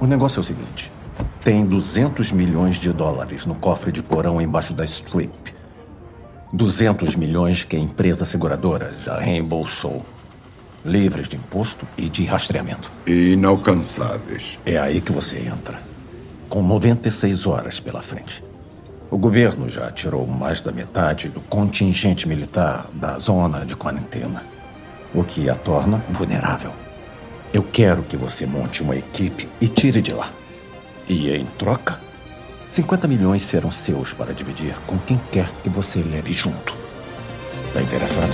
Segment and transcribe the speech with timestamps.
[0.00, 0.92] O negócio é o seguinte:
[1.42, 5.52] tem 200 milhões de dólares no cofre de porão embaixo da Strip.
[6.52, 10.06] 200 milhões que a empresa seguradora já reembolsou.
[10.84, 12.88] Livres de imposto e de rastreamento.
[13.04, 14.60] Inalcançáveis.
[14.64, 15.80] É aí que você entra.
[16.48, 18.44] Com 96 horas pela frente.
[19.10, 24.44] O governo já tirou mais da metade do contingente militar da zona de quarentena,
[25.12, 26.72] o que a torna vulnerável.
[27.52, 30.32] Eu quero que você monte uma equipe e tire de lá.
[31.06, 32.00] E em troca,
[32.66, 36.74] 50 milhões serão seus para dividir com quem quer que você leve junto.
[37.74, 38.32] Tá interessado?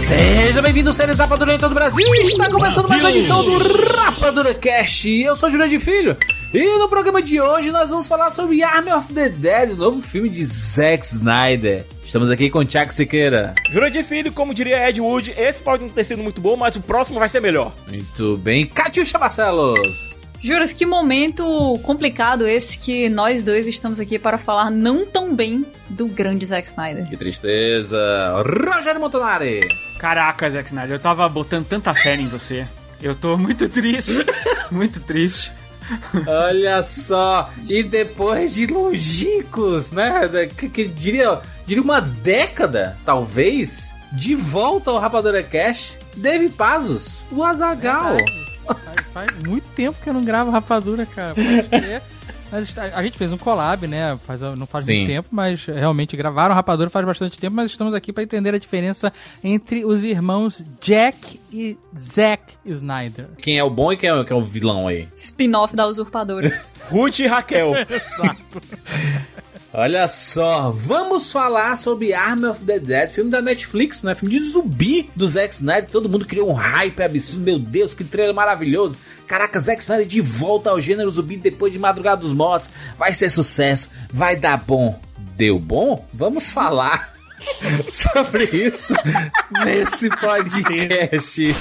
[0.00, 2.04] Seja bem-vindo, séries Rapadura em todo o Brasil.
[2.16, 3.58] Está começando mais uma edição do
[3.94, 5.08] Rapadura Cast.
[5.08, 6.16] Eu sou Júlio de Filho.
[6.52, 10.02] E no programa de hoje nós vamos falar sobre Army of the Dead, o novo
[10.02, 11.86] filme de Zack Snyder.
[12.14, 13.56] Estamos aqui com o Tiago Siqueira.
[13.90, 16.80] De Filho, como diria Ed Wood, esse pode não ter sido muito bom, mas o
[16.80, 17.74] próximo vai ser melhor.
[17.88, 18.64] Muito bem.
[18.66, 20.22] Catiuxa Barcelos.
[20.40, 21.44] Juras, que momento
[21.82, 26.68] complicado esse que nós dois estamos aqui para falar não tão bem do grande Zack
[26.68, 27.08] Snyder.
[27.08, 27.98] Que tristeza.
[28.72, 29.62] Rogério Montanari.
[29.98, 32.64] Caraca, Zack Snyder, eu tava botando tanta fé em você.
[33.02, 34.24] Eu tô muito triste,
[34.70, 35.50] muito triste.
[36.26, 40.28] Olha só, e depois de longínquos, né?
[40.56, 47.42] Que, que diria, diria uma década, talvez, de volta ao Rapadura Cash, Dave Pazos, o
[47.42, 48.16] Azagal.
[48.64, 51.34] Faz, faz, muito tempo que eu não gravo rapadura, cara.
[52.50, 54.16] Mas a gente fez um collab, né?
[54.24, 54.98] Faz, não faz Sim.
[54.98, 58.58] muito tempo, mas realmente gravaram rapadura faz bastante tempo, mas estamos aqui para entender a
[58.58, 63.26] diferença entre os irmãos Jack e Zack Snyder.
[63.38, 65.08] Quem é o bom e quem é, quem é o vilão aí?
[65.16, 66.62] Spin-off da usurpadora.
[66.90, 67.72] Ruth e Raquel.
[67.90, 68.62] Exato.
[69.76, 74.14] Olha só, vamos falar sobre Army of the Dead, filme da Netflix, né?
[74.14, 75.90] Filme de zumbi do Zack Snyder.
[75.90, 77.42] Todo mundo criou um hype absurdo.
[77.42, 78.96] Meu Deus, que trailer maravilhoso.
[79.26, 82.70] Caraca, Zack Snyder de volta ao gênero zumbi depois de Madrugada dos Mortos.
[82.96, 85.00] Vai ser sucesso, vai dar bom.
[85.36, 86.06] Deu bom?
[86.14, 87.12] Vamos falar
[87.90, 88.94] sobre isso
[89.64, 91.52] nesse podcast.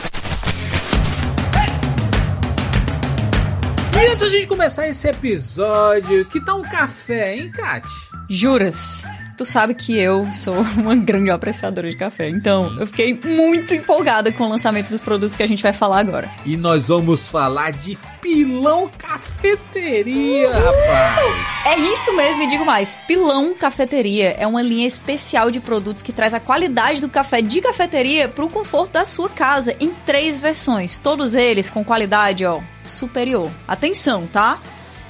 [4.03, 7.87] E antes a gente começar esse episódio, que tal um café, hein, Kat?
[8.29, 9.05] Juras?
[9.43, 14.31] Tu sabe que eu sou uma grande apreciadora de café, então eu fiquei muito empolgada
[14.31, 16.31] com o lançamento dos produtos que a gente vai falar agora.
[16.45, 21.65] E nós vamos falar de Pilão Cafeteria, rapaz!
[21.65, 26.13] É isso mesmo, e digo mais: Pilão Cafeteria é uma linha especial de produtos que
[26.13, 30.39] traz a qualidade do café de cafeteria para o conforto da sua casa em três
[30.39, 33.51] versões, todos eles com qualidade, ó, superior.
[33.67, 34.57] Atenção, tá?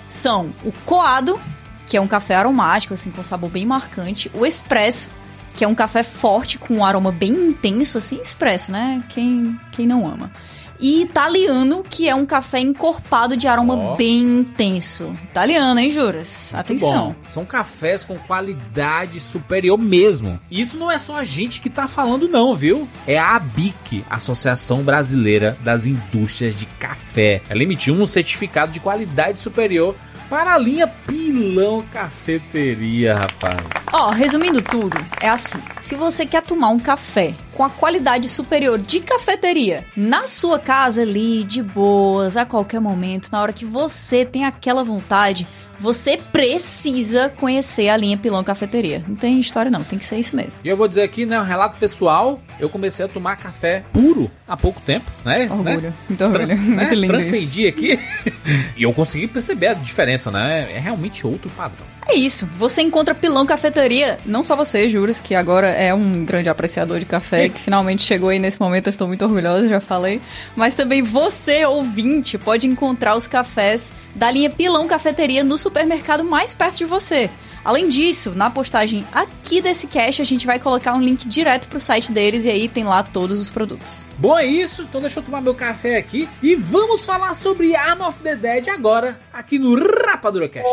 [0.09, 1.39] São o coado,
[1.85, 4.31] que é um café aromático, assim, com sabor bem marcante.
[4.33, 5.09] O expresso,
[5.53, 9.03] que é um café forte, com um aroma bem intenso, assim, expresso, né?
[9.09, 10.31] Quem, quem não ama.
[10.79, 13.95] E italiano, que é um café encorpado de aroma oh.
[13.95, 15.13] bem intenso.
[15.23, 16.51] Italiano, hein, Juras?
[16.53, 17.07] Muito Atenção.
[17.07, 17.15] Bom.
[17.29, 20.39] São cafés com qualidade superior mesmo.
[20.51, 22.85] Isso não é só a gente que tá falando, não, viu?
[23.07, 27.41] É a ABIC, Associação Brasileira das Indústrias de Café.
[27.47, 29.95] Ela emitiu um certificado de qualidade superior
[30.33, 33.55] para a linha Pilão Cafeteria, rapaz.
[33.93, 38.27] Ó, oh, resumindo tudo, é assim: se você quer tomar um café com a qualidade
[38.27, 43.65] superior de cafeteria na sua casa ali, de boas, a qualquer momento, na hora que
[43.65, 45.47] você tem aquela vontade,
[45.79, 49.03] você precisa conhecer a linha Pilão Cafeteria.
[49.07, 50.59] Não tem história não, tem que ser isso mesmo.
[50.63, 54.31] E eu vou dizer aqui, né, um relato pessoal, eu comecei a tomar café puro
[54.47, 55.49] há pouco tempo, né?
[55.51, 55.93] Orgulho, né?
[56.07, 56.95] muito orgulho, Tra muito né?
[56.95, 57.99] lindo Transcendi aqui
[58.77, 60.71] e eu consegui perceber a diferença, né?
[60.71, 61.85] É realmente outro padrão.
[62.07, 66.49] É isso, você encontra Pilão Cafeteria, não só você, Juras, que agora é um grande
[66.49, 70.21] apreciador de café, que finalmente chegou aí nesse momento, eu estou muito orgulhosa, já falei,
[70.55, 76.53] mas também você, ouvinte, pode encontrar os cafés da linha Pilão Cafeteria no supermercado mais
[76.53, 77.29] perto de você.
[77.63, 81.79] Além disso, na postagem aqui desse cast, a gente vai colocar um link direto pro
[81.79, 84.05] site deles e aí tem lá todos os produtos.
[84.17, 84.81] Bom, é isso.
[84.83, 88.67] Então deixa eu tomar meu café aqui e vamos falar sobre Arm of the Dead
[88.67, 90.69] agora, aqui no Rapadura Cast.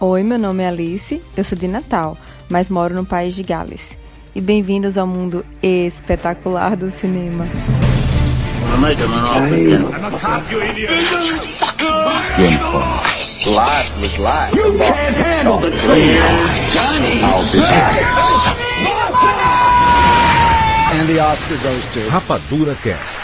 [0.00, 2.18] Oi, meu nome é Alice, eu sou de Natal,
[2.48, 3.96] mas moro no país de Gales.
[4.34, 7.46] E bem-vindos ao mundo espetacular do cinema.
[22.08, 23.18] Rapadura Cast.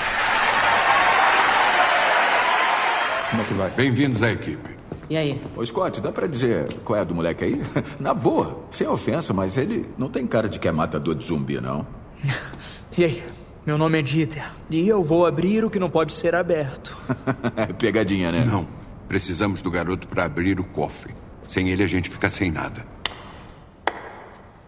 [3.31, 3.71] Como é que vai?
[3.71, 4.80] Bem-vindos à equipe.
[5.11, 5.43] E aí?
[5.57, 7.61] Ô, Scott, dá pra dizer qual é a do moleque aí?
[7.99, 11.61] Na boa, sem ofensa, mas ele não tem cara de que é matador de zumbi,
[11.61, 11.85] não.
[12.99, 13.25] E aí?
[13.65, 14.45] Meu nome é Dieter.
[14.69, 16.97] E eu vou abrir o que não pode ser aberto.
[17.79, 18.45] Pegadinha, né?
[18.45, 18.67] Não.
[19.09, 21.15] Precisamos do garoto para abrir o cofre.
[21.49, 22.85] Sem ele, a gente fica sem nada.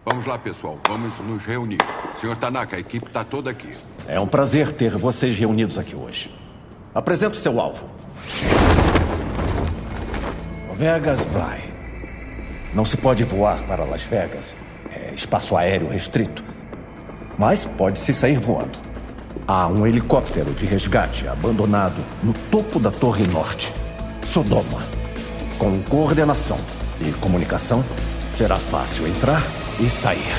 [0.05, 0.79] Vamos lá, pessoal.
[0.87, 1.79] Vamos nos reunir.
[2.15, 3.73] Senhor Tanaka, a equipe está toda aqui.
[4.07, 6.33] É um prazer ter vocês reunidos aqui hoje.
[6.95, 7.89] Apresento seu alvo.
[10.75, 11.71] Vegas Bly.
[12.73, 14.55] Não se pode voar para Las Vegas.
[14.91, 16.43] É espaço aéreo restrito.
[17.37, 18.77] Mas pode-se sair voando.
[19.47, 23.73] Há um helicóptero de resgate abandonado no topo da Torre Norte.
[24.25, 24.81] Sodoma.
[25.57, 26.57] Com coordenação
[26.99, 27.83] e comunicação,
[28.33, 29.43] será fácil entrar
[29.79, 30.33] e sair.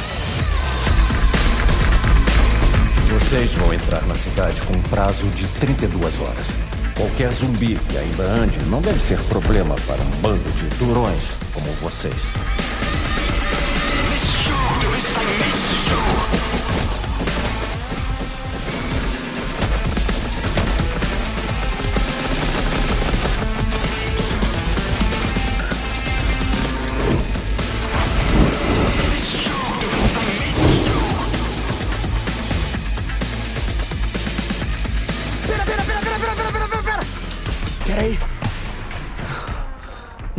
[3.08, 6.63] Vocês vão entrar na cidade com um prazo de 32 horas.
[6.96, 11.66] Qualquer zumbi que ainda ande não deve ser problema para um bando de durões como
[11.80, 12.14] vocês.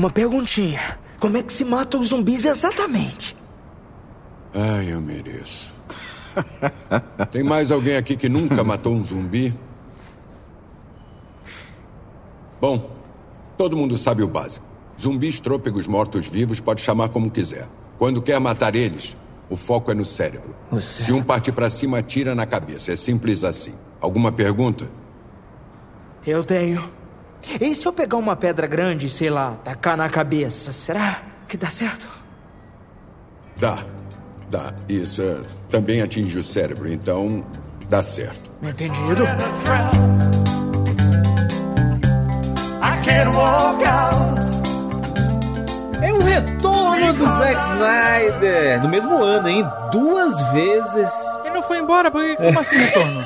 [0.05, 0.99] Uma perguntinha.
[1.19, 3.35] Como é que se matam os zumbis exatamente?
[4.53, 5.73] Ai, eu mereço.
[7.31, 9.51] Tem mais alguém aqui que nunca matou um zumbi?
[12.61, 12.87] Bom,
[13.57, 14.63] todo mundo sabe o básico.
[15.01, 17.67] Zumbis, trôpegos, mortos-vivos, pode chamar como quiser.
[17.97, 19.17] Quando quer matar eles,
[19.49, 20.55] o foco é no cérebro.
[20.81, 22.91] Se um partir para cima, atira na cabeça.
[22.91, 23.73] É simples assim.
[23.99, 24.87] Alguma pergunta?
[26.27, 26.94] Eu tenho.
[27.59, 31.57] E se eu pegar uma pedra grande e, sei lá, tacar na cabeça, será que
[31.57, 32.07] dá certo?
[33.57, 33.83] Dá.
[34.49, 34.73] Dá.
[34.87, 35.37] Isso é,
[35.69, 37.45] também atinge o cérebro, então
[37.89, 38.51] dá certo.
[38.61, 39.23] Entendido?
[46.01, 48.81] É o retorno do Zack Snyder.
[48.81, 49.65] No mesmo ano, hein?
[49.91, 51.11] Duas vezes.
[51.43, 52.09] Ele não foi embora?
[52.09, 53.25] Porque, como assim retorno?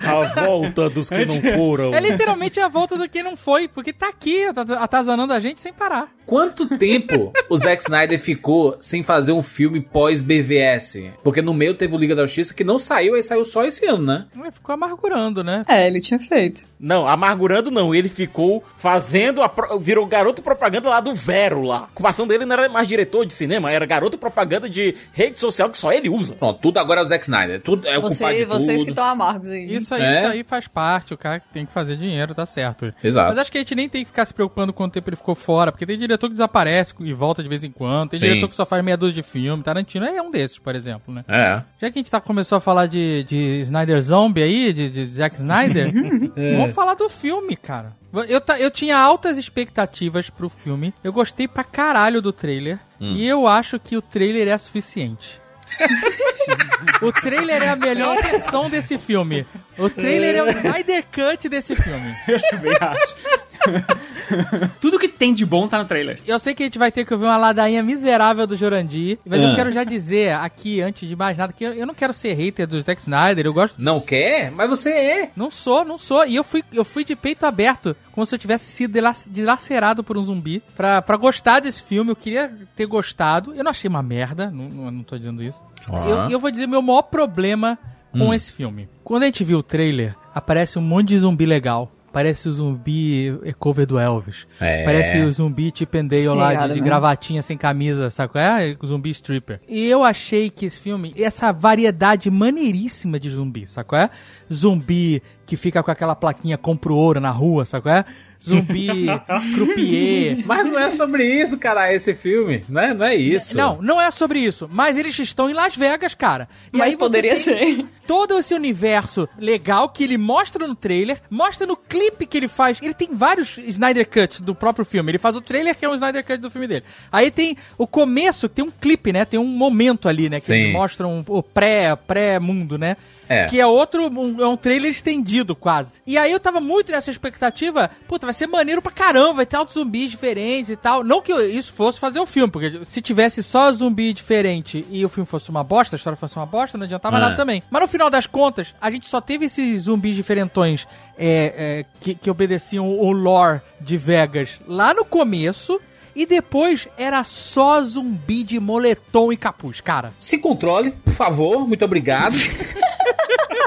[0.00, 1.94] A volta dos que não foram.
[1.94, 5.60] É literalmente a volta do que não foi, porque tá aqui at- atazanando a gente
[5.60, 6.08] sem parar.
[6.26, 11.10] Quanto tempo o Zack Snyder ficou sem fazer um filme pós-BVS?
[11.22, 13.86] Porque no meio teve o Liga da Justiça que não saiu, aí saiu só esse
[13.86, 14.26] ano, né?
[14.36, 15.64] Ué, Ficou amargurando, né?
[15.68, 16.62] É, ele tinha feito.
[16.78, 17.94] Não, amargurando não.
[17.94, 19.42] Ele ficou fazendo.
[19.42, 21.78] A pro- Virou garoto propaganda lá do Vero lá.
[21.78, 25.68] A ocupação dele não era mais diretor de cinema, era garoto propaganda de rede social
[25.70, 26.34] que só ele usa.
[26.34, 27.62] Pronto, tudo agora é o Zack Snyder.
[27.62, 28.84] Tudo é o culpado Você, de vocês tudo.
[28.86, 29.74] que estão amargos aí.
[29.74, 30.18] Isso aí, É.
[30.22, 32.92] isso aí faz parte, o cara tem que fazer dinheiro, tá certo.
[33.02, 33.28] Exato.
[33.30, 35.34] Mas acho que a gente nem tem que ficar se preocupando quanto tempo ele ficou
[35.34, 38.26] fora, porque tem diretor que desaparece e volta de vez em quando, tem Sim.
[38.26, 41.24] diretor que só faz meia dúzia de filme, Tarantino é um desses, por exemplo, né?
[41.28, 41.62] É.
[41.80, 45.06] Já que a gente tá, começou a falar de, de Snyder Zombie aí, de, de
[45.06, 45.92] Zack Snyder,
[46.58, 47.96] vamos falar do filme, cara.
[48.12, 53.46] Eu, eu tinha altas expectativas pro filme, eu gostei pra caralho do trailer, e eu
[53.46, 55.40] acho que o trailer é suficiente.
[57.02, 59.46] o trailer é a melhor versão desse filme.
[59.78, 62.14] O trailer é o Snyder Cut desse filme.
[62.26, 63.14] Eu também acho.
[64.80, 66.20] Tudo que tem de bom tá no trailer.
[66.26, 69.42] Eu sei que a gente vai ter que ouvir uma ladainha miserável do Jurandir, mas
[69.42, 69.46] Ah.
[69.48, 72.34] eu quero já dizer aqui, antes de mais nada, que eu, eu não quero ser
[72.34, 73.74] hater do Zack Snyder, eu gosto...
[73.78, 74.50] Não quer?
[74.50, 75.30] Mas você é.
[75.36, 76.24] Não sou, não sou.
[76.26, 78.98] E eu fui, eu fui de peito aberto, como se eu tivesse sido
[79.30, 82.10] dilacerado por um zumbi, pra, pra gostar desse filme.
[82.10, 83.54] Eu queria ter gostado.
[83.54, 85.62] Eu não achei uma merda, não, não, não tô dizendo isso.
[85.90, 86.04] Ah.
[86.08, 87.78] Eu, eu vou dizer meu maior problema
[88.12, 88.34] com Hum.
[88.34, 88.88] esse filme.
[89.04, 91.90] Quando a gente viu o trailer, aparece um monte de zumbi legal.
[92.10, 94.46] Parece o zumbi eh, cover do Elvis.
[94.58, 94.82] É.
[94.82, 96.84] Parece o zumbi Chip and Dale lá de, de né?
[96.86, 98.76] gravatinha sem camisa, sabe qual é?
[98.80, 99.60] O zumbi stripper.
[99.68, 104.10] E eu achei que esse filme, essa variedade maneiríssima de zumbi, sabe qual é?
[104.50, 108.04] Zumbi que fica com aquela plaquinha compra ouro na rua, sabe qual é?
[108.42, 109.06] Zumbi
[109.54, 110.44] croupier.
[110.46, 112.64] Mas não é sobre isso, cara, esse filme.
[112.68, 113.56] Não é, não é isso.
[113.56, 114.68] Não, não é sobre isso.
[114.70, 116.48] Mas eles estão em Las Vegas, cara.
[116.72, 117.84] E Mas poderia ser.
[118.06, 122.80] todo esse universo legal que ele mostra no trailer, mostra no clipe que ele faz.
[122.80, 125.10] Ele tem vários Snyder Cuts do próprio filme.
[125.10, 126.84] Ele faz o trailer que é um Snyder Cut do filme dele.
[127.10, 129.24] Aí tem o começo, que tem um clipe, né?
[129.24, 130.40] Tem um momento ali, né?
[130.40, 130.54] Que Sim.
[130.54, 132.96] eles mostram o pré, pré-mundo, né?
[133.28, 133.46] É.
[133.46, 136.00] Que é outro, um, é um trailer estendido quase.
[136.06, 139.56] E aí eu tava muito nessa expectativa, puta, vai ser maneiro pra caramba, vai ter
[139.56, 141.04] altos zumbis diferentes e tal.
[141.04, 145.08] Não que isso fosse fazer o filme, porque se tivesse só zumbi diferente e o
[145.08, 147.20] filme fosse uma bosta, a história fosse uma bosta, não adiantava É.
[147.20, 147.62] nada também.
[147.70, 150.86] Mas no final das contas, a gente só teve esses zumbis diferentões
[151.18, 155.80] é, é, que, que obedeciam o lore de Vegas lá no começo.
[156.16, 160.12] E depois era só zumbi de moletom e capuz, cara.
[160.18, 162.34] Se controle, por favor, muito obrigado.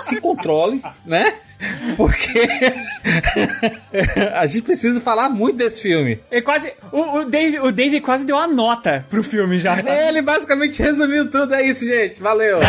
[0.03, 1.33] Se controle, né?
[1.95, 2.47] Porque
[4.33, 6.19] a gente precisa falar muito desse filme.
[6.31, 6.73] Ele quase.
[6.91, 9.95] O, o, Dave, o Dave quase deu a nota pro filme já, sabe?
[10.07, 12.19] Ele basicamente resumiu tudo, é isso, gente.
[12.19, 12.59] Valeu.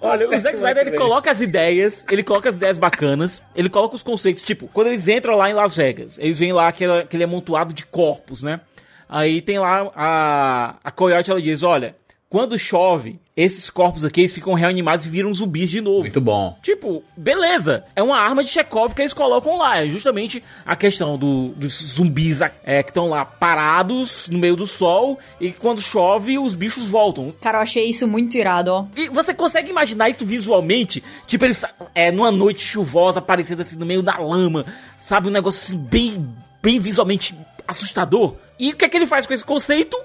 [0.00, 3.94] Olha, o Zack Snyder, ele coloca as ideias, ele coloca as ideias bacanas, ele coloca
[3.94, 7.24] os conceitos, tipo, quando eles entram lá em Las Vegas, eles veem lá aquele, aquele
[7.24, 8.60] amontoado de corpos, né?
[9.08, 11.96] Aí tem lá a, a Coyote, ela diz, olha,
[12.30, 16.00] quando chove, esses corpos aqui, eles ficam reanimados e viram zumbis de novo.
[16.02, 16.56] Muito bom.
[16.62, 17.84] Tipo, beleza.
[17.96, 19.82] É uma arma de Chekhov que eles colocam lá.
[19.82, 24.66] É justamente a questão do- dos zumbis é, que estão lá parados no meio do
[24.66, 27.34] sol e quando chove, os bichos voltam.
[27.40, 28.84] Cara, eu achei isso muito irado, ó.
[28.96, 31.02] E você consegue imaginar isso visualmente?
[31.26, 34.64] Tipo, eles é, numa noite chuvosa, aparecendo assim no meio da lama,
[34.96, 35.26] sabe?
[35.28, 36.28] Um negócio assim, bem,
[36.62, 37.34] bem visualmente
[37.66, 38.34] assustador.
[38.60, 39.96] E o que é que ele faz com esse conceito?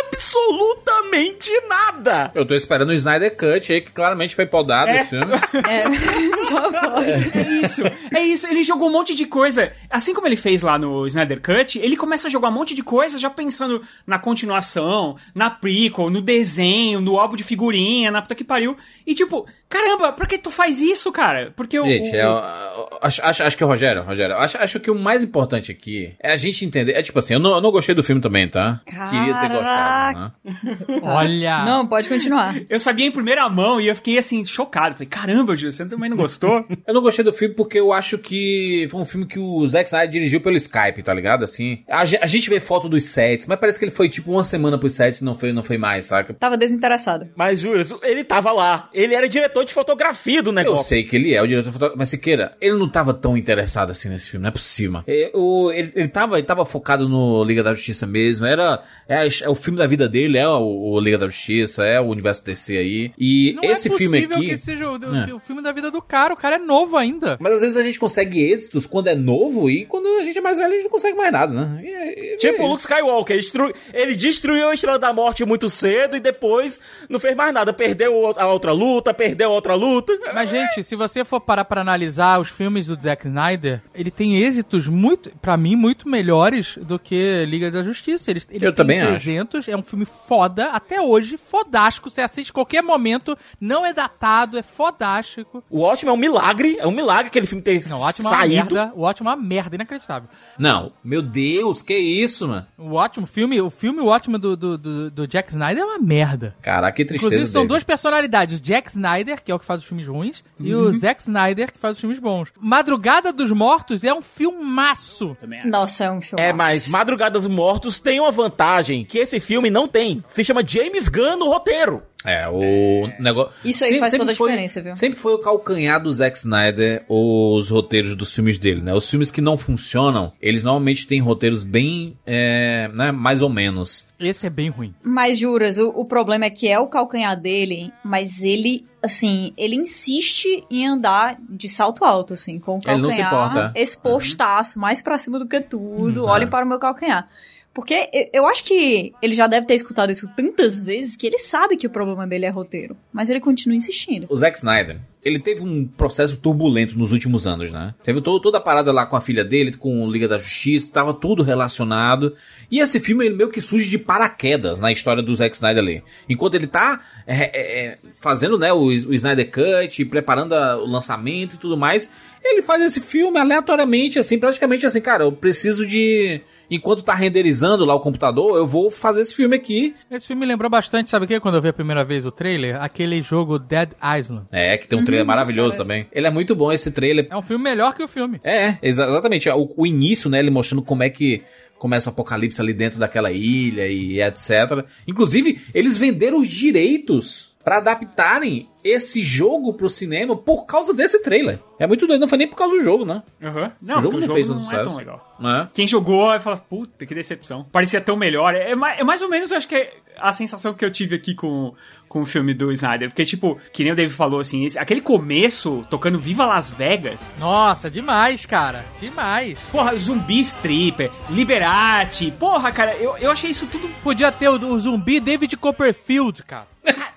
[0.00, 2.30] Absolutamente nada!
[2.34, 4.96] Eu tô esperando o Snyder Cut aí, que claramente foi podado É.
[5.00, 5.26] esse filme.
[5.68, 5.84] É,
[6.44, 7.10] só pode.
[7.10, 7.82] É isso,
[8.14, 8.46] é isso.
[8.46, 9.72] Ele jogou um monte de coisa.
[9.90, 12.82] Assim como ele fez lá no Snyder Cut, ele começa a jogar um monte de
[12.82, 18.34] coisa já pensando na continuação, na prequel, no desenho, no álbum de figurinha, na puta
[18.34, 18.76] que pariu.
[19.06, 21.52] E tipo, caramba, por que tu faz isso, cara?
[21.56, 21.84] Porque o.
[21.84, 24.94] Gente, o- é, eu- acho, acho, acho que o Rogério, Rogério, acho, acho que o
[24.94, 26.92] mais importante aqui é a gente entender.
[26.92, 28.80] É tipo assim, eu não, eu não gostei do filme também, tá?
[28.86, 30.32] Queria ter gostado.
[30.44, 30.98] Né?
[31.02, 31.64] Olha.
[31.64, 32.54] Não, pode continuar.
[32.68, 34.94] Eu sabia em primeira mão e eu fiquei assim, chocado.
[34.94, 36.64] Falei, caramba, Gil, você também não gostou?
[36.86, 39.86] Eu não gostei do filme porque eu acho que foi um filme que o Zack
[39.86, 41.44] Snyder dirigiu pelo Skype, tá ligado?
[41.44, 44.44] Assim, a, a gente vê foto dos sets, mas parece que ele foi tipo uma
[44.44, 46.34] semana pros sets e não foi, não foi mais, saca?
[46.34, 47.28] Tava desinteressado.
[47.34, 48.88] Mas, Júlio, ele tava lá.
[48.92, 50.84] Ele era diretor de fotografia do Eu negócio.
[50.88, 54.08] sei que ele é o diretor fotográfico, mas Siqueira, ele não tava tão interessado assim
[54.08, 55.02] nesse filme, não é possível.
[55.06, 55.30] É,
[55.74, 59.54] ele, ele, tava, ele tava focado no Liga da Justiça mesmo, era é, é o
[59.54, 63.12] filme da vida dele, é o, o Liga da Justiça, é o universo DC aí.
[63.18, 64.48] E Não esse é filme possível aqui.
[64.48, 65.34] que seja o, É.
[65.34, 66.34] o filme da vida do cara.
[66.34, 67.36] O cara é novo ainda.
[67.40, 70.40] Mas às vezes a gente consegue êxitos quando é novo e quando a gente é
[70.40, 71.82] mais velho a gente não consegue mais nada, né?
[71.84, 75.44] E- e- Tipo e- o Luke Skywalker, ele, destru- ele destruiu a Estrela da Morte
[75.44, 77.72] muito cedo e depois não fez mais nada.
[77.72, 80.12] Perdeu a outra luta, perdeu a outra luta.
[80.34, 84.42] Mas, gente, se você for parar pra analisar os filmes do Zack Snyder, ele tem
[84.42, 88.30] êxitos muito, pra mim, muito melhores do que Liga da Justiça.
[88.30, 89.10] Ele, ele Eu tem também acho.
[89.10, 92.10] 300, é um filme foda, até hoje, fodástico.
[92.10, 95.62] Você assiste qualquer momento, não é datado, é fodástico.
[95.70, 98.30] O ótimo é um milagre, é um milagre aquele filme ter Não, o ótimo é
[98.32, 98.54] uma saído.
[98.74, 100.28] merda, o ótimo é uma merda, inacreditável.
[100.58, 102.66] Não, meu Deus, que isso, mano?
[102.78, 105.98] O ótimo filme, o filme o ótimo do, do, do, do Jack Snyder é uma
[105.98, 106.54] merda.
[106.62, 107.26] Caraca, que tristeza.
[107.26, 107.68] Inclusive, são David.
[107.68, 108.58] duas personalidades.
[108.58, 110.88] O Jack Snyder, que é o que faz os filmes ruins, e Uhum.
[110.88, 112.48] o Zack Snyder, que faz os filmes bons.
[112.60, 115.36] Madrugada dos Mortos é um filmaço.
[115.64, 116.42] Nossa, é um filme.
[116.42, 117.63] É, mas Madrugada dos Mortos
[118.02, 120.22] tem uma vantagem que esse filme não tem.
[120.26, 122.02] Se chama James Gunn no roteiro.
[122.24, 123.52] É, o negócio.
[123.62, 124.96] Isso aí faz toda a diferença, viu?
[124.96, 128.94] Sempre foi o calcanhar do Zack Snyder os roteiros dos filmes dele, né?
[128.94, 134.06] Os filmes que não funcionam, eles normalmente têm roteiros bem, é, né, mais ou menos.
[134.18, 134.94] Esse é bem ruim.
[135.02, 139.76] Mas juras, o, o problema é que é o calcanhar dele, mas ele, assim, ele
[139.76, 143.72] insiste em andar de salto alto, assim, com o Ele não se calcanhar importa.
[143.78, 146.22] expostaço, mais pra cima do que tudo.
[146.22, 146.28] Uhum.
[146.30, 147.28] Olhem para o meu calcanhar.
[147.74, 151.76] Porque eu- acho que ele já deve ter escutado isso tantas vezes que ele sabe
[151.76, 152.96] que o problema dele é roteiro.
[153.12, 154.26] Mas ele continua insistindo.
[154.30, 157.92] O Zack Snyder, ele teve um processo turbulento nos últimos anos, né?
[158.04, 160.92] Teve to- toda a parada lá com a filha dele, com o Liga da Justiça,
[160.92, 162.34] tava tudo relacionado.
[162.70, 166.02] E esse filme, ele meio que surge de paraquedas na história do Zack Snyder ali.
[166.28, 170.86] Enquanto ele tá é, é, é, fazendo, né, o, o Snyder Cut, preparando a- o
[170.86, 172.08] lançamento e tudo mais,
[172.44, 176.40] ele faz esse filme aleatoriamente, assim, praticamente assim, cara, eu preciso de,
[176.70, 179.94] enquanto tá renderizando lá o computador, eu vou fazer esse filme aqui.
[180.10, 181.38] Esse filme me lembrou bastante, sabe o que?
[181.40, 184.46] Quando eu vi a primeira vez o trailer, aquele jogo Dead Island.
[184.52, 186.06] É, que tem um trailer maravilhoso também.
[186.12, 187.26] Ele é muito bom esse trailer.
[187.30, 188.40] É um filme melhor que o filme.
[188.44, 189.48] É, exa- exatamente.
[189.50, 190.38] O, o início, né?
[190.38, 191.42] Ele mostrando como é que
[191.78, 194.84] começa o apocalipse ali dentro daquela ilha e etc.
[195.06, 201.58] Inclusive, eles venderam os direitos pra adaptarem esse jogo pro cinema por causa desse trailer.
[201.78, 203.22] É muito doido, não foi nem por causa do jogo, né?
[203.42, 203.72] Aham.
[203.80, 204.98] Não, o jogo não fez não tanto é tão sucesso.
[204.98, 205.36] legal.
[205.40, 205.68] Né?
[205.72, 207.64] Quem jogou vai falar, puta, que decepção.
[207.72, 208.54] Parecia tão melhor.
[208.54, 211.16] É, ma- é mais ou menos, eu acho que é a sensação que eu tive
[211.16, 211.72] aqui com,
[212.06, 213.08] com o filme do Snyder.
[213.08, 217.26] Porque, tipo, que nem o David falou, assim, esse- aquele começo tocando Viva Las Vegas.
[217.40, 218.84] Nossa, demais, cara.
[219.00, 219.58] Demais.
[219.72, 222.30] Porra, zumbi stripper, Liberati.
[222.38, 226.73] Porra, cara, eu, eu achei isso tudo Podia ter o, o zumbi David Copperfield, cara.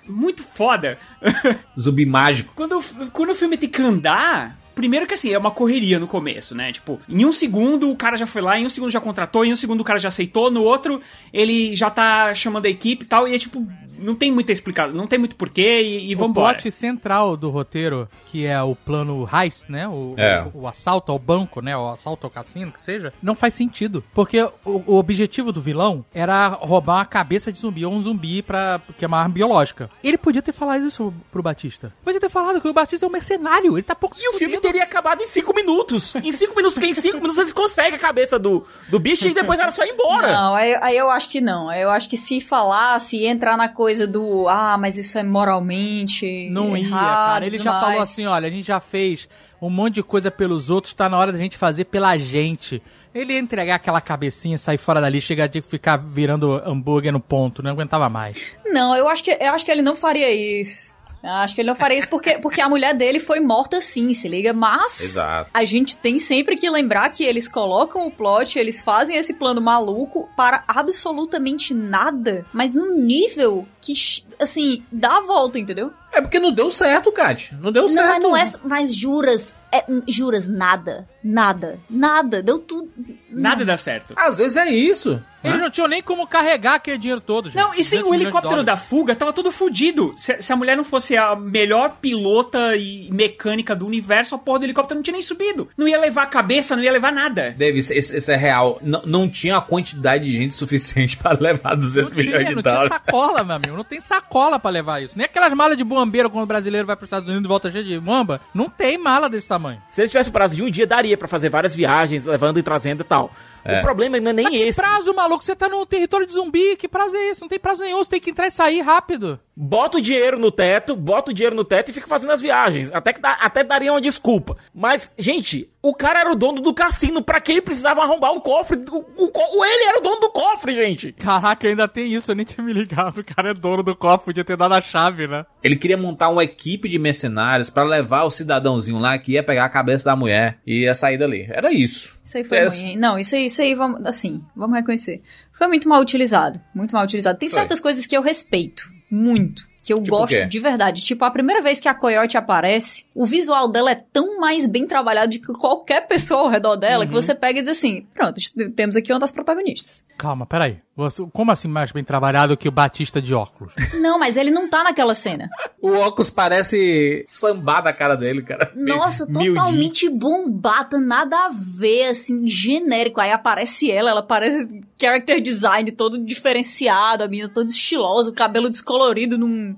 [0.08, 0.98] Muito foda.
[1.78, 2.52] Zumbi mágico.
[2.54, 4.58] Quando, o- quando o filme tem que andar.
[4.74, 6.70] Primeiro que assim, é uma correria no começo, né?
[6.72, 9.52] Tipo, em um segundo o cara já foi lá, em um segundo já contratou, em
[9.52, 11.00] um segundo o cara já aceitou, no outro
[11.32, 13.66] ele já tá chamando a equipe e tal, e é tipo,
[13.98, 16.54] não tem muita explicação, não tem muito porquê e, e O vambora.
[16.54, 19.86] plot central do roteiro, que é o plano heist, né?
[19.88, 20.42] O, É.
[20.54, 21.76] o, o assalto ao banco, né?
[21.76, 24.02] O assalto ao cassino, que seja, não faz sentido.
[24.14, 28.42] Porque o, o objetivo do vilão era roubar uma cabeça de zumbi ou um zumbi
[28.42, 29.90] pra, que é uma arma biológica.
[30.02, 31.92] Ele podia ter falado isso pro Batista.
[32.04, 33.74] Podia ter falado que o Batista é um mercenário.
[33.76, 36.14] Ele tá pouco E o filme teria acabado em cinco minutos.
[36.16, 39.34] Em cinco minutos, porque em cinco minutos eles conseguem a cabeça do, do bicho e
[39.34, 40.32] depois era só ir embora.
[40.32, 41.68] Não, aí, aí eu acho que não.
[41.68, 45.22] Aí eu acho que se falar, se entrar na coisa do ah, mas isso é
[45.22, 46.48] moralmente.
[46.50, 47.46] Não ia, errado, cara.
[47.46, 47.84] Ele já mais.
[47.84, 49.28] falou assim, olha, a gente já fez
[49.60, 52.82] um monte de coisa pelos outros, tá na hora da gente fazer pela gente.
[53.14, 57.62] Ele ia entregar aquela cabecinha, sair fora dali, chegar de ficar virando hambúrguer no ponto,
[57.62, 58.40] não aguentava mais.
[58.64, 60.94] Não, eu acho que, eu acho que ele não faria isso.
[61.22, 64.14] Eu Acho que ele não faria isso porque, porque a mulher dele foi morta sim,
[64.14, 64.52] se liga?
[64.52, 65.50] Mas Exato.
[65.52, 69.60] a gente tem sempre que lembrar que eles colocam o plot, eles fazem esse plano
[69.60, 73.92] maluco para absolutamente nada, mas num nível que,
[74.40, 75.92] assim, dá a volta, entendeu?
[76.12, 77.54] É porque não deu certo, Kat.
[77.60, 78.08] Não deu Não, certo.
[78.08, 78.44] mas não é.
[78.64, 79.54] Mas juras.
[79.70, 81.06] é, juras nada.
[81.22, 81.78] Nada.
[81.88, 82.42] Nada.
[82.42, 82.90] Deu tudo.
[83.30, 84.14] Nada dá certo.
[84.16, 85.22] Às vezes é isso.
[85.44, 87.56] Eles não tinham nem como carregar aquele dinheiro todo, gente.
[87.62, 90.12] Não, e sem 200 o helicóptero da fuga, tava todo fudido.
[90.16, 94.58] Se, se a mulher não fosse a melhor pilota e mecânica do universo, a porra
[94.60, 95.68] do helicóptero não tinha nem subido.
[95.76, 97.54] Não ia levar a cabeça, não ia levar nada.
[97.56, 98.80] Davis, esse, esse é real.
[98.82, 102.54] Não, não tinha a quantidade de gente suficiente pra levar 200 Não milhões tinha, de
[102.56, 102.92] não tinha dólares.
[102.92, 103.76] sacola, meu amigo.
[103.76, 105.16] Não tem sacola pra levar isso.
[105.16, 107.84] Nem aquelas malas de bombeiro quando o brasileiro vai pros Estados Unidos e volta cheio
[107.84, 108.40] de mamba.
[108.54, 109.80] Não tem mala desse tamanho.
[109.90, 112.62] Se ele tivesse o prazo de um dia, daria pra fazer várias viagens, levando e
[112.62, 113.32] trazendo e tal.
[113.64, 113.78] É.
[113.80, 114.80] O problema não é nem Mas que esse.
[114.80, 115.44] prazo, maluco?
[115.44, 116.76] Você tá no território de zumbi.
[116.76, 117.40] Que prazo é esse?
[117.40, 117.98] Não tem prazo nenhum.
[117.98, 119.38] Você tem que entrar e sair rápido.
[119.56, 122.92] Bota o dinheiro no teto, bota o dinheiro no teto e fica fazendo as viagens.
[122.92, 124.56] Até que dá- até daria uma desculpa.
[124.72, 127.20] Mas, gente, o cara era o dono do cassino.
[127.22, 128.76] Pra que ele precisava arrombar o cofre?
[128.90, 131.12] O, o co- ele era o dono do cofre, gente.
[131.12, 132.30] Caraca, ainda tem isso.
[132.30, 133.18] Eu nem tinha me ligado.
[133.18, 134.26] O cara é dono do copo.
[134.26, 135.44] Podia ter dado a chave, né?
[135.62, 139.64] Ele queria montar uma equipe de mercenários pra levar o cidadãozinho lá que ia pegar
[139.64, 141.46] a cabeça da mulher e ia sair dali.
[141.50, 142.16] Era isso.
[142.28, 142.90] Isso aí foi ruim.
[142.90, 142.96] hein?
[142.98, 145.22] Não, isso aí, isso aí, vamos, assim, vamos reconhecer.
[145.52, 146.60] Foi muito mal utilizado.
[146.74, 147.38] Muito mal utilizado.
[147.38, 147.58] Tem Foi.
[147.58, 148.90] certas coisas que eu respeito.
[149.10, 149.66] Muito.
[149.82, 151.00] Que eu Tipo gosto de verdade.
[151.00, 154.86] Tipo, a primeira vez que a Coyote aparece, o visual dela é tão mais bem
[154.86, 157.08] trabalhado do que qualquer pessoa ao redor dela Uhum.
[157.08, 158.38] que você pega e diz assim: pronto,
[158.76, 160.04] temos aqui uma das protagonistas.
[160.18, 160.78] Calma, peraí.
[160.96, 163.72] Você- Como assim mais bem trabalhado que o Batista de óculos?
[164.00, 165.48] Não, mas ele não tá naquela cena.
[165.80, 168.72] O óculos parece sambar da cara dele, cara.
[168.74, 173.20] Nossa, totalmente bombada, nada a ver, assim, genérico.
[173.20, 174.66] Aí aparece ela, ela parece
[175.00, 179.76] character design todo diferenciado, a menina toda estilosa, o cabelo descolorido num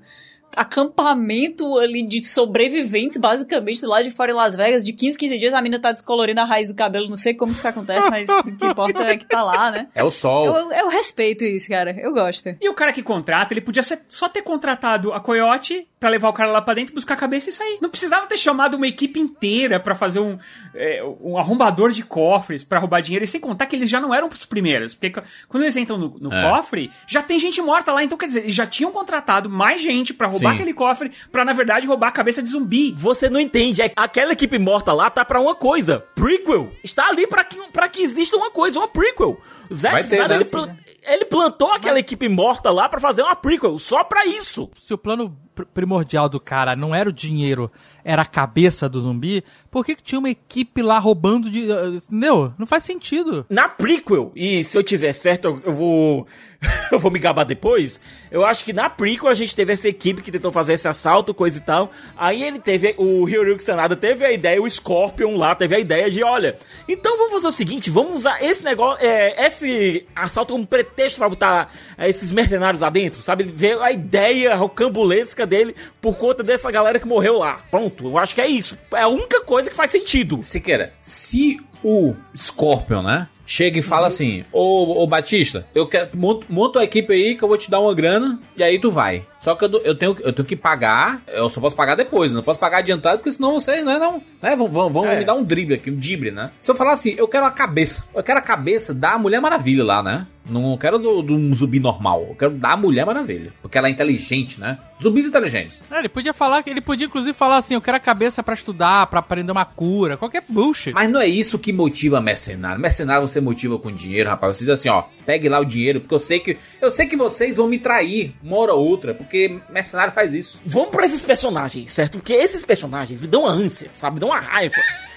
[0.56, 5.54] acampamento ali de sobreviventes, basicamente, lá de fora em Las Vegas, de 15, 15 dias,
[5.54, 8.42] a menina tá descolorindo a raiz do cabelo, não sei como isso acontece, mas o
[8.56, 9.88] que importa é que tá lá, né?
[9.94, 10.46] É o sol.
[10.46, 12.56] Eu, eu, eu respeito isso, cara, eu gosto.
[12.60, 16.30] E o cara que contrata, ele podia ser- só ter contratado a Coyote pra levar
[16.30, 17.78] o cara lá pra dentro, buscar a cabeça e sair.
[17.82, 20.38] Não precisava ter chamado uma equipe inteira pra fazer um,
[20.74, 23.22] é, um arrombador de cofres pra roubar dinheiro.
[23.24, 24.94] E sem contar que eles já não eram os primeiros.
[24.94, 26.50] Porque quando eles entram no, no É.
[26.50, 28.02] cofre, já tem gente morta lá.
[28.02, 30.54] Então, quer dizer, eles já tinham contratado mais gente pra roubar Sim.
[30.56, 32.92] aquele cofre pra, na verdade, roubar a cabeça de zumbi.
[32.96, 33.82] Você não entende.
[33.82, 36.02] é- Aquela equipe morta lá tá pra uma coisa.
[36.14, 36.72] Prequel.
[36.82, 39.38] Está ali pra que, pra que exista uma coisa, uma prequel.
[39.70, 40.34] O Zack Vai ter, Snyder, né?
[40.36, 40.76] ele, pla-
[41.14, 43.78] ele plantou aquela equipe morta lá pra fazer uma prequel.
[43.78, 44.68] Só pra isso.
[44.76, 47.70] Se o plano pr- primordial do cara não era o dinheiro,
[48.04, 51.70] era a cabeça do zumbi, por que, que tinha uma equipe lá roubando de.
[51.70, 52.52] Uh, entendeu?
[52.58, 53.46] Não faz sentido.
[53.48, 56.26] Na prequel, e se eu tiver certo, eu, eu vou.
[56.92, 58.00] eu vou me gabar depois.
[58.30, 61.32] Eu acho que na prequel a gente teve essa equipe que tentou fazer esse assalto,
[61.32, 61.90] coisa e tal.
[62.16, 66.10] Aí ele teve, o Hiroyuki Sanada teve a ideia, o Scorpion lá teve a ideia
[66.10, 66.56] de, olha,
[66.88, 71.28] então vamos fazer o seguinte, vamos usar esse negócio, é, esse assalto como pretexto pra
[71.28, 73.44] botar é, esses mercenários lá dentro, sabe?
[73.44, 77.62] Ele veio a ideia rocambolesca dele por conta dessa galera que morreu lá.
[77.70, 78.78] Pronto, eu acho que é isso.
[78.92, 80.40] É a única coisa que faz sentido.
[80.42, 83.28] Siqueira, se o Scorpion, né?
[83.50, 86.10] Chega e fala assim: Ô, ô Batista, eu quero.
[86.14, 88.92] Monta, monta a equipe aí que eu vou te dar uma grana e aí tu
[88.92, 89.24] vai.
[89.40, 92.44] Só que eu, eu, tenho, eu tenho que pagar, eu só posso pagar depois, não
[92.44, 95.18] posso pagar adiantado, porque senão vocês, né, não, né, vão, vão, vão É.
[95.18, 96.52] me dar um drible aqui, um dibre, né?
[96.60, 99.82] Se eu falar assim, eu quero a cabeça, eu quero a cabeça da Mulher Maravilha
[99.82, 100.26] lá, né?
[100.50, 103.90] Não quero do, do um zumbi normal, eu quero da Mulher Maravilha, porque ela é
[103.90, 104.78] inteligente, né?
[105.02, 105.82] Zumbis inteligentes.
[105.90, 109.06] É, ele podia falar, ele podia inclusive falar assim, eu quero a cabeça pra estudar,
[109.06, 110.92] pra aprender uma cura, qualquer bullshit.
[110.92, 112.80] Mas não é isso que motiva mercenário.
[112.80, 114.56] Mercenário você motiva com dinheiro, rapaz.
[114.56, 117.16] Você diz assim, ó, pegue lá o dinheiro, porque eu sei que eu sei que
[117.16, 120.60] vocês vão me trair uma hora ou outra, porque mercenário faz isso.
[120.66, 122.18] Vamos pra esses personagens, certo?
[122.18, 124.14] Porque esses personagens me dão uma ânsia, sabe?
[124.14, 124.74] Me dão uma raiva.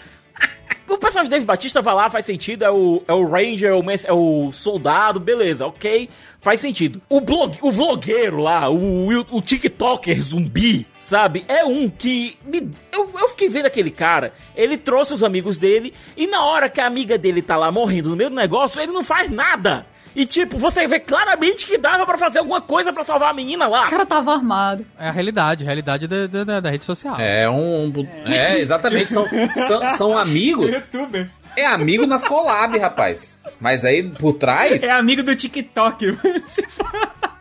[0.94, 3.84] O personagem Dave Batista vai lá, faz sentido, é o, é o Ranger, é o,
[3.92, 6.08] é o soldado, beleza, ok,
[6.40, 7.02] faz sentido.
[7.10, 11.46] O, blog, o vlogueiro lá, o, o, o TikToker zumbi, sabe?
[11.48, 12.38] É um que.
[12.46, 16.70] Me, eu, eu fiquei vendo aquele cara, ele trouxe os amigos dele, e na hora
[16.70, 19.88] que a amiga dele tá lá morrendo no meio do negócio, ele não faz nada.
[20.16, 23.68] E tipo, você vê claramente que dava pra fazer alguma coisa pra salvar a menina
[23.68, 23.88] lá.
[23.88, 24.86] O cara tava armado.
[25.00, 27.16] É a realidade, a realidade da, da, da- da rede social.
[27.20, 27.92] É um.
[28.26, 29.12] É, exatamente.
[29.12, 30.70] São, são, são amigos.
[30.70, 31.30] Youtuber.
[31.58, 33.40] É amigo nas collab, rapaz.
[33.60, 34.84] Mas aí por trás.
[34.84, 36.18] É amigo do TikTok.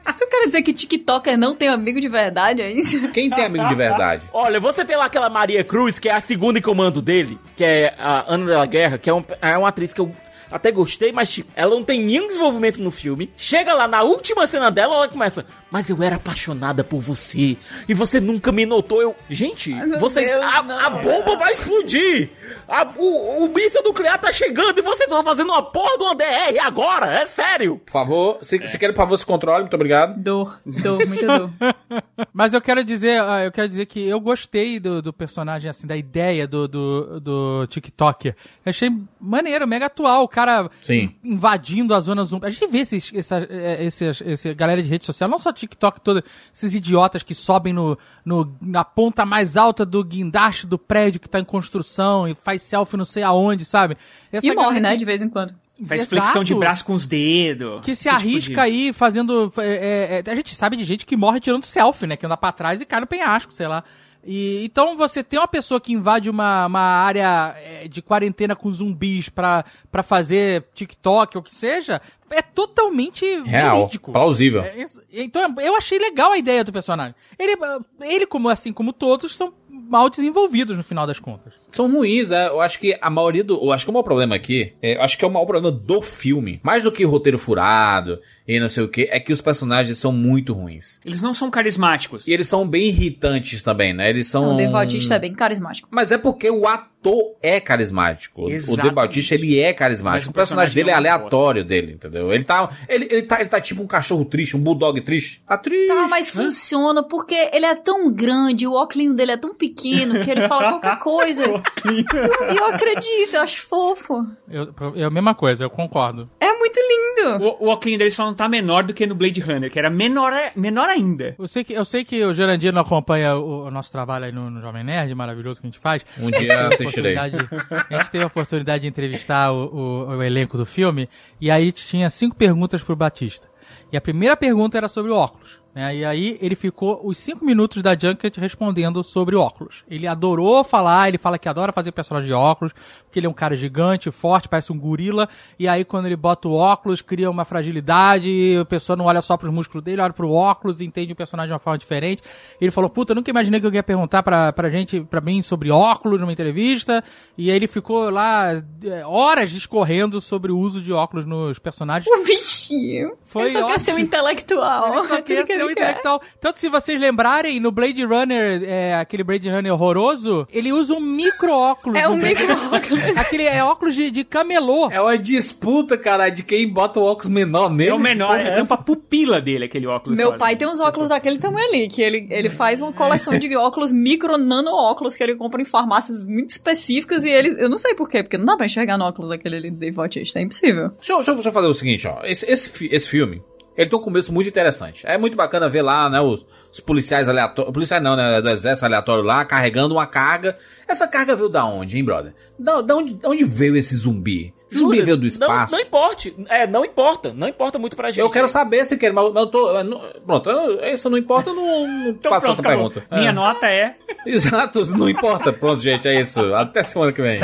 [0.05, 3.09] Você quer dizer que TikToker não tem amigo de verdade, é isso?
[3.13, 4.23] Quem tem amigo de verdade?
[4.33, 7.65] Olha, você tem lá aquela Maria Cruz, que é a segunda em comando dele, que
[7.65, 10.13] é a Ana da Guerra, que é, um- é uma atriz que eu
[10.53, 13.31] até gostei, mas tipo, ela não tem nenhum desenvolvimento no filme.
[13.37, 17.57] Chega lá na última cena dela, ela começa, mas eu era apaixonada por você,
[17.88, 19.01] e você nunca me notou.
[19.03, 22.31] Eu, gente, meu vocês, Deus, a, a bomba vai explodir!
[22.69, 26.15] A- o, o míssil nuclear tá chegando e vocês estão fazendo uma porra de uma
[26.15, 27.81] DR agora, é sério!
[27.85, 30.19] Por favor, se, se quer, por favor, se controle, muito obrigado.
[30.21, 31.51] Dor, dor, muita dor.
[32.33, 35.87] Mas eu quero dizer, ah, eu quero dizer que eu gostei do, do personagem, assim,
[35.87, 38.35] da ideia do, do, do TikToker.
[38.65, 41.14] Achei maneiro, mega atual, o cara Sim.
[41.24, 42.46] invadindo a zona zumbi.
[42.46, 46.00] A gente vê esses, essa, eh, esses, esse galera de rede social, não só TikTok,
[46.00, 51.20] toda, esses idiotas que sobem no, no, na ponta mais alta do guindaste do prédio
[51.20, 53.96] que tá em construção e faz selfie não sei aonde, sabe?
[54.31, 55.55] Essa E morre, né, de vez em quando.
[55.87, 56.11] Faz Exato.
[56.22, 57.81] flexão de braço com os dedos.
[57.81, 59.52] Que se tipo arrisca de- aí fazendo.
[59.59, 62.16] é, é, a gente sabe de gente que morre tirando selfie, né?
[62.16, 63.83] Que anda pra trás e cai no penhasco, sei lá.
[64.25, 68.73] E, então você tem uma pessoa que invade uma, uma área é, de quarentena com
[68.73, 74.13] zumbis pra, pra fazer TikTok ou que seja, é totalmente Real, verídico.
[74.13, 74.63] plausível.
[74.63, 77.15] É, então eu achei legal a ideia do personagem.
[77.39, 77.57] Ele,
[78.01, 81.62] ele como assim como todos, são mal desenvolvidos no final das contas.
[81.73, 82.49] São ruins, né?
[82.49, 83.55] Eu acho que a maioria do.
[83.55, 84.73] Eu acho que o maior problema aqui.
[84.81, 86.61] É, eu acho que é o maior problema do filme.
[86.63, 89.99] Mais do que o roteiro furado e não sei o que, é que os personagens
[89.99, 91.01] são muito ruins.
[91.05, 92.27] Eles não são carismáticos.
[92.27, 94.11] E eles são bem irritantes também, né?
[94.11, 94.55] Eles são.
[94.55, 95.89] O Dave Bautista é bem carismático.
[95.91, 98.43] Mas é porque o ator é carismático.
[98.43, 98.83] O Exatamente.
[98.83, 100.29] Dave Bautista, ele é carismático.
[100.29, 102.33] o O personagem personagem dele é é aleatório dele, entendeu?
[102.33, 105.43] Ele tá, ele, ele, tá, ele tá tipo um cachorro triste, um bulldog triste.
[105.47, 105.89] Tá triste.
[105.89, 106.45] Tá, mas né?
[106.45, 110.79] funciona porque ele é tão grande, o óculos dele é tão pequeno que ele fala
[110.79, 111.62] qualquer coisa.
[111.85, 114.27] E eu acredito, eu acho fofo.
[114.48, 116.29] Eu, é a mesma coisa, eu concordo.
[116.40, 117.44] É muito lindo.
[117.44, 119.90] O, o óculos dele só não tá menor do que no Blade Runner, que era
[119.90, 121.35] menor, menor ainda.
[121.38, 124.33] Eu sei que, eu sei que o Jurandir não acompanha o, o nosso trabalho aí
[124.33, 126.05] no, no Jovem Nerd, maravilhoso que a gente faz.
[126.18, 127.16] Um dia A a assistirei.
[127.16, 131.09] oportunidade- A gente teve a oportunidade de entrevistar o, o- o elenco do filme,
[131.40, 133.48] e aí tinha cinco perguntas pro Batista.
[133.92, 135.61] E a primeira pergunta era sobre o óculos.
[135.75, 135.97] Né?
[135.97, 139.85] E aí ele ficou os cinco minutos da Junket respondendo sobre óculos.
[139.89, 142.73] Ele adorou falar, ele fala que adora fazer personagem de óculos,
[143.05, 145.29] porque ele é um cara gigante, forte, parece um gorila.
[145.59, 149.37] E aí quando ele bota o óculos, cria uma fragilidade, a pessoa não olha só
[149.37, 152.23] pros músculos dele, olha pro óculos, entende o personagem de uma forma diferente.
[152.61, 155.41] Ele falou, puta, eu nunca imaginei que eu ia perguntar pra, pra gente, pra mim,
[155.41, 157.03] sobre óculos numa entrevista.
[157.37, 162.13] E aí ele ficou lá é, horas discorrendo sobre o uso de óculos nos personagens.
[162.15, 163.13] O bichinho.
[163.25, 163.81] Foi ele só quer ótimo.
[163.81, 164.95] ser um intelectual.
[164.95, 166.20] Ele só quer ser um intelectual.
[166.40, 171.01] Tanto se vocês lembrarem, no Blade Runner, é, aquele Blade Runner horroroso, ele usa um
[171.01, 171.98] micro óculos.
[171.98, 173.16] É um micro óculos.
[173.16, 174.90] Aquele é óculos de, de camelô.
[174.90, 177.90] É uma disputa, cara, de quem bota o óculos menor nele.
[177.90, 180.16] É o menor, porra é é tampa a pupila dele, aquele óculos.
[180.18, 180.59] Meu só, pai assim.
[180.59, 184.37] tem uns óculos daquele tamanho ali, que ele, ele faz uma coleção de óculos, micro
[184.38, 187.57] nano óculos, que ele compra em farmácias muito específicas e ele.
[187.62, 189.96] Eu não sei porquê, porque não dá pra enxergar no óculos daquele ali do Dave
[189.96, 190.90] Bautista, é impossível.
[190.98, 192.20] Deixa eu, deixa eu- deixa eu fazer o seguinte, ó.
[192.25, 193.42] Esse, esse, esse filme,
[193.77, 195.05] ele tem um começo muito interessante.
[195.07, 197.73] É muito bacana ver lá, né, os, os policiais aleatórios.
[197.73, 198.41] Policiais não, né?
[198.41, 200.57] Do exército aleatório lá, carregando uma carga.
[200.87, 202.35] Essa carga veio da onde, hein, brother?
[202.59, 204.53] Da, da onde, da onde veiu esse zumbi?
[204.71, 205.73] Esse zumbi veio do não- espaço?
[205.75, 206.35] Não, importe.
[206.49, 207.33] É, não importa.
[207.35, 208.21] Não importa muito pra gente.
[208.21, 209.71] eu quero saber se quer, mas eu tô.
[209.79, 212.91] eu não- pronto, eu- isso não importa, eu não, não Então faço pronto, essa acabou.
[212.91, 213.17] pergunta.
[213.17, 213.33] Minha É.
[213.33, 213.97] nota é.
[214.27, 215.53] Exato, não importa.
[215.53, 216.55] Pronto, gente, é isso.
[216.55, 217.41] Até semana que vem.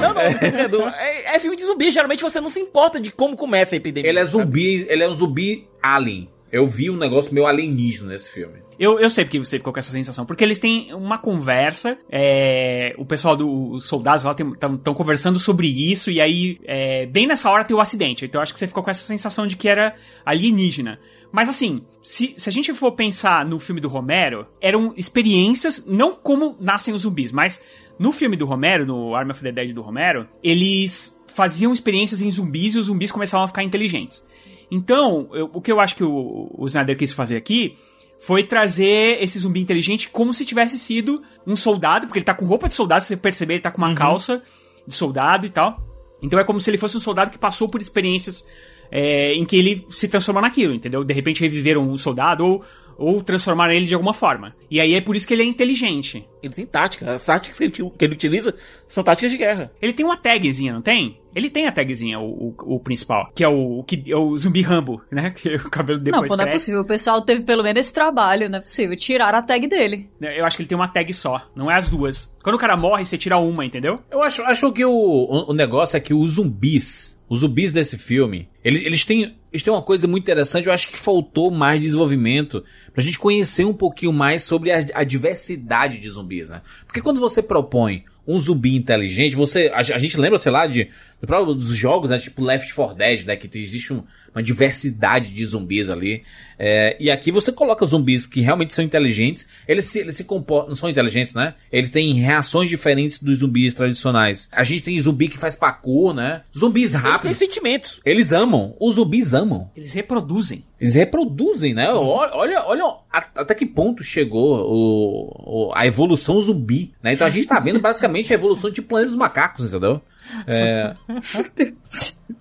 [0.00, 1.90] Não, não, tô dizendo, é, é filme de zumbi.
[1.90, 4.10] Geralmente você não se importa de como começa a epidemia.
[4.10, 6.28] Ele é zumbi, ele é um zumbi alien.
[6.50, 8.66] Eu vi um negócio meio alienígena nesse filme.
[8.78, 10.24] Eu, eu sei porque você ficou com essa sensação.
[10.24, 16.10] Porque eles têm uma conversa, é, o pessoal dos soldados lá estão conversando sobre isso,
[16.10, 18.24] e aí, é, bem nessa hora tem o acidente.
[18.24, 19.94] Então eu acho que você ficou com essa sensação de que era
[20.24, 21.00] alienígena.
[21.32, 26.14] Mas assim, se, se a gente for pensar no filme do Romero, eram experiências, não
[26.14, 27.60] como nascem os zumbis, mas
[27.98, 32.30] no filme do Romero, no Army of the Dead do Romero, eles faziam experiências em
[32.30, 34.24] zumbis e os zumbis começavam a ficar inteligentes.
[34.70, 37.76] Então, eu- o que eu acho que o, o Snyder quis fazer aqui
[38.18, 42.46] foi trazer esse zumbi inteligente como se tivesse sido um soldado, porque ele tá com
[42.46, 44.42] roupa de soldado, se você perceber, ele tá com uma calça
[44.86, 45.78] de soldado e tal.
[46.22, 48.42] Então é como se ele fosse um soldado que passou por experiências
[48.90, 51.04] é, em que ele se transformou naquilo, entendeu?
[51.04, 52.64] De repente reviveram um soldado ou,
[52.96, 54.54] ou transformaram ele de alguma forma.
[54.70, 56.26] E aí é por isso que ele é inteligente.
[56.42, 57.14] Ele tem tática.
[57.14, 58.54] As táticas que ele, que ele utiliza
[58.86, 59.70] são táticas de guerra.
[59.80, 61.20] Ele tem uma tagzinha, não tem?
[61.34, 64.36] Ele tem a tagzinha, o, o, o principal, que é o, o que é o
[64.38, 65.30] zumbi Rambo, né?
[65.36, 66.80] Que o cabelo não, depois pô, não é possível.
[66.80, 68.96] O pessoal teve pelo menos esse trabalho, não é possível.
[68.96, 70.08] Tiraram a tag dele.
[70.20, 72.34] Eu acho que ele tem uma tag só, não é as duas.
[72.42, 74.00] Quando o cara morre, você tira uma, entendeu?
[74.10, 77.98] Eu acho, acho que o, o, o negócio é que os zumbis, os zumbis desse
[77.98, 80.66] filme, eles, eles, têm, eles têm uma coisa muito interessante.
[80.66, 82.62] Eu acho que faltou mais desenvolvimento
[82.92, 86.62] pra gente conhecer um pouquinho mais sobre a, a diversidade de zumbis, né?
[86.86, 89.70] Porque quando você propõe um zumbi inteligente, você.
[89.72, 90.88] A, a gente lembra, sei lá, de,
[91.26, 92.18] do próprio dos jogos, né?
[92.18, 93.36] Tipo Left 4 Dead, né?
[93.36, 94.02] Que existe um-
[94.34, 96.22] uma diversidade de zumbis ali.
[96.58, 99.46] É, e aqui você coloca zumbis que realmente são inteligentes.
[99.66, 100.68] Eles se, eles se comportam.
[100.68, 101.54] Não são inteligentes, né?
[101.72, 104.46] Eles têm reações diferentes dos zumbis tradicionais.
[104.52, 106.42] A gente tem zumbi que faz parkour, né?
[106.56, 107.36] Zumbis Eles têm rápidos.
[107.38, 108.00] sentimentos.
[108.04, 108.76] Eles amam.
[108.78, 109.70] Os zumbis amam.
[109.74, 110.64] Eles reproduzem.
[110.78, 111.90] Eles reproduzem, né?
[111.90, 112.94] Olha, olha, olha
[113.34, 117.14] até que ponto chegou o, o- a evolução zumbi, né?
[117.14, 120.00] Então a gente tá vendo basicamente a evolução de Planeta dos Macacos, entendeu?
[120.46, 120.94] É,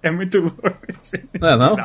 [0.01, 0.61] É muito louco.
[0.97, 1.15] isso.
[1.39, 1.75] não é não?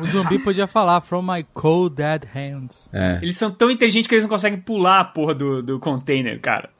[0.00, 2.88] O zumbi podia falar, from my cold dead hands.
[2.92, 3.18] É.
[3.22, 6.70] Eles são tão inteligentes que eles não conseguem pular a porra do, do container, cara.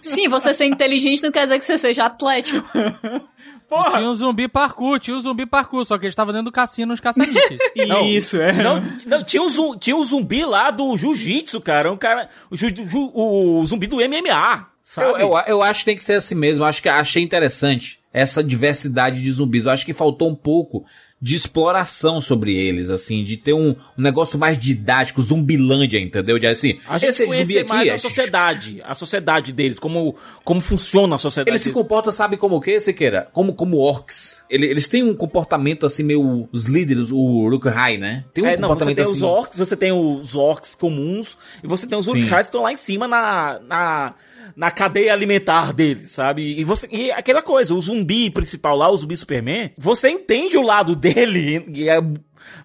[0.00, 2.66] Sim, você ser inteligente não quer dizer que você seja atlético.
[3.68, 3.98] Porra!
[3.98, 6.92] Tinha um zumbi parkour, tinha um zumbi parkour, só que ele estava dentro do cassino
[6.92, 7.58] nos caça-níqueis.
[8.06, 8.62] Isso, é.
[8.62, 11.92] Não, não, tinha, o zum- tinha o zumbi lá do jiu-jitsu, cara.
[11.92, 12.30] Um cara.
[12.50, 15.10] O, ju- ju- o zumbi do MMA, sabe?
[15.12, 16.64] Eu, eu, eu acho que tem que ser assim mesmo.
[16.64, 19.66] Eu acho que achei interessante essa diversidade de zumbis.
[19.66, 20.84] Eu acho que faltou um pouco
[21.20, 26.38] de exploração sobre eles, assim, de ter um, um negócio mais didático, zumbilândia, entendeu?
[26.38, 29.80] De assim, A gente esse zumbi conhecer aqui mais é- a sociedade, a sociedade deles,
[29.80, 31.82] como, como funciona a sociedade Eles se deles.
[31.82, 33.28] comportam, sabe como o que, Siqueira?
[33.32, 34.44] Como, como orcs.
[34.48, 36.48] Ele- Eles têm um comportamento assim, meio.
[36.52, 38.24] Os líderes, o Uruk-hai, né?
[38.32, 39.14] Tem um É, não, você comportamento tem assim.
[39.16, 42.12] os orcs, você tem os orcs comuns, e você tem os Sim.
[42.12, 44.14] urukais que estão lá em cima na, na,
[44.58, 46.58] na cadeia alimentar deles, sabe?
[46.58, 50.62] E, você, e aquela coisa, o zumbi principal lá, o zumbi Superman, você entende o
[50.62, 52.00] lado dele, e é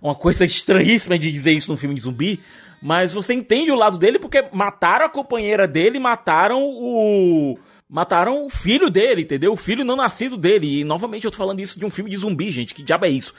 [0.02, 2.40] uma coisa estranhíssima de dizer isso num filme de zumbi,
[2.82, 7.60] mas você entende o lado dele porque mataram a companheira dele, mataram o...
[7.88, 9.54] Mataram o filho dele, entendeu?
[9.54, 10.80] O filho não nascido dele.
[10.80, 12.74] E novamente eu tô falando isso de um filme de zumbi, gente.
[12.74, 13.36] Que diabo é isso?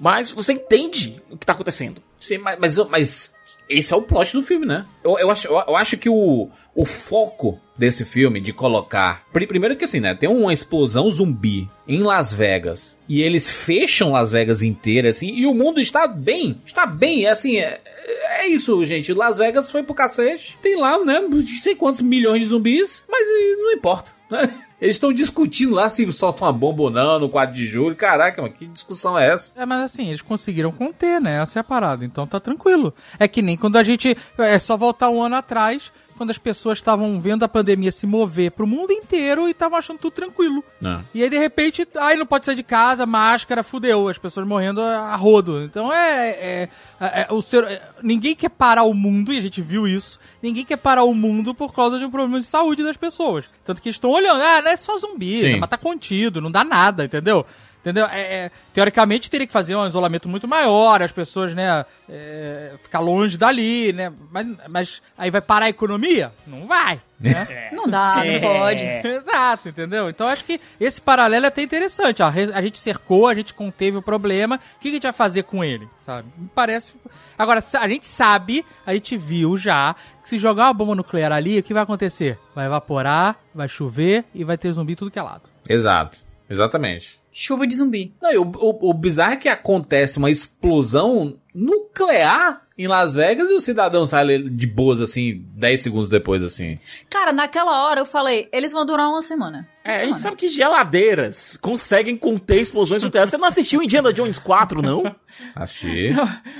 [0.00, 2.02] Mas você entende o que tá acontecendo.
[2.18, 3.34] Sim, mas, mas, mas
[3.78, 4.84] esse é o plot do filme, né?
[5.02, 9.24] Eu, eu, acho, eu, acho que o, o foco desse filme de colocar.
[9.32, 10.14] pri- Primeiro que assim, né?
[10.14, 12.98] Tem uma explosão zumbi em Las Vegas.
[13.08, 15.28] E eles fecham Las Vegas inteira, assim.
[15.34, 16.60] E o mundo está bem.
[16.64, 17.24] Está bem.
[17.26, 17.58] É assim.
[17.58, 17.80] É,
[18.40, 19.12] é isso, gente.
[19.12, 20.58] Las Vegas foi pro cacete.
[20.62, 21.20] Tem lá, né?
[21.20, 23.04] Não sei quantos milhões de zumbis.
[23.08, 23.26] Mas
[23.58, 24.12] não importa.
[24.80, 27.94] Eles estão discutindo lá se solta uma bomba ou não no 4 de julho.
[27.94, 29.52] Caraca, que discussão é essa?
[29.54, 31.40] É, mas assim, eles conseguiram conter, né?
[31.40, 32.04] Essa é a parada.
[32.04, 32.92] Então tá tranquilo.
[33.16, 34.16] É que nem quando a gente.
[34.38, 38.50] É só voltar um ano atrás, quando as pessoas estavam vendo a pandemia se mover
[38.52, 40.62] pro mundo inteiro e estavam achando tudo tranquilo.
[40.80, 41.04] Não.
[41.14, 44.80] E aí, de repente, ai, não pode sair de casa, máscara, fudeu, as pessoas morrendo
[44.80, 45.62] a rodo.
[45.62, 46.30] Então é.
[46.30, 46.68] é,
[47.00, 50.18] é- é- o ser, é- ninguém quer parar o mundo, e a gente viu isso.
[50.42, 53.44] Ninguém quer parar o mundo por causa de um problema de saúde das pessoas.
[53.64, 56.64] Tanto que estão olhando, ah, não é só zumbi, né, mas tá contido, não dá
[56.64, 57.44] nada, entendeu?
[57.82, 58.06] Entendeu?
[58.06, 63.00] É, é, teoricamente teria que fazer um isolamento muito maior, as pessoas, né, é, ficar
[63.00, 64.12] longe dali, né?
[64.30, 66.32] Mas, mas aí vai parar a economia?
[66.46, 67.00] Não vai.
[67.18, 67.70] Né?
[67.72, 68.40] Não dá, não É.
[68.40, 68.84] pode.
[68.84, 70.08] Exato, entendeu?
[70.08, 72.20] Então acho que esse paralelo é até interessante.
[72.22, 72.26] ó.
[72.28, 74.58] A gente cercou, a gente conteve o problema.
[74.76, 75.88] O que a gente vai fazer com ele?
[76.00, 76.28] Sabe?
[76.36, 76.94] Me parece.
[77.38, 81.58] Agora, a gente sabe, a gente viu já, que se jogar uma bomba nuclear ali,
[81.60, 82.38] o que vai acontecer?
[82.56, 85.42] Vai evaporar, vai chover e vai ter zumbi tudo que é lado.
[85.68, 86.18] Exato.
[86.50, 87.21] Exatamente.
[87.32, 88.14] Chuva de zumbi.
[88.20, 93.54] Não, o, o, o bizarro é que acontece uma explosão nuclear em Las Vegas e
[93.54, 96.78] o cidadão sai de boas, assim, 10 segundos depois, assim.
[97.08, 99.68] Cara, naquela hora eu falei, eles vão durar uma semana.
[99.84, 103.30] É, a gente sabe que geladeiras conseguem conter explosões nucleares.
[103.30, 105.14] Você não assistiu Indiana Jones 4, não?
[105.54, 106.10] Assisti.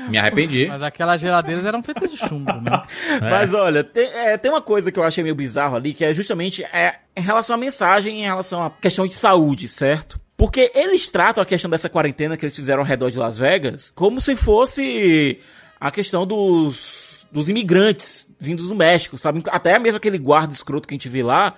[0.08, 0.66] Me arrependi.
[0.66, 2.82] Mas aquelas geladeiras eram feitas de chumbo, né?
[3.20, 6.12] Mas olha, tem, é, tem uma coisa que eu achei meio bizarro ali, que é
[6.12, 10.20] justamente é, em relação à mensagem, em relação à questão de saúde, certo?
[10.36, 13.90] Porque eles tratam a questão dessa quarentena que eles fizeram ao redor de Las Vegas
[13.94, 15.38] como se fosse
[15.78, 19.42] a questão dos, dos imigrantes vindos do México, sabe?
[19.48, 21.54] Até mesmo aquele guarda escroto que a gente vê lá,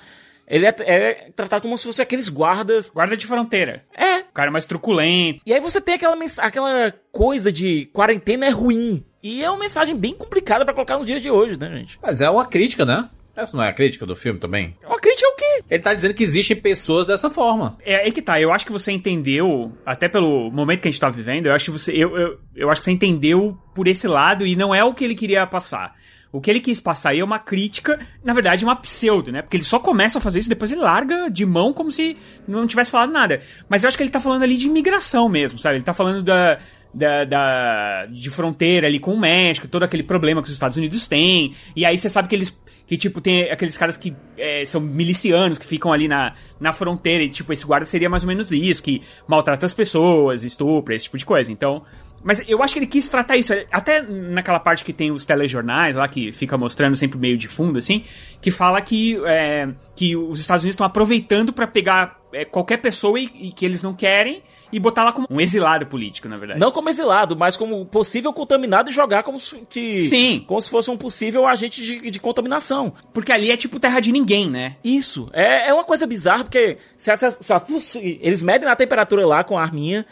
[0.46, 2.90] ele é, é tratado como se fosse aqueles guardas.
[2.90, 3.84] Guarda de fronteira.
[3.96, 4.20] É.
[4.20, 5.42] O cara mais truculento.
[5.46, 9.04] E aí você tem aquela, aquela coisa de quarentena é ruim.
[9.22, 11.98] E é uma mensagem bem complicada pra colocar nos dias de hoje, né, gente?
[12.02, 13.08] Mas é uma crítica, né?
[13.34, 14.76] Essa não é a crítica do filme também?
[14.86, 15.64] Uma crítica quê?
[15.70, 17.76] Ele tá dizendo que existem pessoas dessa forma.
[17.84, 18.40] É aí que tá.
[18.40, 21.64] Eu acho que você entendeu, até pelo momento que a gente tá vivendo, eu acho
[21.66, 21.92] que você.
[21.92, 25.04] Eu, eu, eu acho que você entendeu por esse lado e não é o que
[25.04, 25.94] ele queria passar.
[26.32, 29.40] O que ele quis passar aí é uma crítica, na verdade, uma pseudo, né?
[29.40, 32.16] Porque ele só começa a fazer isso, depois ele larga de mão como se
[32.48, 33.38] não tivesse falado nada.
[33.68, 35.76] Mas eu acho que ele tá falando ali de imigração mesmo, sabe?
[35.76, 36.58] Ele tá falando da.
[36.96, 41.08] Da, da- de fronteira ali com o México, todo aquele problema que os Estados Unidos
[41.08, 41.52] têm.
[41.74, 42.56] E aí você sabe que eles.
[42.86, 47.24] Que, tipo, tem aqueles caras que é, são milicianos, que ficam ali na, na fronteira.
[47.24, 51.04] E, tipo, esse guarda seria mais ou menos isso, que maltrata as pessoas, estupra, esse
[51.04, 51.50] tipo de coisa.
[51.50, 51.82] Então.
[52.22, 53.52] Mas eu acho que ele quis tratar isso.
[53.70, 57.78] Até naquela parte que tem os telejornais lá, que fica mostrando sempre meio de fundo,
[57.78, 58.02] assim,
[58.40, 63.18] que fala que, é, que os Estados Unidos estão aproveitando pra pegar é, qualquer pessoa
[63.18, 64.42] e, e que eles não querem
[64.72, 66.58] e botar lá como um exilado político, na verdade.
[66.60, 70.44] Não como exilado, mas como possível contaminado e jogar como se, que, Sim.
[70.46, 72.92] como se fosse um possível agente de, de contaminação.
[73.12, 74.76] Porque ali é tipo terra de ninguém, né?
[74.82, 75.28] Isso.
[75.32, 79.56] É, é uma coisa bizarra, porque se, se- se- eles medem a temperatura lá com
[79.56, 80.04] a arminha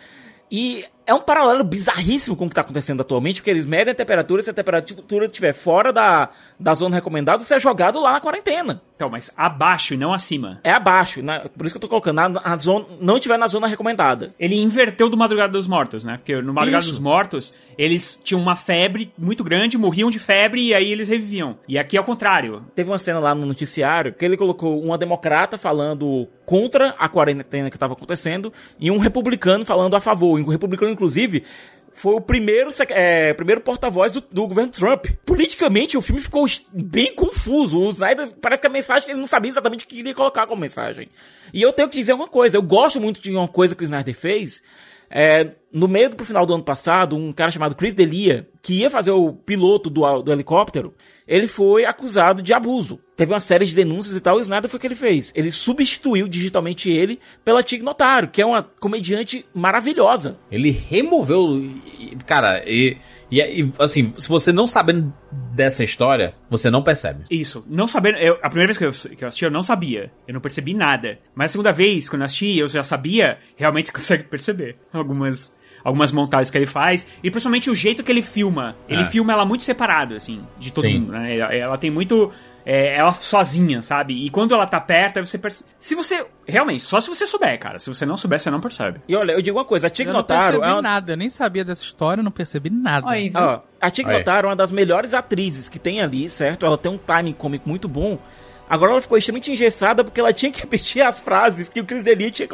[0.51, 3.95] e é um paralelo bizarríssimo com o que tá acontecendo atualmente, porque eles medem a
[3.95, 8.21] temperatura, se a temperatura estiver fora da, da zona recomendada, você é jogado lá na
[8.21, 8.81] quarentena.
[8.95, 10.61] Então, mas abaixo e não acima.
[10.63, 13.49] É abaixo, na- por isso que eu tô colocando, na, na zona, não estiver na
[13.49, 14.33] zona recomendada.
[14.39, 16.19] Ele inverteu do Madrugada dos Mortos, né?
[16.19, 16.93] Porque no Madrugada Isso.
[16.93, 21.57] dos Mortos, eles tinham uma febre muito grande, morriam de febre e aí eles reviviam.
[21.67, 22.63] E aqui é o contrário.
[22.77, 27.71] Teve uma cena lá no noticiário que ele colocou uma democrata falando contra a quarentena
[27.71, 30.39] que estava acontecendo e um republicano falando a favor.
[30.39, 31.43] E o republicano, inclusive,
[31.95, 35.07] foi o primeiro, é, primeiro porta-voz do, do governo Trump.
[35.25, 37.79] Politicamente, o filme ficou bem confuso.
[37.79, 40.61] O Snyder parece que a mensagem ele não sabia exatamente o que queria colocar como
[40.61, 41.09] mensagem.
[41.53, 43.85] E eu tenho que dizer uma coisa: eu gosto muito de uma coisa que o
[43.85, 44.63] Snyder fez.
[45.15, 48.89] É, no meio do final do ano passado, um cara chamado Chris Delia, que ia
[48.89, 50.95] fazer o piloto do, do helicóptero,
[51.27, 53.01] ele foi acusado de abuso.
[53.17, 55.33] Teve uma série de denúncias e tal, e Snyder foi o que ele fez.
[55.37, 60.39] Ele substituiu digitalmente ele pela Tig Notaro, que é uma comediante maravilhosa.
[60.51, 61.63] Ele removeu.
[62.27, 62.97] Cara, e,
[63.31, 65.13] e, e, assim, se você não sabendo
[65.55, 67.25] dessa história, você não percebe.
[67.31, 67.65] Isso.
[67.69, 68.19] Não sabendo.
[68.19, 70.11] eu- a primeira vez que eu, que eu assisti, eu não sabia.
[70.27, 71.19] Eu não percebi nada.
[71.35, 73.39] Mas a segunda vez, quando eu assisti, eu já sabia.
[73.57, 75.57] Realmente você consegue perceber algumas.
[75.85, 78.77] Algumas montagens que ele faz, e principalmente o jeito que ele filma.
[78.89, 79.05] Ele É.
[79.05, 81.01] filma ela muito separado, assim, de todo Sim.
[81.01, 81.37] mundo, né?
[81.37, 82.31] Ela, ela tem muito.
[82.65, 84.25] é, ela sozinha, sabe?
[84.25, 85.69] E quando ela tá perto, aí você percebe.
[85.81, 86.25] Se você.
[86.47, 87.81] Realmente, só se você souber, cara.
[87.81, 89.01] Se você não souber, você não percebe.
[89.09, 91.13] E olha, eu digo uma coisa: a Tig Eu não Notaro percebi é uma, nada,
[91.13, 93.11] eu nem sabia dessa história, eu não percebi nada.
[93.11, 93.33] Aí?
[93.35, 94.09] Ó, a Tig.
[94.09, 96.65] Notaro é uma das melhores atrizes que tem ali, certo?
[96.65, 98.17] Ela tem um timing cômico muito bom.
[98.73, 102.05] Agora ela ficou extremamente engessada porque ela tinha que repetir as frases que o Chris
[102.05, 102.49] Delia tinha,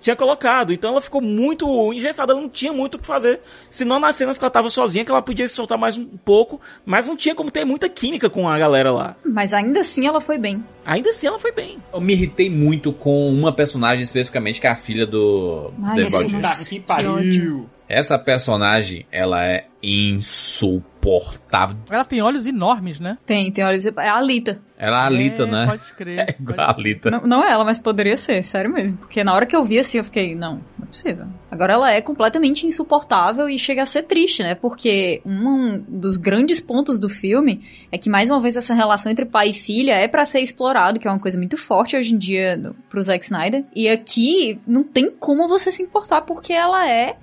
[0.00, 0.72] tinha colocado.
[0.72, 3.40] Então ela ficou muito engessada, ela não tinha muito o que fazer.
[3.68, 6.60] Senão nas cenas que ela tava sozinha, que ela podia se soltar mais um pouco,
[6.86, 9.16] mas não tinha como ter muita química com a galera lá.
[9.24, 10.62] Mas ainda assim ela foi bem.
[10.86, 11.82] Ainda assim ela foi bem.
[11.92, 16.68] Eu me irritei muito com uma personagem especificamente, que é a filha do Ai, Deus
[16.68, 17.68] Que pariu.
[17.88, 21.76] Essa personagem, ela é insuportável.
[21.90, 23.18] Ela tem olhos enormes, né?
[23.24, 23.86] Tem, tem olhos.
[23.86, 24.60] É a Alita.
[24.76, 25.66] Ela é a Alita, É, né?
[25.66, 26.18] Pode crer.
[26.28, 27.10] É igual a Alita.
[27.10, 28.98] Não, não é ela, mas poderia ser, sério mesmo.
[28.98, 31.26] Porque na hora que eu vi assim, eu fiquei, não, não é possível.
[31.50, 34.54] Agora ela é completamente insuportável e chega a ser triste, né?
[34.54, 39.24] Porque um dos grandes pontos do filme é que, mais uma vez, essa relação entre
[39.24, 42.18] pai e filha é pra ser explorado, que é uma coisa muito forte hoje em
[42.18, 43.64] dia no, pro Zack Snyder.
[43.74, 47.16] E aqui não tem como você se importar, porque ela é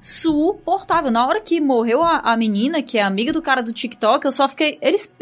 [0.00, 1.10] insuportável.
[1.10, 4.32] Na hora que morreu a, a menina, que é amiga do cara do TikTok, eu
[4.32, 4.78] só fiquei.
[4.80, 5.12] Eles.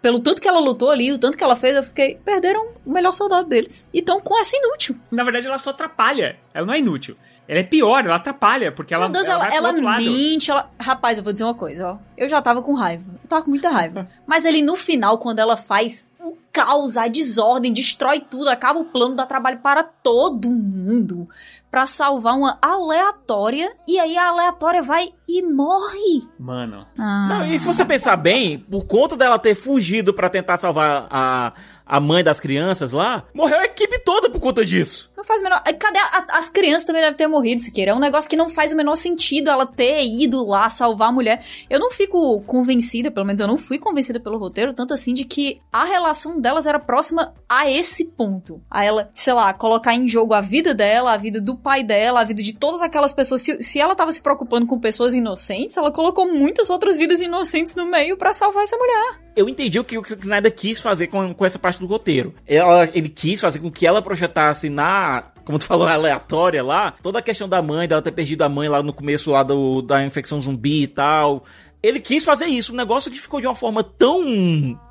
[0.00, 2.16] Pelo tanto que ela lutou ali, o tanto que ela fez, eu fiquei.
[2.24, 3.88] Perderam o melhor soldado deles.
[3.92, 4.96] E tão com essa inútil.
[5.10, 6.38] Na verdade, ela só atrapalha.
[6.54, 7.16] Ela não é inútil.
[7.48, 10.02] Ela é pior, ela atrapalha, porque ela, Meu Deus, ela, ela lado.
[10.02, 10.68] mente, ela...
[10.80, 11.98] Rapaz, eu vou dizer uma coisa, ó.
[12.16, 13.04] Eu já tava com raiva.
[13.22, 14.08] Eu tava com muita raiva.
[14.26, 18.84] Mas ali no final, quando ela faz o caos, a desordem, destrói tudo, acaba o
[18.84, 21.28] plano, dá trabalho para todo mundo
[21.70, 23.72] pra salvar uma aleatória.
[23.86, 26.26] E aí a aleatória vai e morre.
[26.38, 26.86] Mano.
[26.98, 27.28] Ah.
[27.28, 31.52] Não, e se você pensar bem, por conta dela ter fugido pra tentar salvar a,
[31.84, 35.12] a mãe das crianças lá, morreu a equipe toda por conta disso.
[35.16, 35.62] Não faz o menor.
[35.78, 37.92] Cadê a- as crianças também devem ter morrido, Siqueira?
[37.92, 41.12] É um negócio que não faz o menor sentido ela ter ido lá salvar a
[41.12, 41.42] mulher.
[41.70, 45.24] Eu não fico convencida, pelo menos eu não fui convencida pelo roteiro, tanto assim, de
[45.24, 48.60] que a relação delas era próxima a esse ponto.
[48.70, 52.20] A ela, sei lá, colocar em jogo a vida dela, a vida do pai dela,
[52.20, 53.40] a vida de todas aquelas pessoas.
[53.42, 57.74] Se, se ela tava se preocupando com pessoas inocentes, ela colocou muitas outras vidas inocentes
[57.74, 59.20] no meio pra salvar essa mulher.
[59.34, 61.86] Eu entendi o que o que o Snyder quis fazer com, com essa parte do
[61.86, 62.34] roteiro.
[62.46, 65.15] Ela, ele quis fazer com que ela projetasse na.
[65.46, 68.68] Como tu falou, aleatória lá, toda a questão da mãe, dela ter perdido a mãe
[68.68, 71.44] lá no começo lá do, da infecção zumbi e tal.
[71.80, 74.20] Ele quis fazer isso, um negócio que ficou de uma forma tão.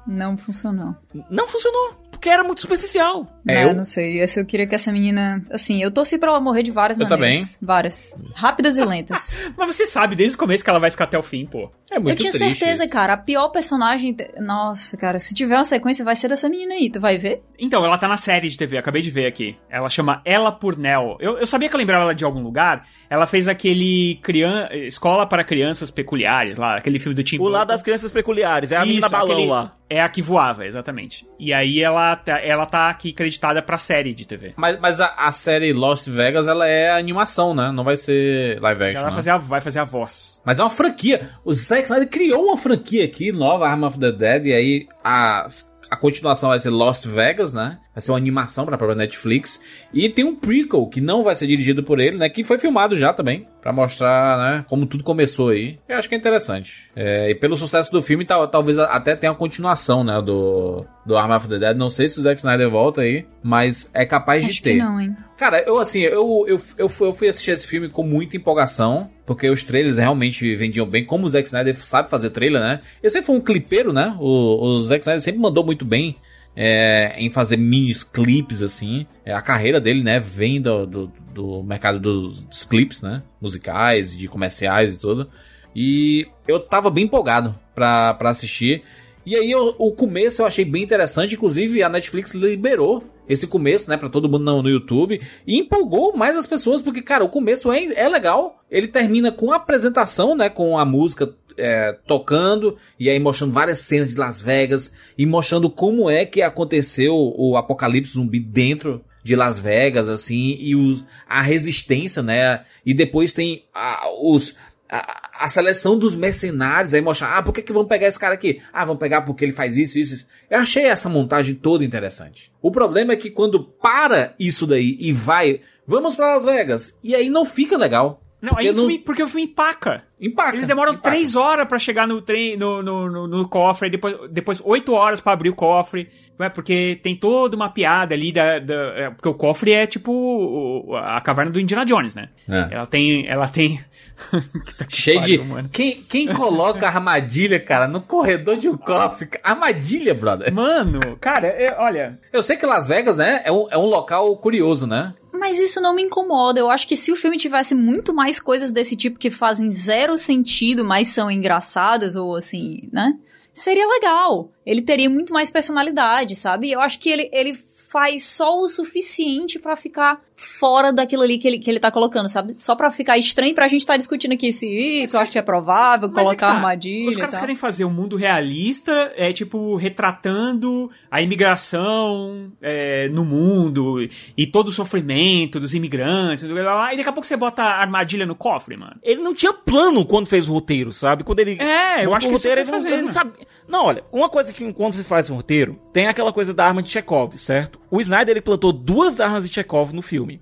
[0.07, 0.95] Não funcionou.
[1.29, 1.93] Não funcionou,
[2.25, 3.27] porque era muito superficial.
[3.47, 4.19] É, não, eu- não sei.
[4.19, 5.43] Esse eu queria que essa menina.
[5.51, 7.59] Assim, eu torci pra ela morrer de várias Eu maneiras.
[7.61, 8.17] Várias.
[8.33, 9.37] Rápidas e lentas.
[9.55, 11.71] Mas você sabe desde o começo que ela vai ficar até o fim, pô.
[11.91, 13.13] É eu tinha certeza, cara.
[13.13, 14.15] A pior personagem.
[14.39, 15.19] Nossa, cara.
[15.19, 16.89] Se tiver uma sequência, vai ser dessa menina aí.
[16.89, 17.43] Tu vai ver?
[17.59, 19.55] Então, ela tá na série de TV, acabei de ver aqui.
[19.69, 21.15] Ela chama Ela Purnell.
[21.19, 22.87] Eu, eu sabia que eu lembrava ela de algum lugar.
[23.07, 24.67] Ela fez aquele crian...
[24.71, 28.77] Escola para Crianças Peculiares lá, aquele filme do Tim O lado das crianças peculiares, é
[28.77, 29.75] a menina Isso, balão aquele- lá.
[29.87, 31.27] É a que voava, exatamente.
[31.39, 34.53] E aí ela, ela tá aqui creditada pra série de TV.
[34.55, 37.71] Mas, mas a, a série Lost Vegas, ela é animação, né?
[37.71, 38.99] Não vai ser live action.
[38.99, 39.15] Ela vai né?
[39.15, 40.41] fazer, a, vai fazer a voz.
[40.45, 41.29] Mas é uma franquia.
[41.43, 45.47] O Zack Snyder criou uma franquia aqui, nova Arm of the Dead, e aí a,
[45.89, 47.79] a continuação vai ser Lost Vegas, né?
[47.95, 49.61] Vai ser uma animação pra própria Netflix.
[49.93, 52.27] E tem um prequel que não vai ser dirigido por ele, né?
[52.27, 54.65] Que foi filmado já também, Pra mostrar, né?
[54.67, 55.79] Como tudo começou aí.
[55.89, 56.91] Eu acho que é interessante.
[56.95, 60.21] É, e pelo sucesso do filme, tal, talvez até tenha uma continuação, né?
[60.21, 61.75] Do, do Arm of the Dead.
[61.75, 64.73] Não sei se o Zack Snyder volta aí, mas é capaz de Acho ter.
[64.73, 65.15] que não, hein?
[65.37, 69.09] Cara, eu assim, eu, eu, eu, fui- eu fui assistir esse filme com muita empolgação,
[69.25, 72.81] porque os trailers realmente vendiam bem, como o Zack Snyder sabe fazer trailer, né?
[73.01, 74.15] Ele sempre foi um clipeiro, né?
[74.19, 76.15] O, o Zack Snyder sempre mandou muito bem
[76.55, 79.05] é, em fazer mini clips, assim.
[79.25, 83.23] É, a carreira dele, né, vem do, do, do mercado dos, dos clipes, né?
[83.41, 85.29] Musicais, de comerciais e tudo.
[85.75, 88.83] E eu tava bem empolgado pra, assistir.
[89.25, 93.89] E aí eu- o começo eu achei bem interessante, inclusive a Netflix liberou esse começo,
[93.89, 97.29] né, pra todo mundo no, no YouTube e empolgou mais as pessoas, porque cara, o
[97.29, 98.63] começo é, é legal.
[98.69, 103.79] Ele termina com a apresentação, né, com a música é, tocando e aí mostrando várias
[103.79, 109.35] cenas de Las Vegas e mostrando como é que aconteceu o apocalipse zumbi dentro de
[109.35, 112.63] Las Vegas, assim, e os, a resistência, né?
[112.85, 114.55] E depois tem a, os,
[114.87, 118.61] a, a seleção dos mercenários, aí mostra, ah, por que, que pegar esse cara aqui?
[118.71, 120.27] Ah, vão pegar porque ele faz isso, isso, isso.
[120.47, 122.51] Eu achei essa montagem toda interessante.
[122.61, 127.15] O problema é que quando para isso daí e vai, vamos pra Las Vegas, e
[127.15, 128.21] aí não fica legal.
[128.45, 130.03] Não, Porque aí o não- filme- porque o filme empaca.
[130.21, 130.55] Empaca.
[130.55, 131.09] Eles demoram empaca.
[131.11, 135.19] três horas pra chegar no trem, no, no, no, no cofre, depois, depois oito horas
[135.19, 136.07] pra abrir o cofre,
[136.39, 136.49] não é?
[136.49, 140.95] porque tem toda uma piada ali da, da é, porque o cofre é tipo o-
[140.95, 142.29] a caverna do Indiana Jones, né?
[142.47, 142.67] É.
[142.75, 143.83] Ela tem, ela tem
[144.89, 145.37] Cheio de.
[145.39, 145.69] mano.
[145.71, 149.29] Quem, quem coloca armadilha, cara, no corredor de um cofre?
[149.43, 150.53] Armadilha, brother.
[150.53, 152.17] Mano, cara, é- olha.
[152.31, 155.13] Eu sei que Las Vegas, né, é um, é um local curioso, né?
[155.39, 156.59] Mas isso não me incomoda.
[156.59, 160.17] Eu acho que se o filme tivesse muito mais coisas desse tipo que fazem zero
[160.17, 163.17] sentido, mas são engraçadas, ou assim, né?
[163.55, 164.51] seria legal.
[164.65, 166.69] Ele teria muito mais personalidade, sabe?
[166.69, 171.47] Eu acho que ele, ele faz só o suficiente pra ficar fora daquilo ali que
[171.47, 172.55] ele, que ele tá colocando, sabe?
[172.57, 174.67] Só pra ficar estranho pra gente estar tá discutindo aqui se
[175.03, 176.55] isso eu acho que é provável, Mas é colocar que tá.
[176.57, 177.09] armadilha.
[177.09, 177.41] Os e caras tal.
[177.41, 184.67] querem fazer um mundo realista, é tipo, retratando a imigração é, no mundo e todo
[184.67, 188.95] o sofrimento dos imigrantes, e daqui a pouco você bota a armadilha no cofre, mano.
[189.03, 191.23] Ele não tinha plano quando fez o roteiro, sabe?
[191.23, 191.57] Quando ele.
[191.61, 192.93] É, eu acho o que isso roteiro, ele, não- fazendo.
[192.93, 193.31] ele não sabe.
[193.67, 196.83] Não, olha, uma coisa que quando você faz um roteiro, tem aquela coisa da arma
[196.83, 197.79] de Chekhov, certo?
[197.89, 200.34] O Snyder ele plantou duas armas de Chekhov no filme.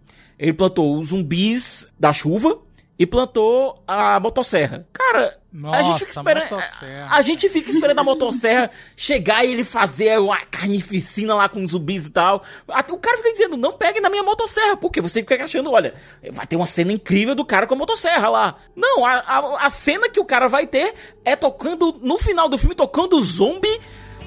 [0.44, 2.60] Ele plantou os zumbis da chuva
[3.00, 4.86] e plantou a motosserra.
[4.92, 5.40] Cara,
[5.72, 6.52] a gente fica Nossa, esperando.
[6.52, 7.08] motosserra.
[7.10, 12.08] A gente fica esperando a motosserra chegar e ele fazer uma carnificina lá com zumbis
[12.08, 12.44] e tal.
[12.68, 15.94] O cara fica dizendo, não pegue na minha motosserra, porque você fica achando, olha,
[16.30, 18.58] vai ter uma cena incrível do cara com a motosserra lá.
[18.76, 22.58] Não, a, a, a cena que o cara vai ter é tocando, no final do
[22.58, 23.80] filme, tocando o zombie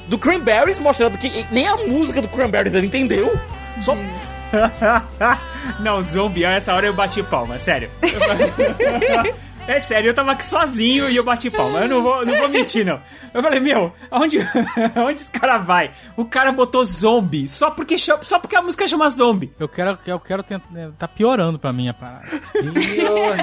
[0.08, 3.38] do Cranberries, mostrando que nem a música do Cranberries ele entendeu.
[3.80, 3.96] Só...
[5.80, 7.90] não, zombie, a essa hora eu bati palma, sério.
[9.68, 11.80] É sério, eu tava aqui sozinho e eu bati palma.
[11.80, 13.00] Eu não vou, não vou mentir, não.
[13.34, 14.38] Eu falei, meu, aonde,
[14.94, 15.90] aonde esse cara vai?
[16.16, 19.52] O cara botou zombie só porque, chama- só porque a música chama zombie.
[19.58, 20.70] Eu quero, eu quero tentar.
[20.70, 22.26] né, Tá piorando pra mim a parada.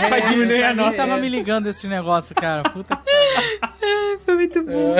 [0.09, 0.95] Vai diminuir a Eu nota.
[0.97, 2.63] tava me ligando esse negócio, cara.
[2.69, 3.03] Puta que
[4.25, 4.95] Foi muito bom.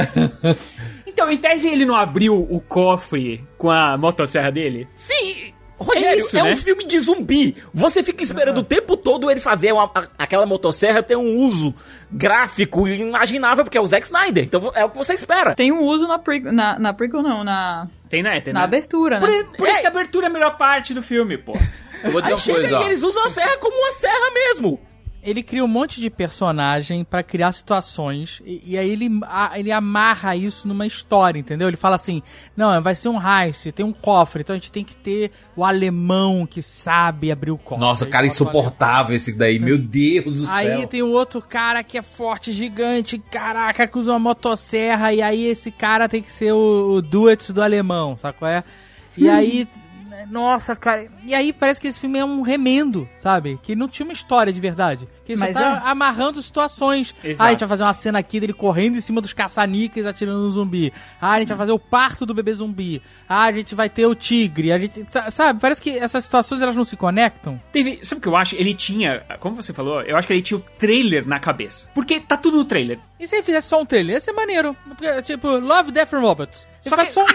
[1.07, 4.87] Então, em tese, ele não abriu o cofre com a motosserra dele?
[4.93, 6.53] Sim, Rogério, é, isso, né?
[6.53, 7.57] um filme de zumbi.
[7.73, 11.73] Você fica esperando o tempo todo ele fazer uma- a- aquela motosserra ter um uso
[12.11, 14.43] gráfico inimaginável, porque é o Zack Snyder.
[14.43, 15.55] Então é o que você espera.
[15.55, 18.39] Tem um uso na prequel, na, na prequel não, na, Tem, né?
[18.39, 18.65] Tem, na né?
[18.65, 19.37] abertura, Por, né?
[19.39, 21.53] i- por isso que a abertura é a melhor parte do filme, pô.
[22.03, 22.83] Eu vou dizer Aí uma chega coisa, e ó.
[22.85, 24.79] eles usam a serra como uma serra mesmo.
[25.23, 29.71] Ele cria um monte de personagem pra criar situações e, e aí ele, a- ele
[29.71, 31.67] amarra isso numa história, entendeu?
[31.67, 32.21] Ele fala assim,
[32.57, 35.63] não, vai ser um heist, tem um cofre, então a gente tem que ter o
[35.63, 37.83] alemão que sabe abrir o cofre.
[37.85, 39.57] Nossa, Aí cara insuportável esse daí.
[39.59, 40.87] Meu Deus do Aí céu.
[40.87, 45.45] tem um outro cara que é forte, gigante, caraca, que usa uma motosserra, e aí
[45.45, 48.63] esse cara tem que ser o, o Duets do alemão, sabe qual é?
[49.15, 49.67] E aí,
[50.29, 53.59] nossa, cara, e aí parece que esse filme é um remendo, sabe?
[53.61, 55.07] Que não tinha uma história de verdade.
[55.25, 55.89] Que ele só Mas tá é.
[55.89, 57.15] amarrando situações.
[57.23, 57.41] Exato.
[57.41, 60.39] Ah, a gente vai fazer uma cena aqui dele correndo em cima dos caça-níqueis atirando
[60.39, 60.91] no zumbi.
[61.21, 63.01] Ah, a gente vai fazer o parto do bebê zumbi.
[63.27, 64.71] Ah, a gente vai ter o tigre.
[64.71, 67.59] A gente, sa- sabe, parece que essas situações elas não se conectam.
[67.71, 68.55] Teve, sabe o que eu acho?
[68.55, 71.87] Ele tinha, como você falou, eu acho que ele tinha o trailer na cabeça.
[71.93, 72.99] Porque tá tudo no trailer.
[73.19, 74.15] E se ele fizesse só um trailer?
[74.15, 74.75] Ia ser maneiro.
[74.87, 76.67] Porque, tipo, Love, Death and Robots.
[76.83, 77.25] Ele Só faz que- só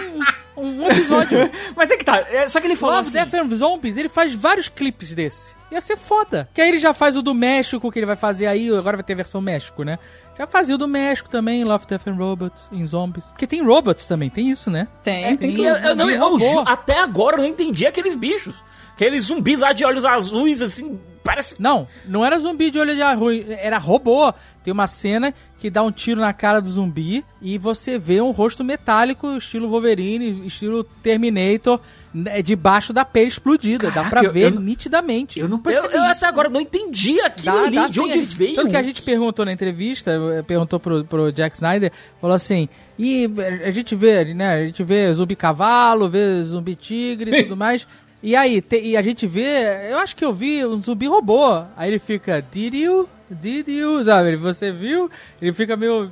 [0.57, 1.39] um, um episódio.
[1.75, 3.17] Mas é que tá, é, só que ele falou Love, assim...
[3.17, 5.57] Death and Zombies, ele faz vários clipes desse.
[5.71, 6.49] Ia ser foda.
[6.53, 9.03] Que aí ele já faz o do México, que ele vai fazer aí, agora vai
[9.03, 9.99] ter a versão México, né?
[10.37, 13.25] Já fazia o do México também, Love, Death and Robots, em Zombies.
[13.25, 14.87] Porque tem robots também, tem isso, né?
[15.03, 15.67] Tem, tem tem tudo.
[15.67, 18.63] Eu, eu não, eu até agora eu não entendi aqueles bichos.
[18.99, 21.55] Aqueles zumbis lá de olhos azuis, assim, parece.
[21.61, 24.33] Não, não era zumbi de olho de arroz, era robô.
[24.61, 28.31] Tem uma cena que dá um tiro na cara do zumbi e você vê um
[28.31, 31.79] rosto metálico, estilo Wolverine, estilo Terminator,
[32.13, 33.87] né, debaixo da pele explodida.
[33.87, 35.39] dá Caraca, pra eu- ver eu nitidamente.
[35.39, 36.11] Eu não Eu, percebi eu isso.
[36.11, 38.55] até agora não entendi aquilo Dá, ali, dá de sim, onde a gente- veio.
[38.55, 42.67] Tanto que a gente perguntou na entrevista, eh, perguntou pro, pro Jack Snyder, falou assim,
[42.97, 43.29] e
[43.65, 47.87] a gente vê, né, a gente vê zumbi cavalo, vê zumbi tigre e tudo mais,
[48.21, 51.63] e aí, te- e a gente vê, eu acho que eu vi um zumbi robô,
[51.77, 55.09] aí ele fica, did you, did you, sabe, você viu?
[55.41, 56.11] Ele fica meio...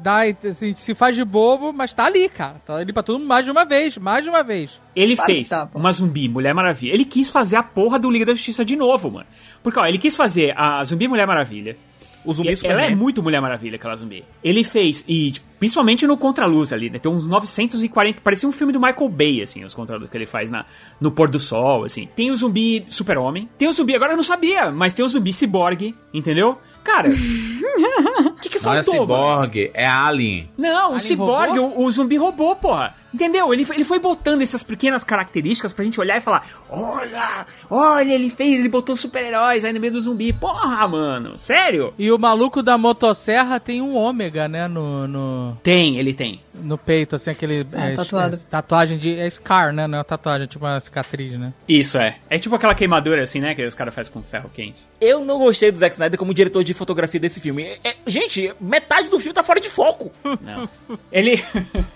[0.00, 2.54] Dá, assim, se faz de bobo, mas tá ali, cara.
[2.64, 4.78] Tá ali pra todo mundo mais de uma vez, mais de uma vez.
[4.94, 6.94] Ele Claro fez tá, uma zumbi Mulher Maravilha.
[6.94, 9.26] Ele quis fazer a porra do Liga da Justiça de novo, mano.
[9.60, 11.76] Porque, ó, ele quis fazer a zumbi Mulher Maravilha.
[12.24, 14.24] O zumbi E ela é muito Mulher Maravilha, aquela zumbi.
[14.42, 16.98] Ele fez, e tipo, principalmente no Contraluz ali, né?
[16.98, 18.20] Tem uns 940.
[18.20, 20.64] Parecia um filme do Michael Bay, assim, os contraluz que ele faz na,
[21.00, 22.08] no pôr do sol, assim.
[22.14, 23.48] Tem o zumbi Super-Homem.
[23.58, 26.58] Tem o zumbi, agora eu não sabia, mas tem o zumbi Cyborg, entendeu?
[26.84, 27.08] Cara,
[27.60, 29.02] o que, que Não é faltou?
[29.02, 30.50] Cyborg, é Alien.
[30.56, 32.94] Não, o Cyborg, o, o zumbi robô, porra.
[33.12, 33.54] Entendeu?
[33.54, 38.12] Ele, foi- ele foi botando essas pequenas características pra gente olhar e falar: Olha, olha,
[38.12, 40.30] ele fez, ele botou super-heróis aí no meio do zumbi.
[40.30, 41.94] Porra, mano, sério?
[41.98, 45.08] E o maluco da motosserra tem um ômega, né, no...
[45.08, 45.56] no...
[45.62, 46.38] Tem, ele tem.
[46.52, 47.66] no peito, assim, aquele.
[47.72, 48.36] Ah, é, tatuado.
[48.36, 49.18] é, tatuagem de.
[49.18, 49.86] É scar, né?
[49.86, 51.54] Não é uma tatuagem, é tipo uma cicatriz, né?
[51.66, 52.16] Isso é.
[52.28, 53.54] É tipo aquela queimadura assim, né?
[53.54, 54.86] Que os caras fazem com ferro quente.
[55.00, 57.47] Eu não gostei do Zack Snyder como diretor de fotografia desse filme.
[57.58, 60.10] É- é- gente, metade do filme tá fora de foco.
[60.40, 60.68] Não.
[61.12, 61.42] Ele.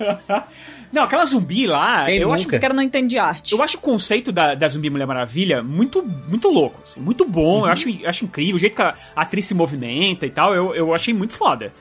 [0.93, 2.35] não, aquela zumbi lá, Quem eu nunca?
[2.37, 3.53] acho Esse cara não entende arte.
[3.53, 7.61] Eu acho o conceito da, da Zumbi Mulher Maravilha muito, muito louco, assim, muito bom.
[7.61, 7.67] Uhum.
[7.67, 8.57] Eu acho, eu acho incrível.
[8.57, 11.73] O jeito que a atriz se movimenta e tal, eu, eu achei muito foda.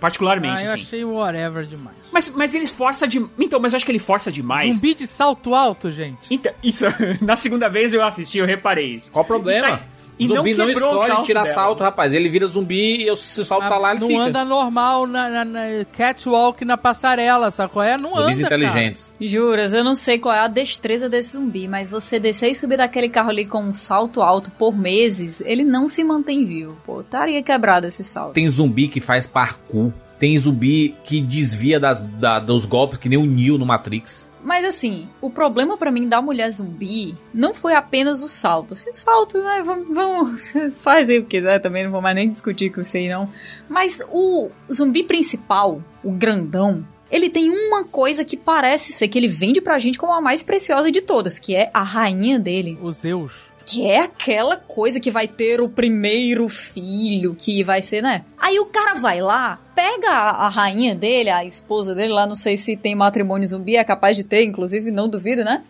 [0.00, 0.82] particularmente, Ah, eu assim.
[0.82, 1.96] achei whatever demais.
[2.12, 3.24] Mas, mas eles força de.
[3.38, 4.74] Então, mas eu acho que ele força demais.
[4.76, 6.18] Zumbi de salto alto, gente.
[6.30, 6.84] Então, isso,
[7.22, 9.10] na segunda vez eu assisti, eu reparei isso.
[9.10, 9.80] Qual o problema?
[10.18, 11.54] E o zumbi não não, escolhe salto tirar dela.
[11.54, 12.12] salto, rapaz.
[12.12, 14.20] Ele vira zumbi e se o salto tá lá, ele não fica.
[14.20, 15.60] anda normal na, na, na
[15.96, 17.82] catwalk na passarela, sacou?
[17.82, 19.12] É, não Zumbis anda, inteligentes.
[19.20, 22.76] Juras, eu não sei qual é a destreza desse zumbi, mas você descer e subir
[22.76, 26.76] daquele carro ali com um salto alto por meses, ele não se mantém vivo.
[26.84, 28.34] Pô, estaria quebrado esse salto.
[28.34, 29.92] Tem zumbi que faz parkour.
[30.18, 34.27] Tem zumbi que desvia das, da- dos golpes, que nem o Neo no Matrix.
[34.48, 38.74] Mas assim, o problema pra mim da mulher zumbi não foi apenas o salto.
[38.74, 40.40] Se o salto, né, vamos, vamos
[40.80, 43.30] faz aí o que quiser também, não vou mais nem discutir com isso aí não.
[43.68, 49.28] Mas o zumbi principal, o grandão, ele tem uma coisa que parece ser que ele
[49.28, 52.78] vende pra gente como a mais preciosa de todas, que é a rainha dele.
[52.80, 53.47] O Zeus.
[53.70, 58.24] Que é aquela coisa que vai ter o primeiro filho, que vai ser, né?
[58.38, 62.34] Aí o cara vai lá, pega a, a rainha dele, a esposa dele, lá não
[62.34, 65.64] sei se tem matrimônio zumbi, é capaz de ter, inclusive, não duvido, né?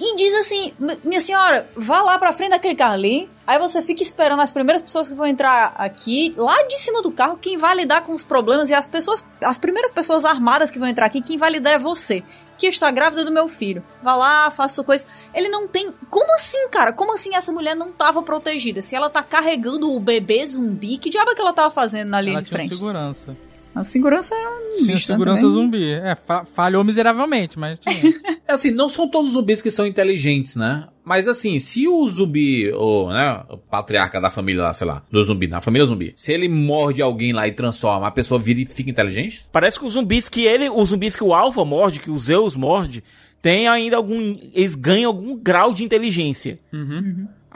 [0.00, 3.82] E diz assim, "M- minha senhora, vá lá pra frente daquele carro ali, aí você
[3.82, 7.56] fica esperando as primeiras pessoas que vão entrar aqui, lá de cima do carro, quem
[7.56, 11.06] vai lidar com os problemas e as pessoas, as primeiras pessoas armadas que vão entrar
[11.06, 12.22] aqui, quem vai lidar é você,
[12.56, 13.82] que está grávida do meu filho.
[14.02, 15.04] Vá lá, faça sua coisa.
[15.34, 15.92] Ele não tem.
[16.10, 16.92] Como assim, cara?
[16.92, 18.80] Como assim essa mulher não tava protegida?
[18.82, 22.20] Se ela tá carregando o bebê zumbi, que diabo é que ela tava fazendo na
[22.20, 22.74] linha Ela de tinha frente?
[22.74, 23.36] segurança.
[23.74, 25.54] A segurança era um Tinha bicho, né, segurança também.
[25.54, 25.90] zumbi.
[25.92, 28.12] É, fa- falhou miseravelmente, mas tinha.
[28.48, 30.88] É assim, não são todos zumbis que são inteligentes, né?
[31.04, 35.22] Mas assim, se o zumbi, ou, né, o patriarca da família lá, sei lá, do
[35.22, 38.64] zumbi, na família zumbi, se ele morde alguém lá e transforma, a pessoa vira e
[38.64, 39.44] fica inteligente?
[39.52, 42.56] Parece que os zumbis que ele, os zumbis que o Alpha morde, que o Zeus
[42.56, 43.04] morde,
[43.42, 44.34] tem ainda algum.
[44.54, 46.58] Eles ganham algum grau de inteligência.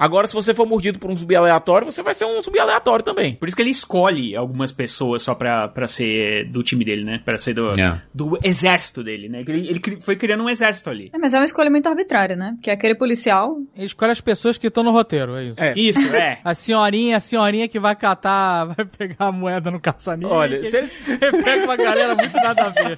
[0.03, 3.05] Agora, se você for mordido por um zumbi aleatório, você vai ser um zumbi aleatório
[3.05, 3.37] também.
[3.37, 7.21] Por isso que ele escolhe algumas pessoas só pra, pra ser do time dele, né?
[7.25, 8.03] Pra ser do, É.
[8.13, 9.45] do exército dele, né?
[9.47, 11.09] Ele, ele foi criando um exército ali.
[11.15, 12.53] É, mas é uma escolha muito arbitrária, né?
[12.57, 13.57] Porque aquele policial.
[13.77, 15.61] Ele escolhe as pessoas que estão no roteiro, é isso.
[15.63, 15.75] É.
[15.77, 16.41] Isso, é.
[16.45, 20.31] A senhorinha, a senhorinha que vai catar, vai pegar a moeda no caçanique.
[20.33, 21.05] Olha, se eles-
[21.45, 22.97] Pega uma galera muito nada a ver.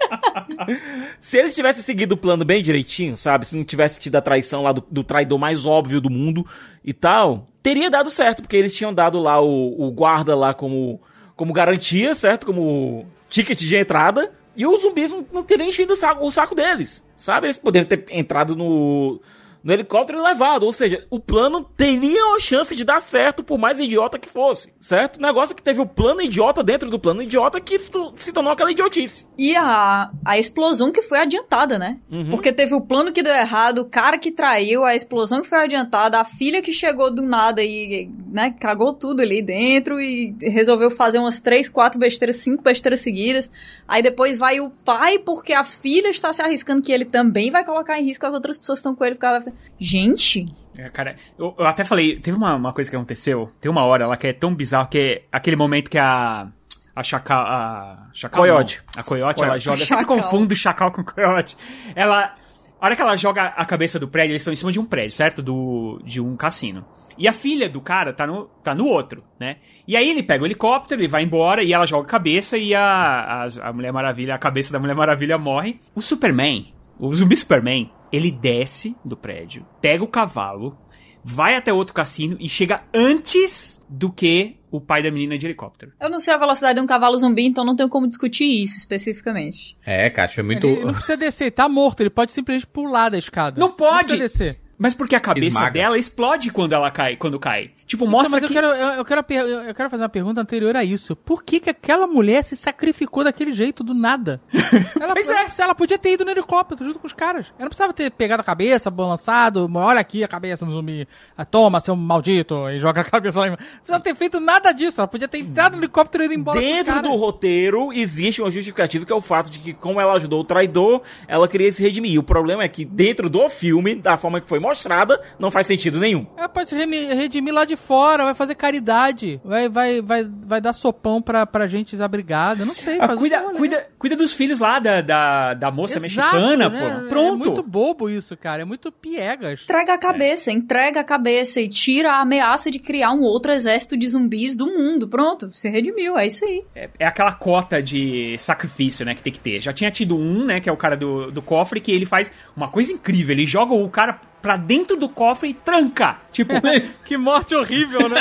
[1.21, 3.47] Se eles tivessem seguido o plano bem direitinho, sabe?
[3.47, 6.47] Se não tivesse tido a traição lá do, do traidor mais óbvio do mundo
[6.85, 11.01] e tal, teria dado certo, porque eles tinham dado lá o, o guarda lá como,
[11.35, 12.45] como garantia, certo?
[12.47, 14.33] Como ticket de entrada.
[14.57, 17.47] E os zumbis não, não teriam enchido o saco, o saco deles, sabe?
[17.47, 19.21] Eles poderiam ter entrado no,
[19.65, 20.65] no helicóptero e levado.
[20.65, 24.73] Ou seja, o plano teria uma chance de dar certo, por mais idiota que fosse,
[24.79, 25.17] certo?
[25.17, 27.79] O negócio é que teve o plano idiota dentro do plano idiota que
[28.17, 29.27] se tornou aquela idiotice.
[29.39, 31.99] E a, a explosão que foi adiantada, né?
[32.11, 32.31] Uhum.
[32.31, 35.59] Porque teve o plano que deu errado, o cara que traiu, a explosão que foi
[35.59, 40.91] adiantada, a filha que chegou do nada e, né, cagou tudo ali dentro e resolveu
[40.91, 43.51] fazer umas três, quatro besteiras, cinco besteiras seguidas.
[43.89, 47.65] Aí depois vai o pai, porque a filha está se arriscando que ele também vai
[47.65, 49.54] colocar em risco as outras pessoas que estão com ele por causa da...
[49.79, 50.47] Gente,
[50.79, 54.07] É, cara, eu, eu até falei, teve uma, uma coisa que aconteceu, tem uma hora
[54.07, 56.49] lá que é tão bizarro que é aquele momento que a.
[56.97, 57.45] A chacal.
[57.45, 58.09] A.
[58.13, 58.41] Chacal.
[58.41, 58.81] Coiote.
[58.95, 59.01] não.
[59.01, 59.83] A coiote, ela joga.
[59.83, 61.57] Eu sempre confundo chacal com coiote.
[61.95, 62.37] Ela.
[62.81, 64.85] A hora que ela joga a cabeça do prédio, eles estão em cima de um
[64.85, 65.43] prédio, certo?
[65.43, 66.85] Do, de um cassino.
[67.17, 69.57] E a filha do cara tá no, tá no outro, né?
[69.89, 72.75] E aí ele pega o helicóptero, ele vai embora e ela joga a cabeça e
[72.75, 75.81] a, a, a Mulher Maravilha, a cabeça da Mulher Maravilha morre.
[75.95, 80.79] O Superman, o zumbi Superman, ele desce do prédio, pega o cavalo,
[81.23, 85.93] vai até outro cassino e chega antes do que o pai da menina de helicóptero.
[86.01, 88.77] eu não sei a velocidade de um cavalo zumbi, então não tenho como discutir isso
[88.77, 89.77] especificamente.
[89.87, 90.67] É, Kátia, foi muito.
[90.67, 93.61] Ele não precisa descer, tá morto, ele pode simplesmente pular da escada.
[93.61, 94.09] Não pode!
[94.09, 94.64] precisa descer.
[94.79, 95.71] Mas porque a cabeça Esmaga.
[95.71, 97.71] dela explode quando ela cai, quando cai.
[97.87, 100.09] Tipo, Então, mostra mas eu que quero, eu, eu quero, eu eu quero fazer uma
[100.09, 101.15] pergunta anterior a isso.
[101.15, 104.41] Por que, que aquela mulher se sacrificou daquele jeito, do nada?
[105.01, 105.63] Ela, Pois ela, é.
[105.63, 107.47] ela podia ter ido no helicóptero junto com os caras.
[107.47, 111.07] Ela não precisava ter pegado a cabeça, balançado, olha aqui a cabeça no zumbi.
[111.37, 114.73] Ah, toma, seu maldito, e joga a cabeça lá em Não precisava ter feito nada
[114.73, 115.01] disso.
[115.01, 119.05] Ela podia ter entrado no helicóptero e ido embora Dentro do roteiro existe uma justificativa
[119.05, 122.19] que é o fato de que, como ela ajudou o traidor, ela queria se redimir.
[122.19, 126.01] O problema é que dentro do filme, da forma que foi mostrada, não faz sentido
[126.01, 126.27] nenhum.
[126.37, 130.73] É, pode se redimir lá de fora, vai fazer caridade, vai, vai, vai, vai dar
[130.73, 132.99] sopão pra, pra gente desabrigada, não sei.
[133.01, 136.79] Ah, cuida, cuida, cuida dos filhos lá da, da, da moça Exato, mexicana, né?
[136.79, 136.87] pô.
[137.07, 137.39] É Pronto.
[137.39, 139.63] muito bobo isso, cara, é muito piegas.
[139.65, 143.97] Entrega a cabeça, entrega a cabeça e tira a ameaça de criar um outro exército
[143.97, 145.09] de zumbis do mundo.
[145.09, 146.65] Pronto, se redimiu, é isso aí.
[146.75, 149.61] É, é aquela cota de sacrifício, né, que tem que ter.
[149.61, 152.33] Já tinha tido um, né, que é o cara do, do cofre, que ele faz
[152.57, 153.35] uma coisa incrível.
[153.35, 156.19] Ele joga o cara pra dentro do cofre e tranca.
[156.33, 156.55] Tipo,
[157.05, 158.21] que morte horrível, né?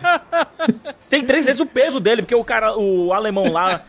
[1.08, 3.84] Tem três vezes o peso dele, porque o cara, o alemão lá,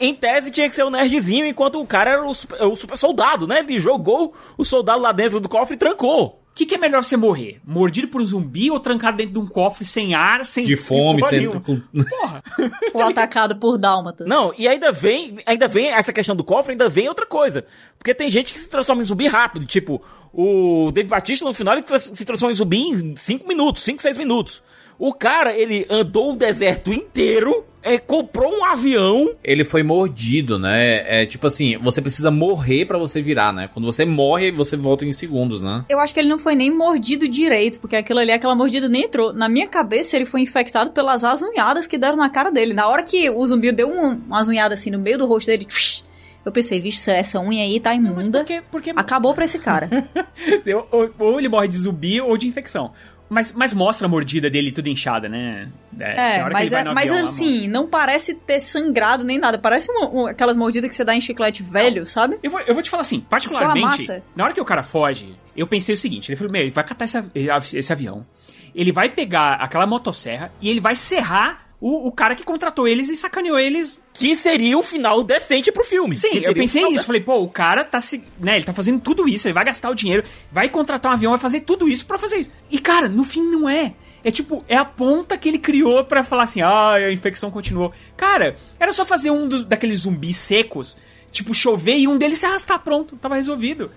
[0.00, 2.96] em tese tinha que ser o nerdzinho, enquanto o cara era o super, o super
[2.96, 3.60] soldado, né?
[3.60, 6.37] Ele jogou o soldado lá dentro do cofre e trancou.
[6.58, 7.60] O que, que é melhor você morrer?
[7.64, 11.20] Mordido por um zumbi ou trancado dentro de um cofre sem ar, sem De fome,
[11.20, 11.60] porra sem...
[11.60, 11.80] com-
[12.94, 14.26] Ou atacado por dálmatas.
[14.26, 17.64] Não, e ainda vem, ainda vem essa questão do cofre, ainda vem outra coisa.
[17.96, 20.02] Porque tem gente que se transforma em zumbi rápido, tipo,
[20.32, 24.02] o Dave Batista no final ele tra- se transforma em zumbi em 5 minutos, 5,
[24.02, 24.60] 6 minutos.
[24.98, 29.34] O cara, ele andou o deserto inteiro, é, comprou um avião.
[29.42, 31.22] Ele foi mordido, né?
[31.22, 33.68] É tipo assim, você precisa morrer pra você virar, né?
[33.72, 35.84] Quando você morre, você volta em segundos, né?
[35.88, 39.04] Eu acho que ele não foi nem mordido direito, porque aquilo ali, aquela mordida nem
[39.04, 39.32] entrou.
[39.32, 42.74] Na minha cabeça, ele foi infectado pelas azunhadas que deram na cara dele.
[42.74, 45.64] Na hora que o zumbi deu um, uma azunhada assim no meio do rosto dele,
[45.64, 46.04] tsh,
[46.44, 48.44] eu pensei, vixe, essa unha aí tá imunda.
[48.70, 48.90] porque...
[48.96, 49.88] Acabou pra esse cara.
[50.90, 52.92] ou, ou ele morre de zumbi ou de infecção.
[53.30, 55.68] Mas, mas mostra a mordida dele tudo inchada, né?
[56.00, 59.58] É, hora que mas, é, mas avião assim, não parece ter sangrado nem nada.
[59.58, 62.38] Parece uma- uma- aquelas mordidas que você dá em chiclete velho, sabe?
[62.42, 65.36] Eu vou, eu vou te falar assim, a particularmente, na hora que o cara foge,
[65.56, 68.24] eu pensei o seguinte, ele falou, meu, ele vai catar esse, esse avião,
[68.74, 73.08] ele vai pegar aquela motosserra e ele vai serrar o, o cara que contratou eles
[73.08, 74.00] e sacaneou eles.
[74.12, 76.14] Que seria um final decente pro filme.
[76.14, 77.06] Sim, eu um pensei final isso.
[77.06, 78.22] Falei, pô, o cara tá se.
[78.40, 81.30] Né, ele tá fazendo tudo isso, ele vai gastar o dinheiro, vai contratar um avião,
[81.30, 82.50] vai fazer tudo isso pra fazer isso.
[82.70, 83.94] E, cara, no fim não é.
[84.24, 87.92] É tipo, é a ponta que ele criou pra falar assim, ah, a infecção continuou.
[88.16, 90.96] Cara, era só fazer um dos, daqueles zumbis secos,
[91.30, 93.92] tipo, chover e um deles se arrastar, pronto, tava resolvido.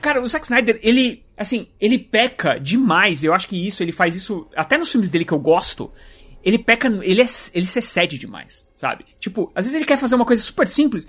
[0.00, 3.22] Cara, o Zack Snyder, ele, assim, ele peca demais.
[3.22, 5.88] Eu acho que isso, ele faz isso, até nos filmes dele que eu gosto,
[6.42, 9.04] ele peca, ele, é, ele se excede demais, sabe?
[9.18, 11.06] Tipo, às vezes ele quer fazer uma coisa super simples,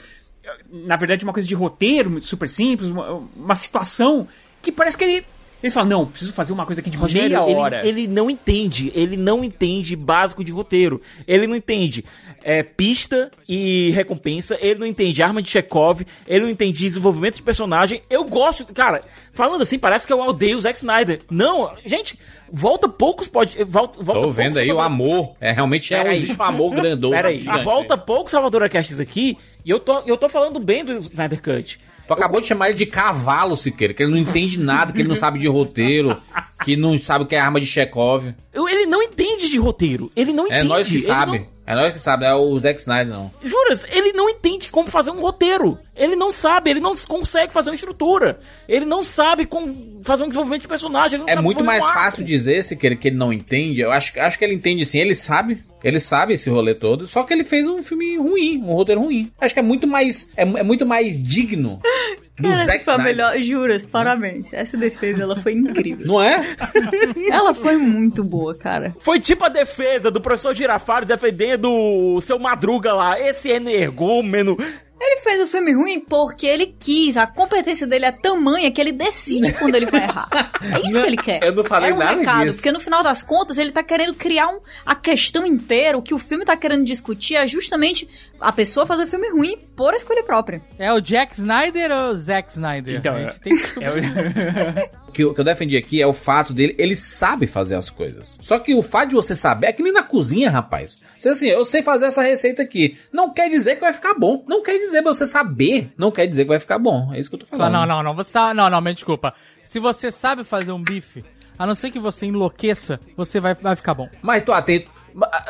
[0.69, 4.27] na verdade uma coisa de roteiro super simples, uma, uma situação
[4.61, 5.25] que parece que ele,
[5.63, 7.87] ele fala, não, preciso fazer uma coisa aqui de Rogério, meia ele- hora.
[7.87, 11.01] Ele, não entende, ele não entende básico de roteiro.
[11.25, 12.03] Ele não entende
[12.43, 17.41] é, pista e recompensa, ele não entende arma de Chekhov, ele não entende desenvolvimento de
[17.43, 18.01] personagem.
[18.09, 18.99] Eu gosto, cara,
[19.31, 21.21] falando assim, parece que eu odeio o Zack Snyder.
[21.31, 22.19] Não, gente,
[22.51, 25.33] volta poucos pode, volta, volta Tô vendo aí o Salvador- amor.
[25.39, 27.11] É, realmente é, existe um amor grandão.
[27.11, 31.41] Peraí, volta poucos Salvador Casts aqui e eu tô, eu tô falando bem do Snyder
[31.41, 31.79] Cut.
[32.07, 35.07] Tu acabou de chamar ele de cavalo, Siqueira, que ele não entende nada, que ele
[35.07, 36.17] não sabe de roteiro,
[36.65, 38.33] que não sabe o que é arma de Chekhov.
[38.53, 40.11] Ele não entende de roteiro.
[40.15, 40.67] Ele não É entende.
[40.67, 41.39] nós que ele sabe.
[41.39, 43.31] não- É nós que sabe, é o Zack Snyder, não.
[43.41, 45.79] Juras, ele não entende como fazer um roteiro.
[45.95, 48.39] Ele não sabe, ele não consegue fazer uma estrutura.
[48.67, 51.21] Ele não sabe como fazer um desenvolvimento de personagem.
[51.21, 51.97] ele É muito um mais arco.
[51.97, 53.79] fácil dizer, Siqueira, que ele não entende.
[53.81, 55.63] Eu acho, acho que ele entende sim, ele sabe.
[55.83, 57.07] Ele sabe esse rolê todo.
[57.07, 59.31] Só que ele fez um filme ruim, um roteiro ruim.
[59.39, 60.29] Acho que é muito mais.
[60.35, 61.79] É, é muito mais digno
[62.39, 63.03] do Cara, Zack foi a Snyder.
[63.15, 64.51] melhor, juras, parabéns.
[64.51, 66.05] Essa defesa, ela foi incrível.
[66.07, 66.43] Não é?
[67.31, 68.95] ela foi muito boa, cara.
[68.99, 73.19] Foi tipo a defesa do professor Girafales defendendo o seu Madruga lá.
[73.19, 74.57] Esse energúmeno.
[75.05, 77.17] Ele fez o filme ruim porque ele quis.
[77.17, 80.29] A competência dele é tamanha que ele decide quando ele vai errar.
[80.61, 81.43] É isso Não, que ele quer.
[81.43, 82.57] eu não falei é um nada recado, disso.
[82.57, 85.97] porque no final das contas ele tá querendo criar um, a questão inteira.
[85.97, 88.07] O que o filme tá querendo discutir é justamente
[88.39, 90.61] a pessoa fazer filme ruim por escolha própria.
[90.79, 92.95] É o Jack Snyder ou o Zack Snyder?
[92.95, 93.89] Então, a gente tem que descobrir.
[93.89, 97.89] O que, eu- que eu defendi aqui é o fato dele, ele sabe fazer as
[97.89, 98.37] coisas.
[98.41, 100.95] Só que o fato de você saber, é que nem na cozinha, rapaz.
[101.17, 102.97] Você assim, eu sei fazer essa receita aqui.
[103.13, 104.43] Não quer dizer que vai ficar bom.
[104.47, 107.13] Não quer dizer, você saber, não quer dizer que vai ficar bom.
[107.13, 107.71] É isso que eu tô falando.
[107.71, 108.15] não, não, não.
[108.15, 108.53] Você tá.
[108.53, 109.33] Não, não, me desculpa.
[109.63, 111.23] Se você sabe fazer um bife,
[111.57, 114.09] a não ser que você enlouqueça, você vai, vai ficar bom.
[114.21, 114.91] Mas tu atento.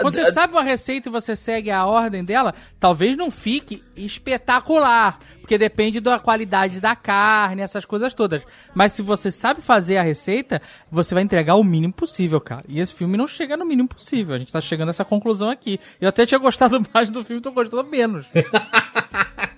[0.02, 5.58] Você sabe uma receita e você segue a ordem dela, talvez não fique espetacular, porque
[5.58, 8.44] depende da qualidade da carne, essas coisas todas.
[8.74, 10.62] Mas se você sabe fazer a receita,
[10.92, 12.64] você vai entregar o mínimo possível, cara.
[12.68, 14.36] E esse filme não chega no mínimo possível.
[14.36, 15.80] A gente tá chegando a essa conclusão aqui.
[16.00, 18.28] Eu até tinha gostado mais do filme, tô gostando menos.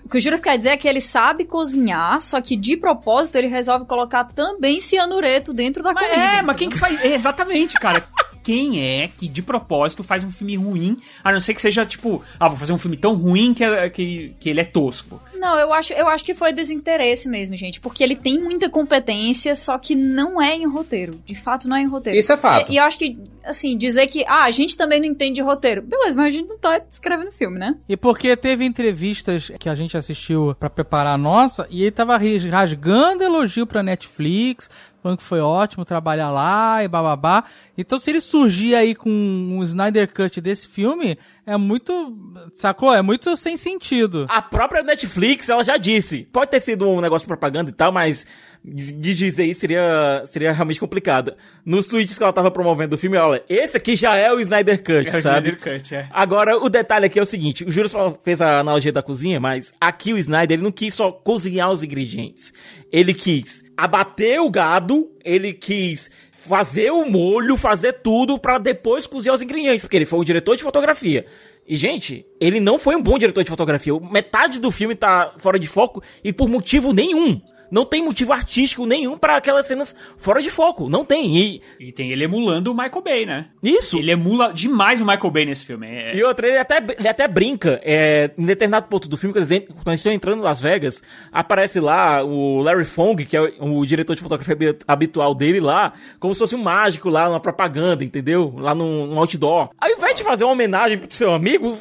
[0.06, 3.34] O que o Juras quer dizer é que ele sabe cozinhar, só que de propósito
[3.34, 6.14] ele resolve colocar também cianureto dentro da comida.
[6.14, 6.96] É, mas quem que faz.
[7.00, 8.04] é, exatamente, cara.
[8.46, 12.22] quem é que de propósito faz um filme ruim, a não ser que seja tipo,
[12.38, 15.20] ah, vou fazer um filme tão ruim que, é- que, que ele é tosco.
[15.34, 17.80] Não, eu acho, eu acho que foi desinteresse mesmo, gente.
[17.80, 21.20] Porque ele tem muita competência, só que não é em roteiro.
[21.26, 22.16] De fato, não é em roteiro.
[22.20, 22.70] Isso é fato.
[22.70, 25.42] E, e eu acho que, assim, dizer que, ah, a gente também não entende de
[25.42, 25.82] roteiro.
[25.82, 27.76] Beleza, mas a gente não tá escrevendo filme, né?
[27.88, 32.18] E porque teve entrevistas que a gente assistiu pra preparar a nossa, e ele tava
[32.50, 34.68] rasgando elogio pra Netflix,
[35.06, 37.44] falando que foi ótimo trabalhar lá e bababá.
[37.78, 41.16] Então se ele surgir aí com um Snyder Cut desse filme,
[41.46, 42.16] é muito,
[42.54, 42.92] sacou?
[42.92, 44.26] É muito sem sentido.
[44.28, 46.28] A própria Netflix, ela já disse.
[46.32, 48.26] Pode ter sido um negócio de propaganda e tal, mas
[48.66, 51.34] de dizer isso seria, seria realmente complicado.
[51.64, 54.78] Nos tweets que ela tava promovendo o filme, olha, esse aqui já é o Snyder
[54.78, 55.50] Cut, É o sabe?
[55.50, 56.08] Snyder Cut, é.
[56.12, 59.38] Agora, o detalhe aqui é o seguinte, o Júlio só fez a analogia da cozinha,
[59.38, 62.52] mas aqui o Snyder, ele não quis só cozinhar os ingredientes.
[62.90, 69.34] Ele quis abater o gado, ele quis fazer o molho, fazer tudo pra depois cozinhar
[69.34, 71.24] os ingredientes, porque ele foi um diretor de fotografia.
[71.68, 73.92] E, gente, ele não foi um bom diretor de fotografia.
[74.00, 77.40] Metade do filme tá fora de foco e por motivo nenhum.
[77.70, 80.88] Não tem motivo artístico nenhum pra aquelas cenas fora de foco.
[80.88, 81.36] Não tem.
[81.36, 83.46] E, E tem ele emulando o Michael Bay, né?
[83.62, 83.98] Isso.
[83.98, 85.86] Ele emula demais o Michael Bay nesse filme.
[85.86, 89.50] É- E outra, ele até, ele até brinca, é, em determinado ponto do filme, quando
[89.50, 91.02] eles, quando eles estão entrando em Las Vegas,
[91.32, 95.60] aparece lá o Larry Fong, que é o, o diretor de fotografia habi- habitual dele
[95.60, 98.54] lá, como se fosse um mágico lá, numa propaganda, entendeu?
[98.56, 99.70] Lá num, num outdoor.
[99.80, 101.76] Ao invés de fazer uma homenagem pro seu amigo,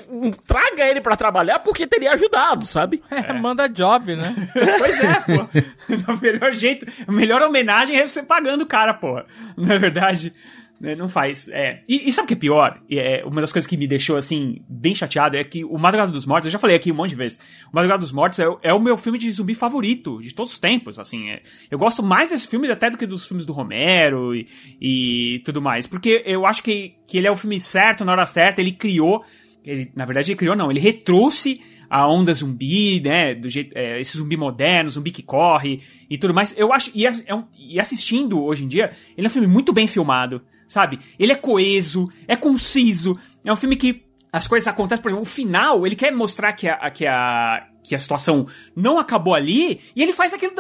[0.46, 3.02] traga ele pra trabalhar, porque teria ajudado, sabe?
[3.12, 4.36] É, manda job, né?
[4.78, 5.48] Pois é, pô.
[6.08, 9.22] o melhor jeito, a melhor homenagem é você pagando o cara, pô.
[9.58, 10.34] Não é verdade?
[10.80, 11.48] Né, Não faz.
[11.48, 11.82] É.
[11.88, 12.82] E, e sabe o que é pior?
[12.92, 16.26] É, uma das coisas que me deixou, assim, bem chateado é que o Madrugada dos
[16.26, 17.40] Mortos, eu já falei aqui um monte de vezes,
[17.72, 20.52] o Madrugada dos Mortos é, o- é o meu filme de zumbi favorito de todos
[20.52, 21.30] os tempos, assim.
[21.30, 21.42] é.
[21.72, 24.48] eu gosto mais desse filme até do que dos filmes do Romero e,
[24.82, 25.88] e tudo mais.
[25.88, 29.24] Porque eu acho que, que ele é o filme certo, na hora certa, ele criou.
[29.66, 33.34] ele- na verdade, ele criou, não, ele retrouxe a onda zumbi, né?
[33.36, 36.54] Do jeito, é, esse zumbi moderno, zumbi que corre e tudo mais.
[36.58, 36.92] Eu acho.
[36.94, 39.88] E, é- é um- e assistindo hoje em dia, ele é um filme muito bem
[39.88, 41.00] filmado, sabe?
[41.20, 45.26] Ele é coeso, é conciso, é um filme que as coisas acontecem, por exemplo, o
[45.30, 50.04] final, ele quer mostrar que a, que a, que a situação não acabou ali, e
[50.04, 50.52] ele faz aquilo,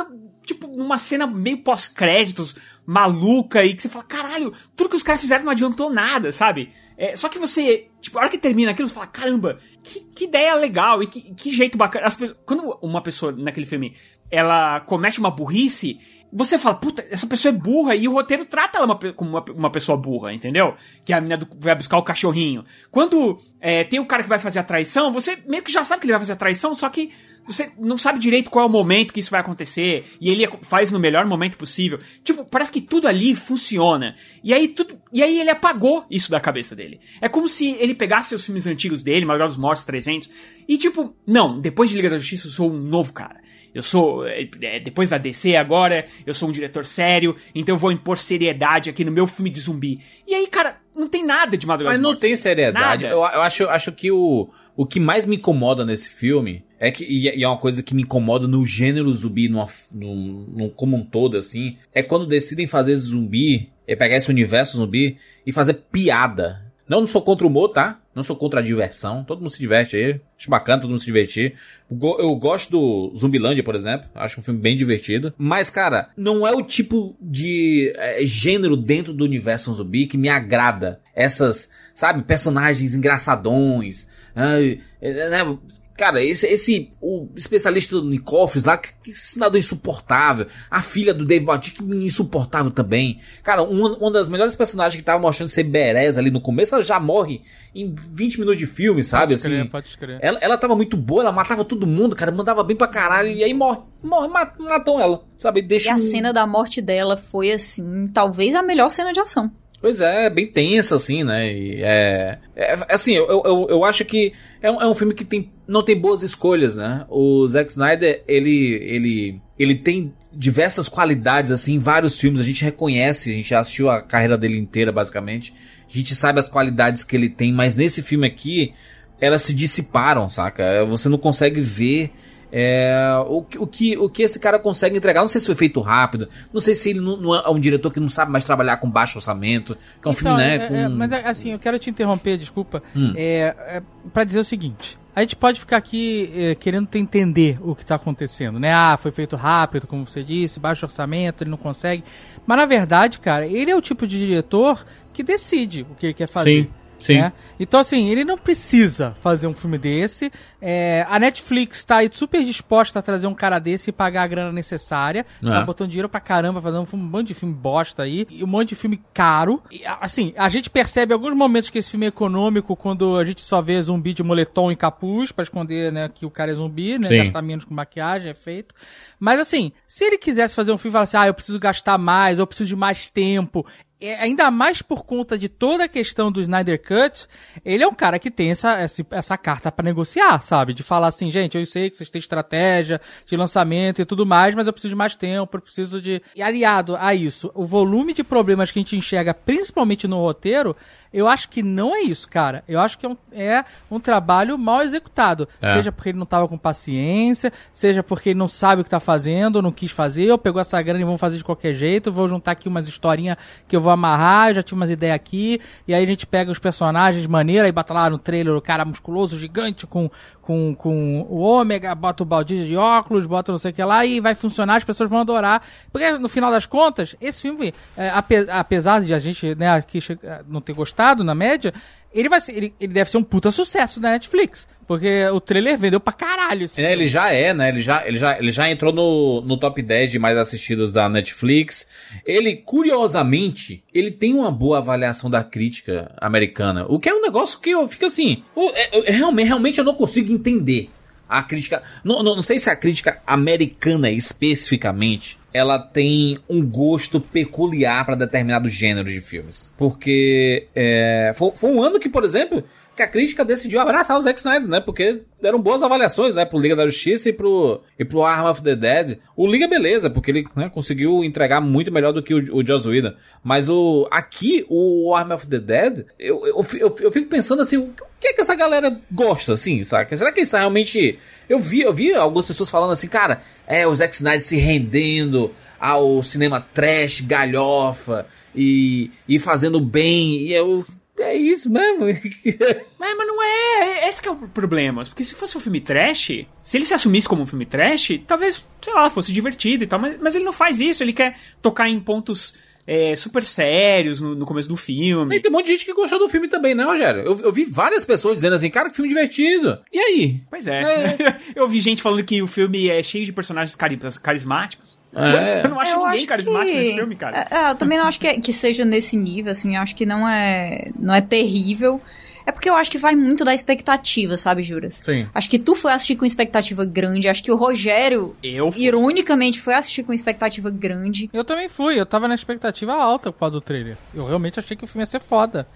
[0.45, 2.55] tipo, numa cena meio pós-créditos,
[2.85, 6.69] maluca, e que você fala, caralho, tudo que os caras fizeram não adiantou nada, sabe?
[6.97, 10.23] É, só que você, tipo, a hora que termina aquilo, você fala, caramba, que, que
[10.25, 12.05] ideia legal, e que, que jeito bacana.
[12.07, 13.95] As pe- quando uma pessoa naquele filme,
[14.31, 15.99] ela comete uma burrice,
[16.37, 19.45] você fala, puta, essa pessoa é burra, e o roteiro trata ela uma como uma,
[19.55, 20.75] uma pessoa burra, entendeu?
[21.05, 22.65] Que a menina do- vai buscar o cachorrinho.
[22.91, 26.01] Quando é, tem o cara que vai fazer a traição, você meio que já sabe
[26.01, 27.11] que ele vai fazer a traição, só que
[27.47, 30.91] você não sabe direito qual é o momento que isso vai acontecer, e ele faz
[30.91, 31.99] no melhor momento possível.
[32.23, 34.15] Tipo, parece que tudo ali funciona.
[34.43, 36.99] E aí tudo, e aí ele apagou isso da cabeça dele.
[37.21, 40.29] É como se ele pegasse os filmes antigos dele, Madrugada dos Mortos 300,
[40.67, 43.44] e tipo, não, depois de Liga da Justiça eu sou um novo cara.
[43.75, 47.79] Eu sou, é, é, depois da DC agora, eu sou um diretor sério, então eu
[47.79, 49.99] vou impor seriedade aqui no meu filme de zumbi.
[50.25, 52.21] E aí, cara, não tem nada de Madrugada Mas não Mortos.
[52.21, 53.03] tem seriedade.
[53.03, 57.03] Eu, eu acho, acho que o, o que mais me incomoda nesse filme é que,
[57.03, 60.69] e é- e é uma coisa que me incomoda no gênero zumbi, numa, num, num-
[60.69, 65.51] como um todo, assim, é quando decidem fazer zumbi, é pegar esse universo zumbi e
[65.51, 66.64] fazer piada.
[66.87, 67.99] Não, não sou contra o humor, tá?
[68.13, 69.23] Não sou contra a diversão.
[69.23, 70.21] Todo mundo se diverte aí.
[70.37, 71.55] Acho bacana todo mundo se divertir.
[71.89, 74.07] Eu gosto do Zumbilândia, por exemplo.
[74.13, 75.33] Acho um filme bem divertido.
[75.37, 80.29] Mas, cara, não é o tipo de é, gênero dentro do universo zumbi que me
[80.29, 81.01] agrada.
[81.13, 84.07] Essas, sabe, personagens engraçadões.
[84.35, 85.57] ai, é, né,
[85.97, 90.45] Cara, esse, esse o especialista do Nicoffs lá, que, que cidadão insuportável.
[90.69, 93.19] A filha do Dave Bautista, insuportável também.
[93.43, 96.83] Cara, uma, uma das melhores personagens que tava mostrando ser Berez ali no começo, ela
[96.83, 97.41] já morre
[97.73, 99.27] em 20 minutos de filme, sabe?
[99.27, 100.19] Pode escrever, assim, pode escrever.
[100.21, 103.43] ela, ela tava muito boa, ela matava todo mundo, cara, mandava bem pra caralho, e
[103.43, 103.79] aí morre.
[104.03, 105.59] Morre, mat- matam ela, sabe?
[105.61, 109.19] E Deixa a um- cena da morte dela foi, assim, talvez a melhor cena de
[109.19, 109.51] ação.
[109.81, 111.51] Pois é, bem tensa, assim, né?
[111.53, 115.23] E é, é- assim, eu, eu, eu acho que é um, é um filme que
[115.25, 117.05] tem, não tem boas escolhas, né?
[117.09, 122.39] O Zack Snyder, ele, ele, ele tem diversas qualidades, assim, em vários filmes.
[122.39, 125.53] A gente reconhece, a gente já assistiu a carreira dele inteira, basicamente.
[125.89, 128.73] A gente sabe as qualidades que ele tem, mas nesse filme aqui,
[129.19, 130.85] elas se dissiparam, saca?
[130.85, 132.11] Você não consegue ver
[132.51, 132.95] é,
[133.27, 135.21] o, que- o, que, o que esse cara consegue entregar.
[135.21, 137.91] Não sei se foi feito rápido, não sei se ele não, não é um diretor
[137.91, 140.55] que não sabe mais trabalhar com baixo orçamento, que é um filme, né?
[140.55, 140.75] é- com...
[140.75, 142.81] é, mas é, assim, eu quero te interromper, desculpa.
[142.95, 143.13] Hum.
[143.15, 143.81] É, é,
[144.13, 147.95] pra dizer o seguinte: a gente pode ficar aqui eh, querendo entender o que está
[147.95, 148.73] acontecendo, né?
[148.73, 152.03] Ah, foi feito rápido, como você disse, baixo orçamento, ele não consegue.
[152.45, 156.13] Mas na verdade, cara, ele é o tipo de diretor que decide o que ele
[156.13, 156.63] quer fazer.
[156.63, 156.69] Sim.
[157.05, 157.21] Sim.
[157.21, 157.33] Né?
[157.59, 160.31] Então, assim, ele não precisa fazer um filme desse.
[160.61, 164.27] É, a Netflix tá aí super disposta a trazer um cara desse e pagar a
[164.27, 165.25] grana necessária.
[165.43, 165.45] É.
[165.45, 168.27] Tá botando dinheiro pra caramba, fazendo um, um monte de filme bosta aí.
[168.29, 169.61] E um monte de filme caro.
[169.71, 173.41] E, assim, a gente percebe alguns momentos que esse filme é econômico quando a gente
[173.41, 176.97] só vê zumbi de moletom e capuz pra esconder, né, que o cara é zumbi,
[176.97, 177.07] né?
[177.07, 177.17] Sim.
[177.17, 178.73] Gastar menos com maquiagem, efeito.
[179.19, 182.39] Mas assim, se ele quisesse fazer um filme e falasse, ah, eu preciso gastar mais,
[182.39, 186.41] eu preciso de mais tempo, é, ainda mais por conta de toda a questão do
[186.41, 187.27] Snyder Cut,
[187.63, 190.73] ele é um cara que tem essa, essa, essa carta pra negociar, sabe?
[190.73, 194.53] De falar assim, gente, eu sei que vocês têm estratégia de lançamento e tudo mais,
[194.53, 196.21] mas eu preciso de mais tempo, eu preciso de.
[196.35, 200.75] E aliado a isso, o volume de problemas que a gente enxerga, principalmente no roteiro,
[201.13, 202.61] eu acho que não é isso, cara.
[202.67, 205.47] Eu acho que é um, é um trabalho mal executado.
[205.61, 205.71] É.
[205.71, 208.99] Seja porque ele não tava com paciência, seja porque ele não sabe o que tá
[208.99, 212.11] fazendo, ou não quis fazer, ou pegou essa grana e vão fazer de qualquer jeito,
[212.11, 215.93] vou juntar aqui umas historinhas que eu vou amarrar, já tinha umas ideias aqui, e
[215.93, 219.39] aí a gente pega os personagens maneira e bota lá no trailer o cara musculoso,
[219.39, 220.09] gigante, com,
[220.45, 224.05] com, com o ômega, bota o baldinho de óculos, bota não sei o que lá,
[224.05, 225.61] e vai funcionar, as pessoas vão adorar.
[225.91, 229.99] Porque no final das contas, esse filme, é, ape- apesar de a gente né, aqui
[229.99, 230.17] che-
[230.47, 231.73] não ter gostado na média,
[232.13, 234.67] ele vai ser, ele, ele deve ser um puta sucesso da Netflix.
[234.87, 237.69] Porque o trailer vendeu pra caralho esse É, ele já é, né?
[237.69, 241.09] Ele já, ele já, ele já entrou no, no top 10 de mais assistidos da
[241.09, 241.87] Netflix.
[242.23, 246.85] Ele, curiosamente, ele tem uma boa avaliação da crítica americana.
[246.87, 248.43] O que é um negócio que eu fico assim.
[248.75, 250.89] é- é- realmente, realmente eu não consigo entender.
[251.27, 251.81] A crítica.
[252.03, 258.13] Não, não, não sei se a crítica americana especificamente ela tem um gosto peculiar para
[258.13, 259.71] determinados gêneros de filmes.
[259.77, 262.63] Porque é, foi, foi um ano que, por exemplo,
[262.95, 264.79] que a crítica decidiu abraçar o Zack Snyder, né?
[264.79, 266.45] Porque deram boas avaliações, né?
[266.45, 269.19] Pro Liga da Justiça e pro, e pro Arm of the Dead.
[269.35, 272.87] O Liga, beleza, porque ele né, conseguiu entregar muito melhor do que o, o Joss
[272.87, 273.13] Whedon.
[273.43, 277.77] Mas o, aqui, o Arm of the Dead, eu, eu, eu, eu fico pensando assim,
[277.77, 280.15] o que é que essa galera gosta, assim, saca?
[280.15, 281.19] Será que isso realmente...
[281.49, 285.51] Eu vi, eu vi algumas pessoas falando assim, cara, é, o Zack Snyder se rendendo
[285.77, 288.25] ao cinema trash, galhofa,
[288.55, 290.85] e, e fazendo bem, e eu...
[291.17, 292.05] É isso mesmo.
[292.05, 292.17] Mas,
[293.17, 294.07] mas não é.
[294.07, 295.03] Esse que é o problema.
[295.03, 298.65] Porque se fosse um filme trash, se ele se assumisse como um filme trash, talvez,
[298.81, 299.99] sei lá, fosse divertido e tal.
[299.99, 301.03] Mas, mas ele não faz isso.
[301.03, 302.53] Ele quer tocar em pontos
[302.87, 305.35] é, super sérios no, no começo do filme.
[305.35, 307.21] E tem um monte de gente que gostou do filme também, né, Rogério?
[307.21, 309.79] Eu, eu vi várias pessoas dizendo assim, cara, que filme divertido.
[309.91, 310.41] E aí?
[310.49, 310.83] Pois é.
[311.55, 314.97] Eu vi gente falando que o filme é cheio de personagens cari- carismáticos.
[315.15, 315.65] É.
[315.65, 317.47] Eu não acho Eu ninguém acho carismático que- nesse filme, cara.
[317.49, 319.95] É, é, eu também não acho que, é- que seja nesse nível, assim, eu acho
[319.95, 322.01] que não é, não é terrível.
[322.47, 325.01] É porque eu acho que vai muito da expectativa, sabe, Juras?
[325.03, 325.27] Sim.
[325.33, 328.83] Acho que tu foi assistir com expectativa grande, acho que o Rogério, Eu fui.
[328.83, 331.27] ironicamente, foi assistir com expectativa grande.
[331.33, 333.97] Eu também fui, eu tava na expectativa alta por causa do trailer.
[334.13, 335.67] Eu realmente achei que o filme ia ser foda.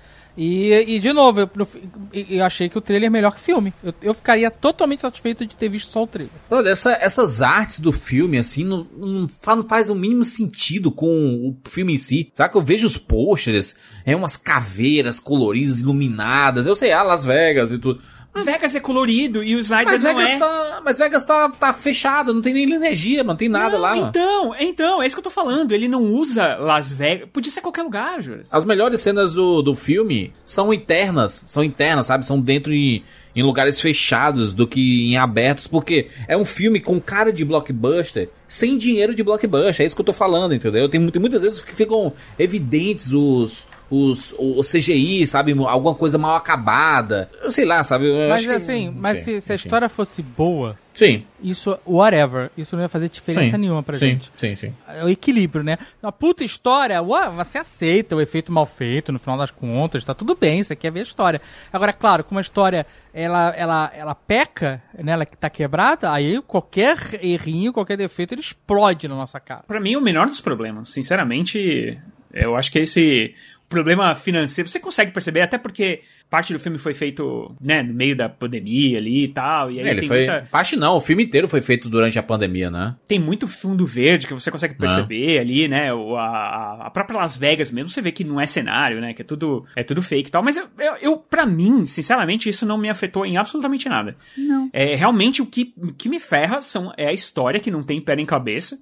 [0.41, 1.49] E, e de novo, eu,
[2.13, 3.73] eu- achei que o trailer é melhor que o filme.
[3.83, 6.31] Eu, eu ficaria totalmente satisfeito de ter visto só o trailer.
[6.49, 10.93] Brother, essa- essas artes do filme, assim, não, não fa- não faz o mínimo sentido
[10.93, 11.05] com
[11.65, 12.31] o filme em si.
[12.33, 13.75] Sabe que eu vejo os pôsteres,
[14.05, 18.01] é umas caveiras coloridas, iluminadas, eu sei, ah, Las Vegas e tudo.
[18.35, 20.39] Vegas é colorido e o Snyder Mas não Vegas, é.
[20.39, 23.95] tá, mas Vegas tá, tá fechado, não tem nem energia, não tem nada Não, lá.
[23.95, 24.07] mano.
[24.09, 25.71] Então, então, é isso que eu tô falando.
[25.71, 27.27] Ele não usa Las Vegas.
[27.31, 28.47] Podia ser qualquer lugar, Juras.
[28.51, 32.25] As melhores cenas do, do filme são internas, são internas, sabe?
[32.25, 33.03] São dentro de
[33.35, 38.29] em lugares fechados do que em abertos, porque é um filme com cara de blockbuster,
[38.49, 40.89] sem dinheiro de blockbuster, é isso que eu tô falando, entendeu?
[40.89, 45.51] Tem, tem muitas vezes que ficam evidentes os os, o CGI, sabe?
[45.65, 47.27] Alguma coisa mal acabada.
[47.41, 48.05] Eu sei lá, sabe?
[48.05, 51.23] Eu mas que- assim, não mas sei, se, se a história fosse boa, Sim.
[51.41, 54.31] isso, whatever, isso não ia fazer diferença Sim, nenhuma pra sim, gente.
[54.37, 54.73] Sim, sim.
[54.87, 55.79] É o equilíbrio, né?
[56.03, 60.13] Uma puta história, ué, você aceita o efeito mal feito, no final das contas, tá
[60.13, 61.41] tudo bem, você quer ver a história.
[61.73, 66.95] Agora, claro, como a história, ela, ela, ela peca, né, ela tá quebrada, aí qualquer
[67.23, 69.63] errinho, qualquer defeito, ele explode na nossa cara.
[69.67, 71.99] Pra mim, o menor dos problemas, sinceramente,
[72.33, 73.35] eu acho que esse
[73.69, 78.15] problema financeiro, você consegue perceber, até porque parte do filme foi feito, né, no meio
[78.15, 80.17] da pandemia ali e tal, e aí É, ele tem, foi.
[80.17, 82.95] muita, Parte não, o filme inteiro foi feito durante a pandemia, né?
[83.07, 87.37] tem muito fundo verde que você consegue perceber ali, né, o- a, a própria Las
[87.37, 90.29] Vegas mesmo, você vê que não é cenário, né, que é tudo, é tudo fake
[90.29, 93.87] e tal, mas eu, eu, eu pra mim, sinceramente, isso não me afetou em absolutamente
[93.87, 94.15] nada.
[94.37, 94.69] Não.
[94.73, 98.15] É, realmente o que, que me ferra são, é a história que não tem pé
[98.15, 98.79] nem cabeça.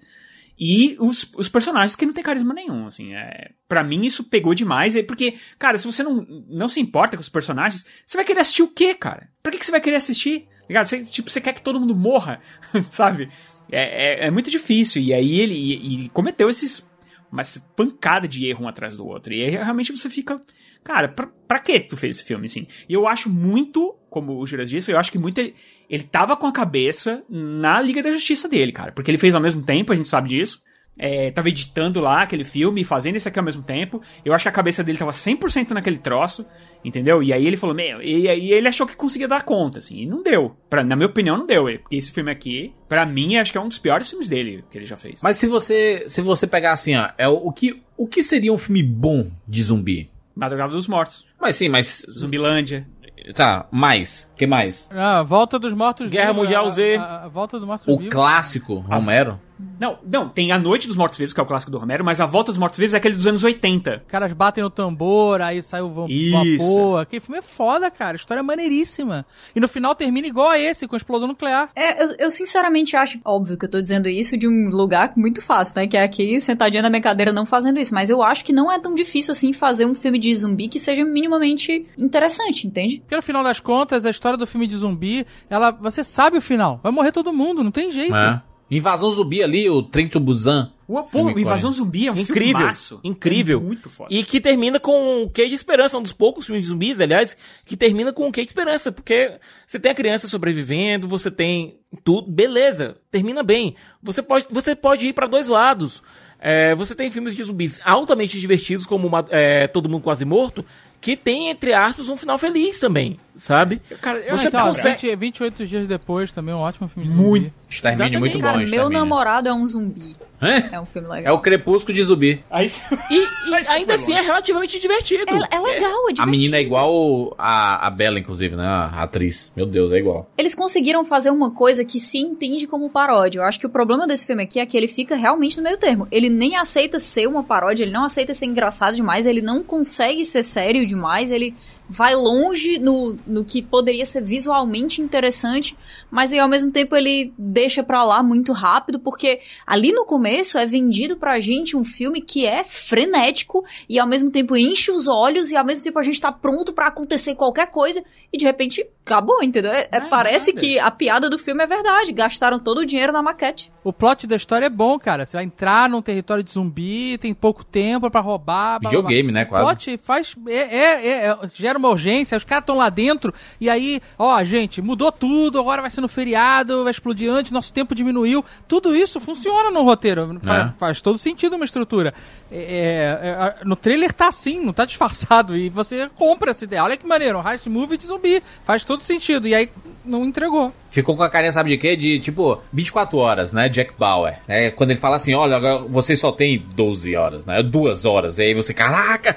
[0.59, 3.13] E os, os personagens que não tem carisma nenhum, assim.
[3.13, 4.95] É, para mim isso pegou demais.
[4.95, 8.39] É porque, cara, se você não, não se importa com os personagens, você vai querer
[8.39, 9.29] assistir o quê, cara?
[9.43, 10.47] Pra que, que você vai querer assistir?
[10.67, 10.85] Ligado?
[10.85, 12.41] Você, tipo, você quer que todo mundo morra,
[12.91, 13.29] sabe?
[13.71, 15.01] É, é, é, muito difícil.
[15.01, 16.89] E aí ele e, e cometeu esses.
[17.29, 17.43] Uma
[17.75, 19.33] pancada de erro um atrás do outro.
[19.33, 20.41] E aí realmente você fica.
[20.83, 22.65] Cara, pra, pra que tu fez esse filme, assim?
[22.87, 25.53] E eu acho muito, como o Juras disse, eu acho que muito ele,
[25.87, 28.91] ele tava com a cabeça na Liga da Justiça dele, cara.
[28.91, 30.63] Porque ele fez ao mesmo tempo, a gente sabe disso.
[30.99, 34.01] É, tava editando lá aquele filme, fazendo isso aqui ao mesmo tempo.
[34.25, 36.43] Eu acho que a cabeça dele tava 100% naquele troço,
[36.83, 37.21] entendeu?
[37.21, 40.05] E aí ele falou, meu, e aí ele achou que conseguia dar conta, assim, e
[40.07, 40.57] não deu.
[40.67, 41.65] Pra, na minha opinião, não deu.
[41.79, 44.77] Porque esse filme aqui, para mim, acho que é um dos piores filmes dele que
[44.79, 45.21] ele já fez.
[45.21, 48.51] Mas se você se você pegar assim, ó, é o, o que, o que seria
[48.51, 50.09] um filme bom de zumbi?
[50.37, 51.25] Madrugada dos Mortos.
[51.39, 52.05] Mas sim, mas.
[52.17, 52.87] Zumbilândia.
[53.33, 54.29] Tá, mais.
[54.35, 54.87] que mais?
[54.91, 56.95] Ah, Volta dos Mortos Guerra Mundial Z.
[56.97, 58.13] A, a, a Volta dos Mortos O Vivos.
[58.13, 59.39] clássico, Romero.
[59.79, 62.19] Não, não, tem A Noite dos Mortos Vivos, que é o clássico do Romero, mas
[62.21, 63.97] A Volta dos Mortos Vivos é aquele dos anos 80.
[63.97, 67.01] Os caras batem no tambor, aí sai o vapor.
[67.01, 68.15] Aquele filme é foda, cara.
[68.15, 69.25] História é maneiríssima.
[69.55, 71.69] E no final termina igual a esse, com explosão nuclear.
[71.75, 75.41] É, eu, eu, sinceramente acho, óbvio que eu tô dizendo isso de um lugar muito
[75.41, 75.87] fácil, né?
[75.87, 77.93] Que é aqui, sentadinha na minha cadeira, não fazendo isso.
[77.93, 80.79] Mas eu acho que não é tão difícil assim fazer um filme de zumbi que
[80.79, 82.99] seja minimamente interessante, entende?
[82.99, 86.41] Porque no final das contas, a história do filme de zumbi, ela, você sabe o
[86.41, 86.79] final.
[86.83, 88.15] Vai morrer todo mundo, não tem jeito.
[88.15, 88.41] É.
[88.69, 90.71] Invasão Zumbi ali, o Trem to Busan.
[91.11, 92.99] Pô, Invasão Zumbi é um incrível, filmaço.
[93.03, 93.59] incrível.
[93.59, 94.13] É muito foda.
[94.13, 97.35] E que termina com o Queijo de Esperança, um dos poucos filmes de zumbis, aliás,
[97.65, 101.77] que termina com o Queijo de Esperança, porque você tem a criança sobrevivendo, você tem
[102.03, 103.75] tudo, beleza, termina bem.
[104.01, 106.01] Você pode, você pode ir para dois lados.
[106.39, 110.63] É, você tem filmes de zumbis altamente divertidos, como é, Todo Mundo Quase Morto,
[111.01, 113.81] que tem, entre aspas, um final feliz também, sabe?
[114.01, 115.15] Cara, eu você então, consegue...
[115.15, 117.53] 20, 28 dias depois também, um ótimo filme de Muito.
[117.69, 118.99] Extermínio muito Cara, bom, meu Extermínio.
[118.99, 120.15] namorado é um zumbi.
[120.39, 120.75] É?
[120.75, 121.33] É um filme legal.
[121.33, 122.43] É o Crepúsculo de Zumbi.
[122.49, 122.71] Aí,
[123.09, 125.23] e, e ainda assim é relativamente divertido.
[125.27, 126.21] É, é legal, é divertido.
[126.21, 128.63] A menina é igual a, a Bella, inclusive, né?
[128.63, 129.51] A atriz.
[129.55, 130.29] Meu Deus, é igual.
[130.37, 133.39] Eles conseguiram fazer uma coisa que se entende como paródia.
[133.39, 135.77] Eu acho que o problema desse filme aqui é que ele fica realmente no meio
[135.77, 136.07] termo.
[136.11, 140.23] Ele nem aceita ser uma paródia, ele não aceita ser engraçado demais, ele não consegue
[140.23, 141.55] ser sério demais, ele
[141.89, 145.77] vai longe no, no que poderia ser visualmente interessante,
[146.11, 150.57] mas aí ao mesmo tempo ele deixa pra lá muito rápido, porque ali no começo
[150.57, 155.07] é vendido pra gente um filme que é frenético e ao mesmo tempo enche os
[155.07, 158.45] olhos e ao mesmo tempo a gente tá pronto para acontecer qualquer coisa e de
[158.45, 159.71] repente acabou, entendeu?
[159.71, 160.59] É, é, parece nada.
[160.59, 163.71] que a piada do filme é verdade, gastaram todo o dinheiro na maquete.
[163.83, 165.25] O plot da história é bom, cara.
[165.25, 168.79] Você vai entrar num território de zumbi, tem pouco tempo para roubar.
[168.81, 169.45] Videogame, né?
[169.45, 169.63] Quase.
[169.63, 170.35] O plot faz.
[170.47, 174.81] É, é, é, gera uma urgência, os caras estão lá dentro, e aí, ó, gente,
[174.81, 178.43] mudou tudo, agora vai ser no feriado, vai explodir antes, nosso tempo diminuiu.
[178.67, 180.39] Tudo isso funciona no roteiro.
[180.43, 182.13] Faz, faz todo sentido uma estrutura.
[182.51, 185.55] É, é, no trailer tá assim, não tá disfarçado.
[185.55, 186.83] E você compra essa ideia.
[186.83, 188.41] Olha que maneiro, um heist movie de zumbi.
[188.63, 189.47] Faz todo sentido.
[189.47, 189.69] E aí
[190.05, 190.73] não entregou.
[190.89, 191.95] Ficou com a carinha, sabe de quê?
[191.95, 193.67] De tipo, 24 horas, né?
[193.69, 194.39] Jack Bauer.
[194.47, 197.61] É, quando ele fala assim: olha, agora você só tem 12 horas, né?
[197.61, 198.39] Duas horas.
[198.39, 199.35] E aí você, caraca,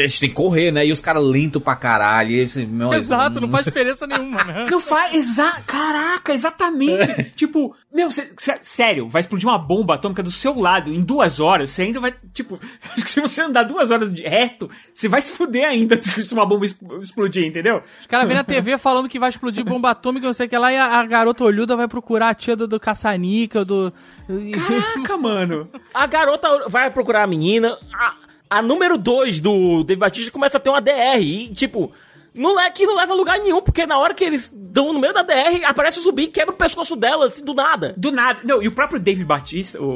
[0.00, 0.86] a gente tem que correr, né?
[0.86, 2.30] E os caras lento pra caralho.
[2.68, 4.66] Meu, Exato, não faz diferença nenhuma, né?
[4.70, 7.32] Não faz, exa caraca, exatamente.
[7.36, 11.40] tipo, meu, cê, cê, sério, vai explodir uma bomba atômica do seu lado em duas
[11.40, 11.70] horas.
[11.70, 12.58] Você ainda vai, tipo,
[12.94, 16.32] acho que se você andar duas horas de reto, você vai se fuder ainda se
[16.32, 17.82] uma bomba explodir, entendeu?
[18.00, 20.56] Os caras vêm na TV falando que vai explodir bomba atômica, não sei o que
[20.56, 23.92] lá, e a, a garota olhuda vai procurar a tia do, do caça-níquel, do...
[24.26, 25.68] Caraca, mano!
[25.92, 27.76] A garota vai procurar a menina...
[27.92, 28.21] A
[28.52, 31.20] a número 2 do David Batista começa a ter uma DR.
[31.20, 31.90] E, tipo,
[32.34, 34.98] não é que não leva a lugar nenhum, porque na hora que eles estão no
[34.98, 37.94] meio da DR, aparece o zumbi e quebra o pescoço dela, assim, do nada.
[37.96, 38.40] Do nada.
[38.44, 39.86] Não, e o próprio David Batista, o,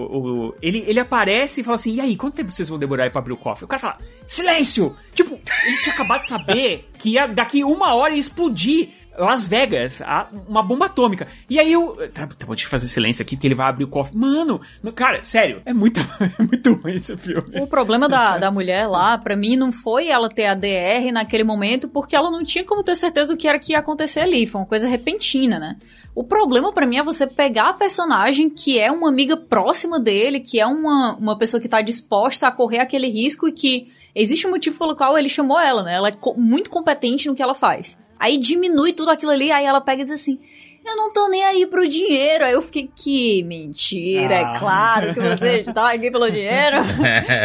[0.48, 3.10] o, ele, ele aparece e fala assim: e aí, quanto tempo vocês vão demorar aí
[3.10, 3.66] pra abrir o cofre?
[3.66, 4.96] O cara fala: silêncio!
[5.14, 8.88] Tipo, ele tinha acabado de saber que ia, daqui uma hora ia explodir.
[9.18, 10.02] Las Vegas,
[10.48, 11.26] uma bomba atômica.
[11.48, 11.96] E aí eu.
[12.12, 14.16] Tá, tá, vou te fazer silêncio aqui porque ele vai abrir o cofre.
[14.16, 14.60] Mano,
[14.94, 16.00] cara, sério, é muito,
[16.38, 17.60] é muito ruim esse filme.
[17.60, 21.44] O problema da, da mulher lá, pra mim, não foi ela ter a DR naquele
[21.44, 24.46] momento, porque ela não tinha como ter certeza do que era que ia acontecer ali.
[24.46, 25.76] Foi uma coisa repentina, né?
[26.14, 30.40] O problema para mim é você pegar a personagem que é uma amiga próxima dele,
[30.40, 34.46] que é uma, uma pessoa que tá disposta a correr aquele risco e que existe
[34.46, 35.94] um motivo pelo qual ele chamou ela, né?
[35.94, 37.98] Ela é muito competente no que ela faz.
[38.18, 40.38] Aí diminui tudo aquilo ali, aí ela pega e diz assim:
[40.84, 42.44] Eu não tô nem aí pro dinheiro.
[42.44, 44.52] Aí eu fiquei, que mentira, é ah.
[44.54, 46.76] é claro que você está aqui pelo dinheiro.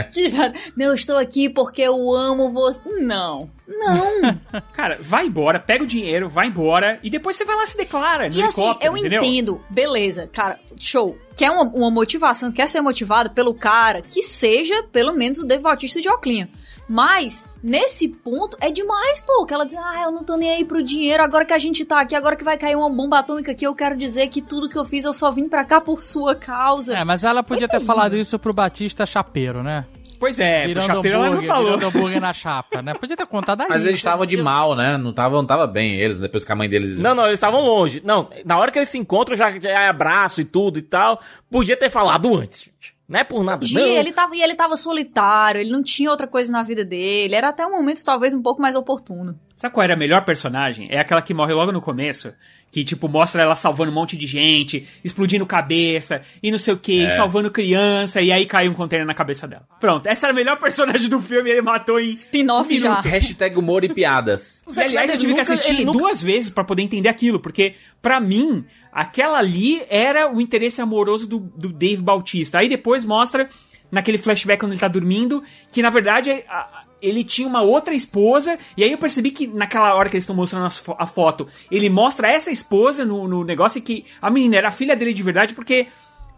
[0.75, 2.81] não, eu estou aqui porque eu amo você.
[2.99, 3.49] Não.
[3.67, 4.39] Não.
[4.73, 8.27] Cara, vai embora, pega o dinheiro, vai embora e depois você vai lá se declara.
[8.27, 9.23] e assim, eu entendeu?
[9.23, 11.17] entendo, beleza, cara show.
[11.35, 15.63] Quer uma, uma motivação, quer ser motivado pelo cara, que seja pelo menos o Dave
[15.63, 16.49] Bautista de Oclinha.
[16.87, 19.45] Mas, nesse ponto, é demais, pô.
[19.45, 21.85] Que ela diz, ah, eu não tô nem aí pro dinheiro, agora que a gente
[21.85, 24.67] tá aqui, agora que vai cair uma bomba atômica aqui, eu quero dizer que tudo
[24.67, 26.97] que eu fiz eu só vim pra cá por sua causa.
[26.97, 29.85] É, mas ela podia ter falado isso pro Batista Chapeiro, né?
[30.19, 31.77] Pois é, pro Chapeiro ela não falou.
[31.77, 32.93] Virando hambúrguer na chapa, né?
[32.93, 33.69] Podia ter contado ali.
[33.71, 34.95] Mas eles estavam de mal, né?
[34.95, 36.99] Não estavam não tava bem eles, depois que a mãe deles...
[36.99, 38.03] Não, não, eles estavam longe.
[38.05, 41.19] Não, na hora que eles se encontram, já, já é abraço e tudo e tal.
[41.49, 42.95] Podia ter falado antes, gente.
[43.11, 46.25] Não é por nada, E ele tava, e ele tava solitário, ele não tinha outra
[46.25, 47.35] coisa na vida dele.
[47.35, 49.37] Era até um momento talvez um pouco mais oportuno.
[49.61, 50.87] Sabe qual era a melhor personagem?
[50.89, 52.33] É aquela que morre logo no começo.
[52.71, 56.77] Que, tipo, mostra ela salvando um monte de gente, explodindo cabeça, e não sei o
[56.77, 57.09] que, É.
[57.09, 59.67] salvando criança, e aí cai um container na cabeça dela.
[59.79, 63.01] Pronto, essa era a melhor personagem do filme e ele matou em spin-off já.
[63.01, 64.63] Hashtag humor e piadas.
[64.75, 67.39] E, aliás, eu tive que nunca- assistir ele nunca- duas vezes pra poder entender aquilo,
[67.41, 72.57] porque, pra mim, aquela ali era o interesse amoroso do, do Dave Bautista.
[72.59, 73.47] Aí depois mostra,
[73.91, 75.43] naquele flashback quando ele tá dormindo,
[75.73, 79.93] que na verdade a- ele tinha uma outra esposa, e aí eu percebi que naquela
[79.95, 84.05] hora que eles estão mostrando a foto, ele mostra essa esposa no, no negócio que
[84.21, 85.87] a menina era a filha dele de verdade, porque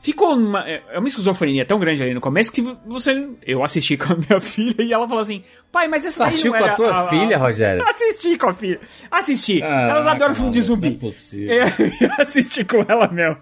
[0.04, 3.30] ficou uma, é uma esquizofrenia tão grande ali no começo que você.
[3.45, 5.41] Eu assisti com a minha filha e ela falou assim:
[5.72, 7.84] pai, mas essa daí assistiu não com a era tua filha, Rogério?
[7.89, 8.80] Assisti com a filha.
[9.10, 9.60] Assisti.
[9.62, 10.88] Caraca, Elas adoram filme de zumbi.
[10.88, 11.56] é possível.
[11.56, 13.38] Eu assisti com ela mesmo.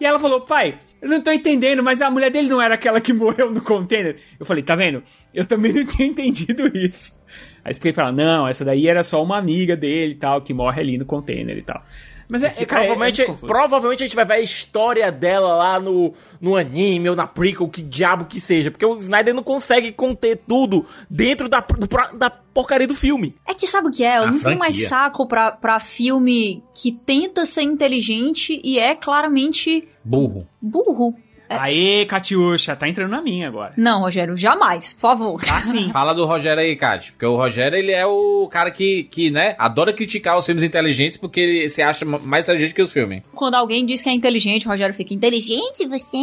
[0.00, 3.00] E ela falou, pai, eu não tô entendendo, mas a mulher dele não era aquela
[3.00, 4.16] que morreu no container.
[4.40, 5.02] Eu falei, tá vendo?
[5.34, 7.20] Eu também não tinha entendido isso.
[7.62, 10.54] Aí expliquei pra ela, não, essa daí era só uma amiga dele e tal, que
[10.54, 11.82] morre ali no container e tal.
[12.28, 13.46] Mas é, é, cara, é- é provavelmente, confuso.
[13.46, 17.68] provavelmente a gente vai ver a história dela lá no, no anime ou na prequel,
[17.68, 18.70] que diabo que seja.
[18.70, 23.34] Porque o Snyder não consegue conter tudo dentro da, do da porcaria do filme.
[23.46, 24.18] É que sabe o que é?
[24.18, 28.94] Eu A não tenho mais saco pra, pra filme que tenta ser inteligente e é
[28.94, 30.46] claramente Burro.
[30.60, 31.14] burro.
[31.48, 33.72] Aê, Catiuxa, tá entrando na minha agora.
[33.76, 35.40] Não, Rogério, jamais, por favor.
[35.50, 35.88] Ah, sim.
[35.92, 37.12] Fala do Rogério aí, Kátia.
[37.12, 41.16] Porque o Rogério, ele é o cara que, que, né, adora criticar os filmes inteligentes
[41.16, 43.22] porque ele se acha mais inteligente que os filmes.
[43.34, 46.16] Quando alguém diz que é inteligente, o Rogério fica inteligente, você.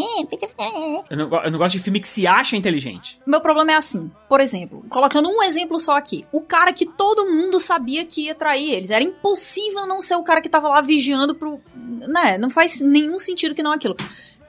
[1.10, 3.20] Eu não, eu não gosto de filme que se acha inteligente.
[3.26, 6.26] Meu problema é assim, por exemplo, colocando um exemplo só aqui.
[6.32, 8.90] O cara que todo mundo sabia que ia trair eles.
[8.92, 11.60] Era impossível não ser o cara que tava lá vigiando pro.
[11.76, 12.38] Né?
[12.38, 13.96] Não faz nenhum sentido que não aquilo.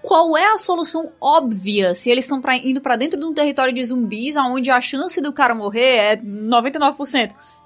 [0.05, 3.83] Qual é a solução óbvia se eles estão indo pra dentro de um território de
[3.83, 6.99] zumbis onde a chance do cara morrer é 99%?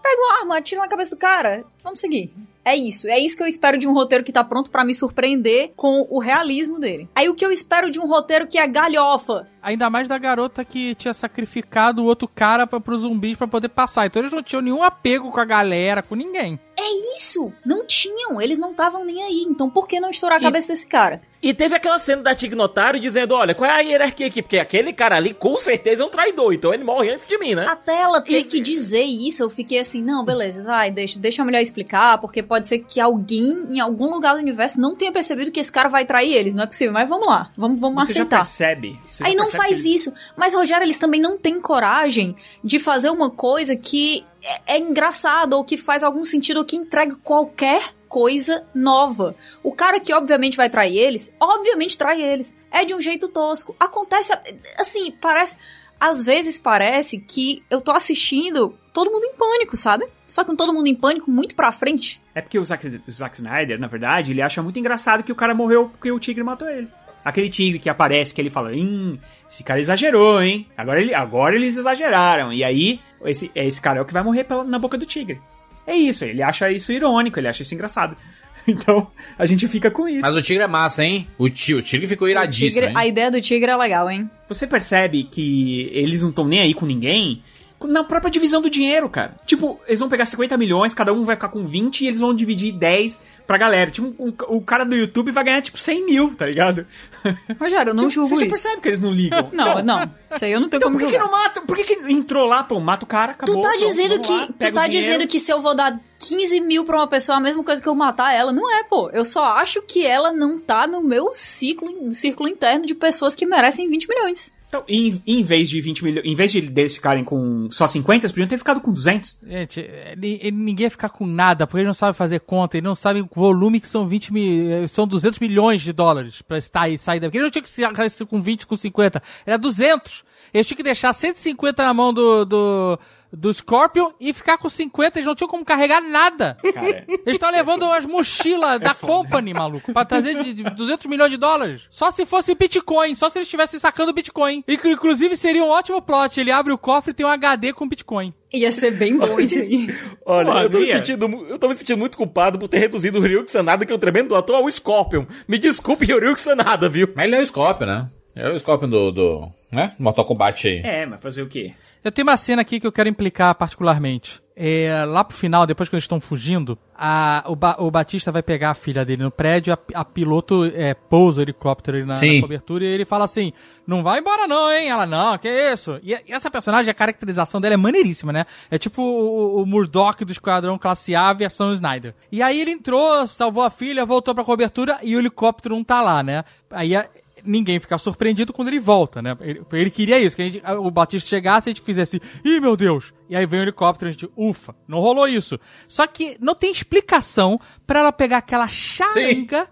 [0.00, 1.64] Pega uma arma, atira na cabeça do cara.
[1.82, 2.32] Vamos seguir.
[2.64, 3.08] É isso.
[3.08, 6.06] É isso que eu espero de um roteiro que tá pronto pra me surpreender com
[6.08, 7.08] o realismo dele.
[7.12, 9.48] Aí o que eu espero de um roteiro que é galhofa?
[9.68, 13.68] Ainda mais da garota que tinha sacrificado o outro cara pra, pros zumbis pra poder
[13.68, 14.06] passar.
[14.06, 16.58] Então eles não tinham nenhum apego com a galera, com ninguém.
[16.78, 17.52] É isso!
[17.66, 19.44] Não tinham, eles não estavam nem aí.
[19.48, 21.20] Então por que não estourar a cabeça desse cara?
[21.40, 24.42] E teve aquela cena da Tig Notaro dizendo: olha, qual é a hierarquia aqui?
[24.42, 27.54] Porque aquele cara ali com certeza é um traidor, então ele morre antes de mim,
[27.54, 27.64] né?
[27.68, 31.44] Até ela ter que dizer isso, eu fiquei assim, não, beleza, vai, deixa, deixa a
[31.44, 35.52] mulher explicar, porque pode ser que alguém em algum lugar do universo não tenha percebido
[35.52, 38.14] que esse cara vai trair eles, não é possível, mas vamos lá, vamos, vamos Você
[38.14, 38.38] já aceitar.
[38.38, 38.98] percebe.
[39.12, 40.12] Você já Aí não faz que ele- isso.
[40.36, 45.56] Mas, Rogério, eles também não têm coragem de fazer uma coisa que é, é engraçada,
[45.56, 49.34] ou que faz algum sentido, ou que entrega qualquer coisa nova.
[49.62, 52.56] O cara que obviamente vai trair eles, obviamente trai eles.
[52.70, 53.76] É de um jeito tosco.
[53.78, 54.32] Acontece,
[54.78, 55.56] assim, parece.
[56.00, 60.06] Às vezes parece que eu tô assistindo todo mundo em pânico, sabe?
[60.26, 62.22] Só que um todo mundo em pânico muito pra frente.
[62.34, 65.54] É porque o Zack, Zack Snyder, na verdade, ele acha muito engraçado que o cara
[65.54, 66.88] morreu porque o tigre matou ele.
[67.28, 69.18] Aquele tigre que aparece, que ele fala, hum,
[69.50, 70.66] esse cara exagerou, hein?
[70.76, 72.52] Agora, ele, agora eles exageraram.
[72.52, 75.40] E aí, esse, esse cara é o que vai morrer pela, na boca do tigre.
[75.86, 78.16] É isso, ele acha isso irônico, ele acha isso engraçado.
[78.70, 80.20] Então, a gente fica com isso.
[80.20, 81.26] Mas o tigre é massa, hein?
[81.38, 82.92] O, ti, o tigre ficou iradíssimo, Tigre- hein?
[82.94, 84.30] a ideia do tigre é legal, hein?
[84.46, 87.42] Você percebe que eles não estão nem aí com ninguém
[87.84, 89.34] na própria divisão do dinheiro, cara.
[89.46, 92.34] Tipo, eles vão pegar 50 milhões, cada um vai ficar com 20 e eles vão
[92.34, 93.90] dividir 10 pra galera.
[93.90, 96.86] Tipo, o, o cara do YouTube vai ganhar, tipo, 100 mil, tá ligado?
[97.60, 98.50] Rogério, eu não Tipo, julgo você isso.
[98.52, 99.48] percebe que eles não ligam.
[99.52, 100.10] Não, Então- não.
[100.34, 101.32] Isso aí eu não tenho Então como por que, que julgar.
[101.38, 101.60] não mata?
[101.62, 103.54] Por que, que entrou lá, pô, mata o cara, acabou.
[103.54, 106.84] Tu tá dizendo que lá, tu tá dizendo que se eu vou dar 15 mil
[106.84, 109.08] pra uma pessoa a mesma coisa que eu matar ela, não é, pô.
[109.10, 113.46] Eu só acho que ela não tá no meu ciclo, círculo interno de pessoas que
[113.46, 114.52] merecem 20 milhões.
[114.68, 118.26] Então, em, em vez de 20 milhões, em vez de deles ficarem com só 50,
[118.26, 119.38] eles podiam ter ficado com 200.
[119.42, 122.84] Gente, ele- ele- ninguém ia ficar com nada, porque ele não sabe fazer conta, ele
[122.86, 126.82] não sabe o volume que são 20 mil, são 200 milhões de dólares pra estar
[126.82, 127.38] aí, sair daqui.
[127.38, 127.88] Ele não tinha que ser
[128.26, 130.22] com 20, com 50, era 200.
[130.52, 132.98] Eles tinham que deixar 150 na mão do, do,
[133.32, 136.56] do Scorpion e ficar com 50, eles não tinham como carregar nada.
[136.74, 141.30] Cara, Eles estão levando umas mochilas da Company, maluco, pra trazer de, de 200 milhões
[141.30, 141.82] de dólares.
[141.90, 144.64] Só se fosse Bitcoin, só se eles estivessem sacando Bitcoin.
[144.66, 146.40] E, inclusive seria um ótimo plot.
[146.40, 148.32] Ele abre o cofre e tem um HD com Bitcoin.
[148.52, 149.94] Ia ser bem bom isso aí.
[150.24, 153.22] Olha, Pô, eu, tô sentindo, eu tô me sentindo muito culpado por ter reduzido o
[153.22, 155.26] Ryuk Sanada, que é um tremendo ator, ao Scorpion.
[155.46, 157.10] Me desculpe, Ryuk Sanada, viu?
[157.14, 158.08] Mas ele é o Scorpion, né?
[158.34, 159.94] É o Scorpion do, do né?
[159.98, 160.80] Mortal Kombat aí.
[160.82, 161.74] é, mas fazer o quê?
[162.04, 164.40] Eu tenho uma cena aqui que eu quero implicar particularmente.
[164.60, 168.42] É, lá pro final, depois que eles estão fugindo, a- o, Ba- o Batista vai
[168.42, 172.16] pegar a filha dele no prédio, a, a piloto é, pousa o helicóptero ali na,
[172.34, 173.52] na cobertura e ele fala assim:
[173.86, 174.88] Não vai embora, não, hein?
[174.88, 176.00] Ela, não, que isso?
[176.02, 178.46] E, e essa personagem, a caracterização dela é maneiríssima, né?
[178.68, 182.12] É tipo o, o Murdoch do Esquadrão Classe A versão Snyder.
[182.32, 186.00] E aí ele entrou, salvou a filha, voltou pra cobertura e o helicóptero não tá
[186.02, 186.42] lá, né?
[186.70, 187.08] Aí a-
[187.48, 189.36] ninguém fica surpreendido quando ele volta, né?
[189.40, 192.76] Ele, ele queria isso, que gente- o Batista chegasse e a gente fizesse, ih, meu
[192.76, 193.12] Deus!
[193.28, 195.58] E aí vem o helicóptero e a gente, ufa, não rolou isso.
[195.88, 199.68] Só que não tem explicação pra ela pegar aquela charanga,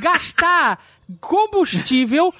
[0.00, 0.78] gastar
[1.20, 2.32] combustível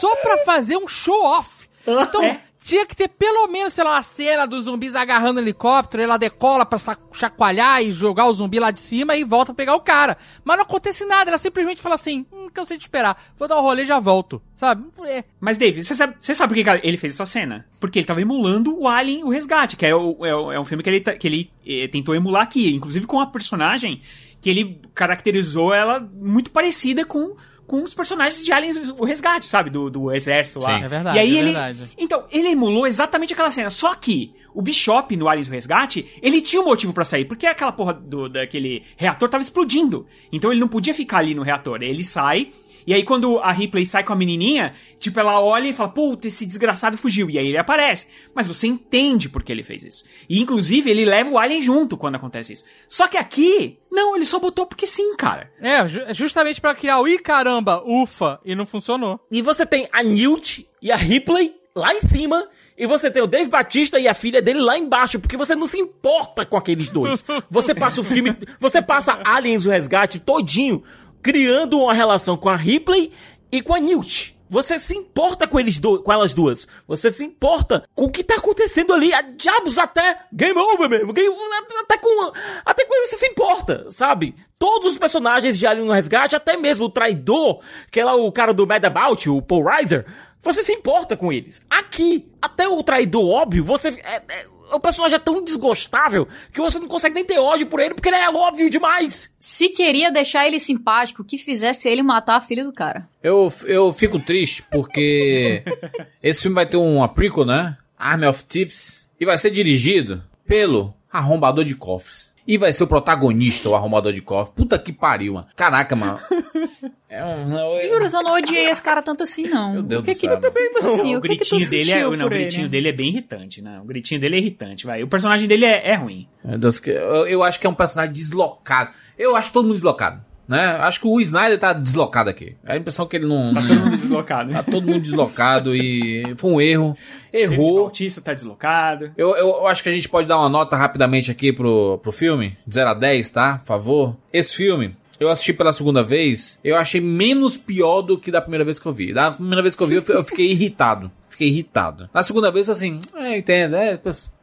[0.00, 1.64] só pra fazer um show-off.
[1.86, 2.22] Então,
[2.64, 6.16] tinha que ter pelo menos, sei lá, uma cena dos zumbis agarrando o helicóptero, ela
[6.16, 6.78] decola pra
[7.12, 10.16] chacoalhar e jogar o zumbi lá de cima e volta a pegar o cara.
[10.42, 13.62] Mas não acontece nada, ela simplesmente fala assim, hum, cansei de esperar, vou dar um
[13.62, 14.86] rolê e já volto, sabe?
[15.06, 15.24] É.
[15.38, 17.66] Mas, Dave, você sabe, sabe por que ele fez essa cena?
[17.78, 20.82] Porque ele tava emulando o Alien, o Resgate, que é, o- é é um filme
[20.82, 24.00] que ele, que ele eh, tentou emular aqui, inclusive com a personagem
[24.40, 27.34] que ele caracterizou ela muito parecida com,
[27.66, 29.70] com os personagens de Alien, o Resgate, sabe?
[29.70, 30.78] Do, do exército lá.
[30.78, 31.52] Sim, é verdade, E aí é ele.
[31.52, 31.78] verdade.
[31.98, 33.70] Então, ele emulou exatamente aquela cena.
[33.70, 37.46] Só que o Bishop no Aliens o Resgate, ele tinha um motivo pra sair, porque
[37.46, 40.06] aquela porra do, daquele reator tava explodindo.
[40.32, 41.82] Então ele não podia ficar ali no reator.
[41.82, 42.50] Ele sai.
[42.86, 46.28] E aí, quando a Ripley sai com a menininha, tipo, ela olha e fala, puta,
[46.28, 47.30] esse desgraçado fugiu.
[47.30, 48.06] E aí ele aparece.
[48.34, 50.04] Mas você entende por que ele fez isso.
[50.28, 52.64] E, inclusive, ele leva o Alien junto quando acontece isso.
[52.88, 55.50] Só que aqui, não, ele só botou porque sim, cara.
[55.60, 59.18] É, ju- justamente pra criar o ih caramba, ufa, e não funcionou.
[59.30, 62.46] E você tem a Newt e a Ripley lá em cima.
[62.76, 65.64] E você tem o Dave Batista e a filha dele lá embaixo, porque você não
[65.68, 67.24] se importa com aqueles dois.
[67.48, 70.82] Você passa o filme, você passa Aliens o Resgate todinho
[71.24, 73.10] criando uma relação com a Ripley
[73.50, 74.38] e com a Newt.
[74.50, 76.68] Você se importa com eles do, com elas duas.
[76.86, 79.12] Você se importa com o que tá acontecendo ali.
[79.12, 81.14] A diabos até game over mesmo.
[81.14, 81.34] Game,
[81.80, 82.30] até com
[82.64, 84.36] até com ele você se importa, sabe?
[84.58, 87.60] Todos os personagens de Alien no Resgate, até mesmo o traidor,
[87.90, 90.04] que é lá o cara do Mad About, o Paul Reiser,
[90.42, 91.62] você se importa com eles.
[91.70, 96.78] Aqui, até o traidor óbvio, você é, é- o personagem é tão desgostável que você
[96.78, 99.30] não consegue nem ter ódio por ele porque ele é óbvio demais.
[99.38, 103.08] Se queria deixar ele simpático, que fizesse ele matar a filha do cara.
[103.22, 105.62] Eu, eu fico triste porque
[106.22, 107.76] esse filme vai ter uma prequel, né?
[107.98, 109.08] Army of Thieves.
[109.18, 112.33] E vai ser dirigido pelo arrombador de cofres.
[112.46, 114.54] E vai ser o protagonista, o arrombador de cofres.
[114.54, 115.46] Puta que pariu, mano.
[115.56, 116.18] Caraca, mano.
[117.16, 117.86] É um...
[117.86, 119.74] Juro, eu não odiei esse cara tanto assim, não.
[119.74, 120.32] Meu Deus que do que céu.
[120.32, 120.90] ele também não.
[120.90, 122.68] Sim, o o que que gritinho dele é, não, o ele, gritinho né?
[122.68, 123.80] dele é bem irritante, né?
[123.80, 125.00] O gritinho dele é irritante, vai.
[125.00, 126.26] O personagem dele é, é ruim.
[126.44, 128.90] Meu Deus, que- eu, eu acho que é um personagem deslocado.
[129.16, 130.24] Eu acho todo mundo deslocado.
[130.46, 130.60] Né?
[130.80, 132.54] Acho que o Snyder tá deslocado aqui.
[132.66, 133.54] É a impressão que ele não.
[133.54, 134.52] Tá todo mundo deslocado.
[134.52, 136.90] Tá todo mundo deslocado e foi um erro.
[137.32, 137.78] O Errou.
[137.80, 139.10] autista tá deslocado.
[139.16, 142.12] Eu, eu, eu acho que a gente pode dar uma nota rapidamente aqui pro, pro
[142.12, 142.56] filme.
[142.66, 143.58] De 0 a 10, tá?
[143.58, 144.16] Por favor.
[144.32, 146.58] Esse filme, eu assisti pela segunda vez.
[146.62, 149.12] Eu achei menos pior do que da primeira vez que eu vi.
[149.14, 151.10] Da primeira vez que eu vi, eu fi- eu fiquei irritado.
[151.28, 152.08] Fiquei irritado.
[152.12, 153.76] Na segunda vez, assim, é, entendo.
[153.76, 153.98] É,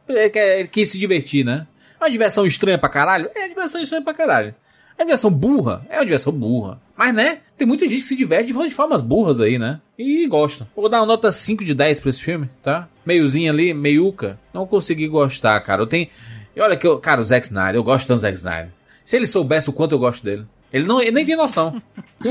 [0.08, 1.66] é, ele quis se divertir, né?
[2.00, 3.30] É uma diversão estranha pra caralho?
[3.34, 4.54] É uma diversão estranha pra caralho.
[5.02, 5.84] É uma diversão burra?
[5.90, 6.80] É uma diversão burra.
[6.96, 7.38] Mas, né?
[7.58, 9.80] Tem muita gente que se diverte de formas burras aí, né?
[9.98, 10.68] E gosta.
[10.76, 12.88] Vou dar uma nota 5 de 10 pra esse filme, tá?
[13.04, 14.38] Meiozinho ali, meiuca.
[14.54, 15.82] Não consegui gostar, cara.
[15.82, 16.06] Eu tenho.
[16.54, 17.00] E olha que eu.
[17.00, 18.68] Cara, o Zack Snyder, eu gosto tanto do Zack Snyder.
[19.02, 20.46] Se ele soubesse o quanto eu gosto dele.
[20.72, 21.82] Ele, não, ele nem tem noção.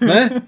[0.00, 0.42] né?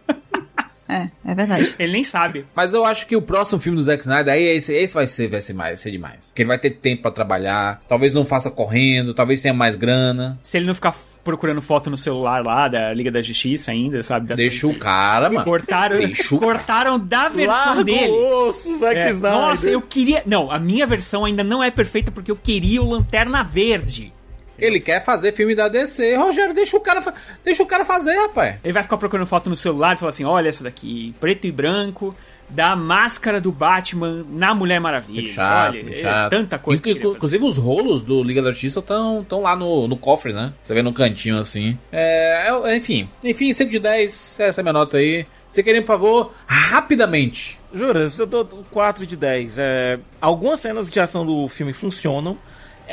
[0.88, 1.76] É, é verdade.
[1.78, 2.46] Ele nem sabe.
[2.52, 5.28] Mas eu acho que o próximo filme do Zack Snyder, aí esse, esse vai ser,
[5.28, 6.26] vai ser mais, vai ser demais.
[6.30, 10.36] Porque ele vai ter tempo pra trabalhar, talvez não faça correndo, talvez tenha mais grana.
[10.42, 10.94] Se ele não ficar
[11.24, 14.26] procurando foto no celular lá da Liga da Justiça ainda, sabe?
[14.28, 15.44] Das Deixa o cara, mano.
[15.44, 18.12] Cortaram, Deixa cortaram da versão Larga o dele.
[18.12, 19.30] osso, Zack É, Snyder.
[19.32, 20.22] Nossa, eu queria.
[20.26, 24.12] Não, a minha versão ainda não é perfeita porque eu queria o Lanterna Verde.
[24.58, 26.14] Ele quer fazer filme da DC.
[26.16, 27.14] Rogério, deixa o cara, fa-
[27.44, 28.56] deixa o cara fazer, rapaz.
[28.62, 31.52] Ele vai ficar procurando foto no celular e falar assim: olha essa daqui, preto e
[31.52, 32.14] branco,
[32.48, 35.26] da máscara do Batman na Mulher Maravilha.
[35.28, 36.30] Chato, olha, é chato.
[36.30, 36.82] tanta coisa.
[36.88, 40.52] Inclusive, os rolos do Liga da Justiça estão lá no, no cofre, né?
[40.62, 41.76] Você vê no cantinho assim.
[41.90, 44.38] É, é- enfim, enfim, 5 de 10.
[44.40, 45.26] Essa é a minha nota aí.
[45.50, 47.58] Você queria, por favor, rapidamente.
[47.72, 49.58] Juras, eu dou 4 de 10.
[49.58, 52.36] É, algumas cenas de ação do filme funcionam.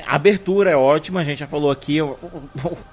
[0.06, 1.98] A abertura é ótima, a gente já falou aqui.
[1.98, 2.18] eu-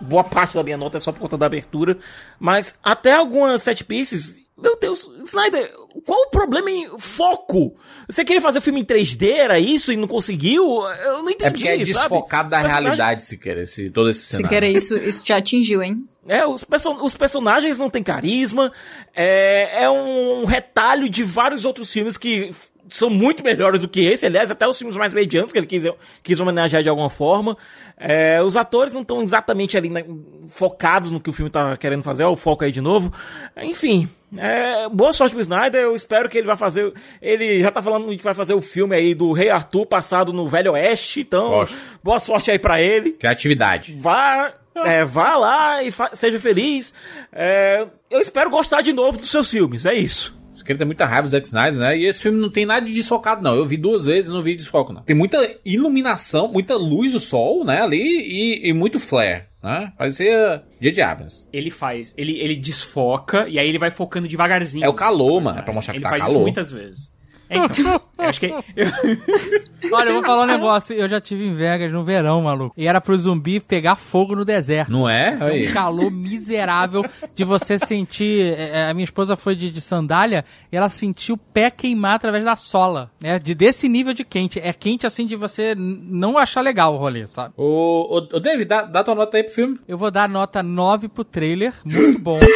[0.00, 1.98] Boa parte da minha nota é só por conta da abertura.
[2.38, 4.36] Mas até algumas set pieces.
[4.60, 5.72] Meu Deus, Snyder,
[6.04, 7.76] qual o problema em foco?
[8.08, 10.82] Você queria fazer o filme em 3D, era isso, e não conseguiu?
[11.04, 11.84] Eu não entendi, É porque é sabe?
[11.84, 14.48] desfocado da Os realidade, se quer, esse, todo esse Se cenário.
[14.48, 16.04] querer isso, isso te atingiu, hein?
[16.26, 18.72] É, os, perso- os personagens não têm carisma.
[19.14, 22.50] É, é um retalho de vários outros filmes que
[22.88, 24.26] são muito melhores do que esse.
[24.26, 25.84] Aliás, até os filmes mais medianos que ele quis,
[26.22, 27.56] quis homenagear de alguma forma.
[27.96, 30.04] É, os atores não estão exatamente ali né,
[30.48, 32.24] focados no que o filme tá querendo fazer.
[32.24, 33.12] Olha o foco aí de novo.
[33.60, 35.80] Enfim, é, boa sorte pro Snyder.
[35.80, 36.92] Eu espero que ele vai fazer.
[37.20, 40.48] Ele já tá falando que vai fazer o filme aí do Rei Arthur passado no
[40.48, 41.20] Velho Oeste.
[41.20, 41.78] Então, Gosto.
[42.02, 43.12] boa sorte aí pra ele.
[43.12, 43.96] Criatividade.
[43.98, 46.94] Vá, é, vá lá e seja feliz.
[47.32, 50.37] É, eu espero gostar de novo dos seus filmes, é isso.
[50.68, 51.96] Você queria ter muita raiva do Zack Snyder, né?
[51.98, 53.54] E esse filme não tem nada de desfocado, não.
[53.54, 55.00] Eu vi duas vezes e não vi desfoco, não.
[55.00, 57.80] Tem muita iluminação, muita luz do sol, né?
[57.80, 59.92] Ali e, e muito flare, né?
[59.96, 61.48] Parecia dia de Abrams.
[61.50, 64.84] Ele faz, ele, ele desfoca e aí ele vai focando devagarzinho.
[64.84, 65.58] É o calor, mano.
[65.58, 66.34] É pra mostrar que Ele tá faz calor.
[66.34, 67.12] isso muitas vezes.
[67.50, 68.52] É, então, eu acho que.
[69.92, 70.94] Olha, eu vou falar um negócio.
[70.94, 72.74] Eu já tive em Vegas no verão, maluco.
[72.76, 74.90] E era pro zumbi pegar fogo no deserto.
[74.92, 75.36] Não é?
[75.40, 75.68] É Aí.
[75.68, 77.04] um calor miserável
[77.34, 78.54] de você sentir.
[78.58, 82.44] é, A minha esposa foi de, de sandália e ela sentiu o pé queimar através
[82.44, 83.10] da sola.
[83.22, 83.38] Né?
[83.38, 84.60] De, desse nível de quente.
[84.60, 87.54] É quente assim de você não achar legal o rolê, sabe?
[87.56, 89.78] Ô, ô, ô, David, dá, dá tua nota aí pro filme.
[89.88, 91.72] Eu vou dar nota 9 pro trailer.
[91.84, 92.38] Muito bom.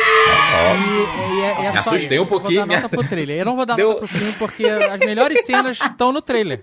[0.52, 2.22] E, e é, é Me assustei isso.
[2.22, 3.38] um pouquinho, Eu vou dar nota pro trailer.
[3.38, 6.62] Eu não vou dar Deu- nota pro filme porque as melhores cenas estão no trailer.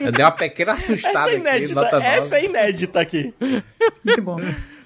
[0.00, 1.40] Eu dei uma pequena assustada Essa é aqui.
[1.40, 2.36] inédita, Nota essa 9.
[2.36, 3.34] é inédita aqui.
[4.04, 4.36] Muito bom.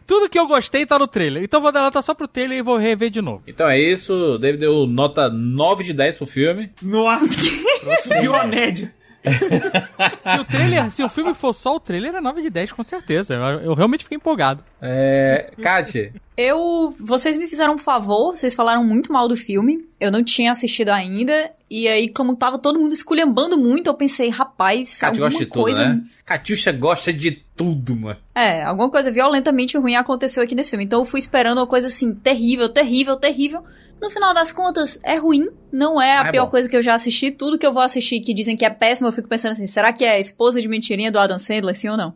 [0.07, 1.43] Tudo que eu gostei tá no trailer.
[1.45, 3.43] Então eu vou dar nota só pro trailer e vou rever de novo.
[3.47, 4.13] Então é isso.
[4.13, 6.71] O David deu nota 9 de 10 pro filme.
[6.83, 7.27] Nossa!
[8.03, 8.93] Subiu a média.
[9.23, 12.83] Se o trailer, se o filme for só o trailer, é 9 de 10, com
[12.83, 13.35] certeza.
[13.35, 14.65] Eu, eu realmente fiquei empolgado.
[14.81, 15.53] É.
[15.61, 16.13] Kátia.
[16.37, 16.95] Eu.
[16.99, 19.87] Vocês me fizeram um favor, vocês falaram muito mal do filme.
[20.01, 21.51] Eu não tinha assistido ainda.
[21.69, 25.51] E aí, como tava todo mundo esculhambando muito, eu pensei, rapaz, Kátia alguma gosta de
[25.51, 25.89] tudo, coisa.
[25.89, 26.03] né?
[26.25, 28.19] Catiuxa gosta de tudo, mano.
[28.35, 30.87] É, alguma coisa violentamente ruim aconteceu aqui nesse filme.
[30.87, 33.63] Então eu fui esperando uma coisa assim, terrível, terrível, terrível.
[34.01, 35.47] No final das contas, é ruim.
[35.71, 36.53] Não é a é pior bom.
[36.53, 37.31] coisa que eu já assisti.
[37.31, 39.93] Tudo que eu vou assistir que dizem que é péssimo, eu fico pensando assim, será
[39.93, 42.15] que é a esposa de mentirinha do Adam Sandler, sim ou não?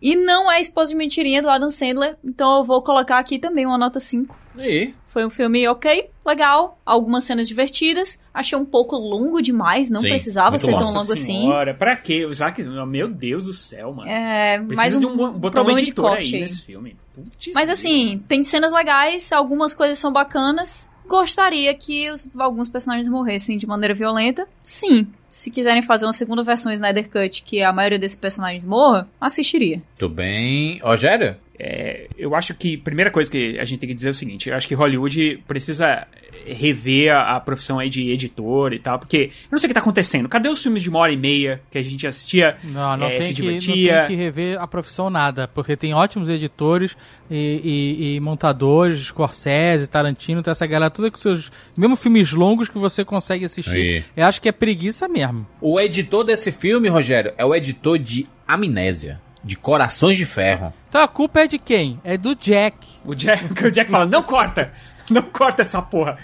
[0.00, 3.38] E não é a esposa de mentirinha do Adam Sandler, então eu vou colocar aqui
[3.38, 4.36] também uma nota 5.
[4.58, 8.18] E Foi um filme ok, legal, algumas cenas divertidas.
[8.32, 11.12] Achei um pouco longo demais, não Sim, precisava ser tão longo.
[11.12, 11.16] assim.
[11.16, 12.24] Senhora, pra quê?
[12.24, 14.08] O Zack, meu Deus do céu, mano.
[14.08, 16.40] É, Precisa mais um, de um, botar um problema de editor aí corte aí.
[16.42, 16.96] nesse filme.
[17.14, 20.90] Putz Mas assim, tem cenas legais, algumas coisas são bacanas.
[21.06, 24.46] Gostaria que os- alguns personagens morressem de maneira violenta.
[24.62, 25.06] Sim.
[25.28, 29.82] Se quiserem fazer uma segunda versão Snyder Cut que a maioria desses personagens morra, assistiria.
[29.98, 30.78] Tudo bem.
[30.78, 31.36] Rogério?
[31.58, 34.14] É, eu acho que a primeira coisa que a gente tem que dizer é o
[34.14, 36.06] seguinte: eu acho que Hollywood precisa
[36.46, 39.74] rever a, a profissão aí de editor e tal, porque eu não sei o que
[39.74, 40.28] tá acontecendo.
[40.28, 43.14] Cadê os filmes de uma hora e meia que a gente assistia, Não, não, é,
[43.18, 43.98] tem, se que, não divertia?
[44.00, 46.96] tem que rever a profissão nada, porque tem ótimos editores
[47.30, 52.68] e, e- e montadores, Scorsese, Tarantino, tem essa galera toda com seus mesmo filmes longos
[52.68, 53.76] que você consegue assistir.
[53.76, 54.04] Aí.
[54.16, 55.46] Eu acho que é preguiça mesmo.
[55.60, 59.20] O editor desse filme, Rogério, é o editor de Amnésia.
[59.42, 60.72] De Corações de Ferro.
[60.88, 62.00] Então a culpa é de quem?
[62.02, 62.78] É do Jack.
[63.04, 64.72] O Jack, o Jack fala, não corta!
[65.10, 66.18] Não corta essa porra!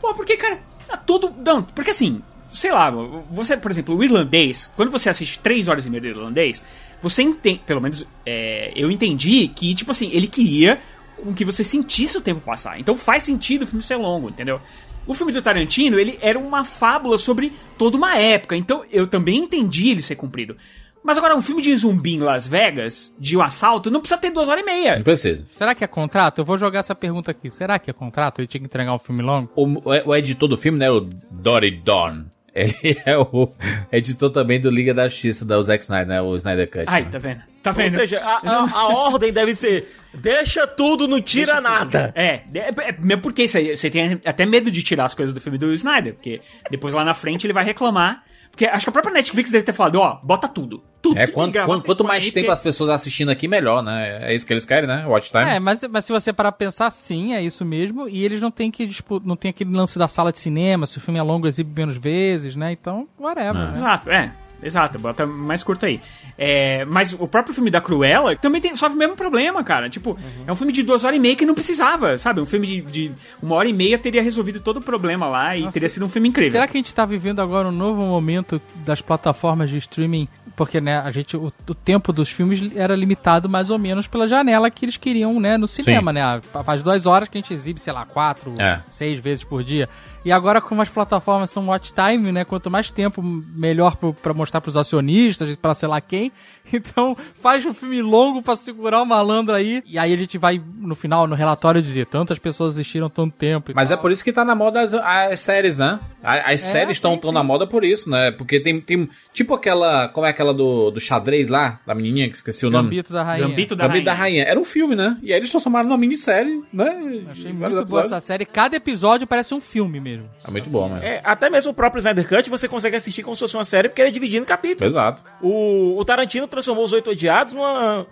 [0.00, 1.34] Pô, porque, cara, tá todo.
[1.44, 2.90] Não, porque assim, sei lá,
[3.30, 6.62] você, por exemplo, o irlandês, quando você assiste 3 horas e meia do irlandês,
[7.02, 7.60] você entende.
[7.66, 10.80] Pelo menos é, eu entendi que, tipo assim, ele queria
[11.16, 12.78] com que você sentisse o tempo passar.
[12.78, 14.60] Então faz sentido o filme ser longo, entendeu?
[15.06, 19.38] O filme do Tarantino, ele era uma fábula sobre toda uma época, então eu também
[19.38, 20.56] entendi ele ser cumprido.
[21.04, 24.30] Mas agora, um filme de zumbi em Las Vegas, de um assalto, não precisa ter
[24.30, 24.96] duas horas e meia.
[24.96, 25.44] Não precisa.
[25.52, 26.38] Será que é contrato?
[26.40, 27.50] Eu vou jogar essa pergunta aqui.
[27.50, 28.40] Será que é contrato?
[28.40, 29.50] Ele tinha que entregar um filme longo?
[29.54, 30.90] O, o- o editor do filme, né?
[30.90, 31.00] O
[31.30, 32.24] Dory Dorn.
[32.54, 33.50] Ele é o
[33.90, 36.22] editor também do Liga da Justiça da Zack Snyder, né?
[36.22, 36.84] O Snyder Cut.
[36.86, 37.08] Ai, né?
[37.10, 37.42] tá vendo?
[37.60, 37.94] Tá Ou vendo?
[37.96, 42.12] seja, a, a- a ordem deve ser: deixa tudo, não tira nada.
[42.14, 45.34] É, é, é, mesmo porque isso aí, você tem até medo de tirar as coisas
[45.34, 46.40] do filme do Snyder, porque
[46.70, 48.22] depois lá na frente ele vai reclamar.
[48.54, 50.80] Porque acho que a própria Netflix deve ter falado, ó, bota tudo.
[51.02, 51.18] Tudo.
[51.18, 54.30] É, tudo quanto, grava, quanto, quanto mais tempo as pessoas assistindo aqui, melhor, né?
[54.30, 55.04] É isso que eles querem, né?
[55.06, 55.42] Watch time.
[55.44, 58.08] É, mas, mas se você parar pra pensar, sim, é isso mesmo.
[58.08, 60.98] E eles não têm que dispu- não tem aquele lance da sala de cinema, se
[60.98, 62.70] o filme é longo, exibe menos vezes, né?
[62.70, 63.54] Então, whatever.
[63.54, 63.76] né?
[63.76, 64.32] Exato, é.
[64.64, 66.00] Exato, bota mais curto aí.
[66.38, 69.88] É, mas o próprio filme da Cruella também tem, sofre o mesmo problema, cara.
[69.90, 70.44] Tipo, Uhum.
[70.46, 72.40] é um filme de duas horas e meia que não precisava, sabe?
[72.40, 73.12] Um filme de, de
[73.42, 75.72] uma hora e meia teria resolvido todo o problema lá e Nossa.
[75.72, 76.52] teria sido um filme incrível.
[76.52, 80.26] Será que a gente tá vivendo agora um novo momento das plataformas de streaming?
[80.56, 84.28] Porque, né, a gente, o, o tempo dos filmes era limitado mais ou menos pela
[84.28, 86.22] janela que eles queriam, né, no cinema, né?
[86.22, 88.80] Ah, Faz duas horas que a gente exibe, sei lá, quatro, É.
[88.88, 89.88] seis vezes por dia.
[90.24, 92.44] E agora, como as plataformas são watch time, né?
[92.44, 96.32] Quanto mais tempo, melhor pro, pra mostrar pros acionistas, pra sei lá quem.
[96.72, 99.82] Então, faz um filme longo pra segurar o malandro aí.
[99.84, 103.70] E aí a gente vai, no final, no relatório, dizer tantas pessoas assistiram tanto tempo.
[103.70, 103.98] e Mas tal.
[103.98, 106.00] é por isso que tá na moda as, as séries, né?
[106.22, 108.30] A- As séries estão tão na moda por isso, né?
[108.30, 110.08] Porque tem, tem tipo aquela.
[110.08, 111.78] Como é aquela do, do xadrez lá?
[111.86, 112.88] Da menininha que esqueci o nome.
[112.88, 113.46] Gambito da Rainha.
[113.46, 114.38] Gambito da Gambito da Rainha.
[114.44, 114.50] Rainha.
[114.50, 115.18] Era um filme, né?
[115.22, 117.24] E aí eles transformaram numa minissérie, né?
[117.30, 118.46] Achei muito boa essa série.
[118.46, 120.13] Cada episódio parece um filme mesmo.
[120.46, 121.00] É muito bom, né?
[121.02, 123.88] É, até mesmo o próprio Snyder Cut você consegue assistir como se fosse uma série,
[123.88, 124.92] porque ele é dividido em capítulos.
[124.92, 125.22] Exato.
[125.40, 128.06] O, o Tarantino transformou os Oito Odiados numa.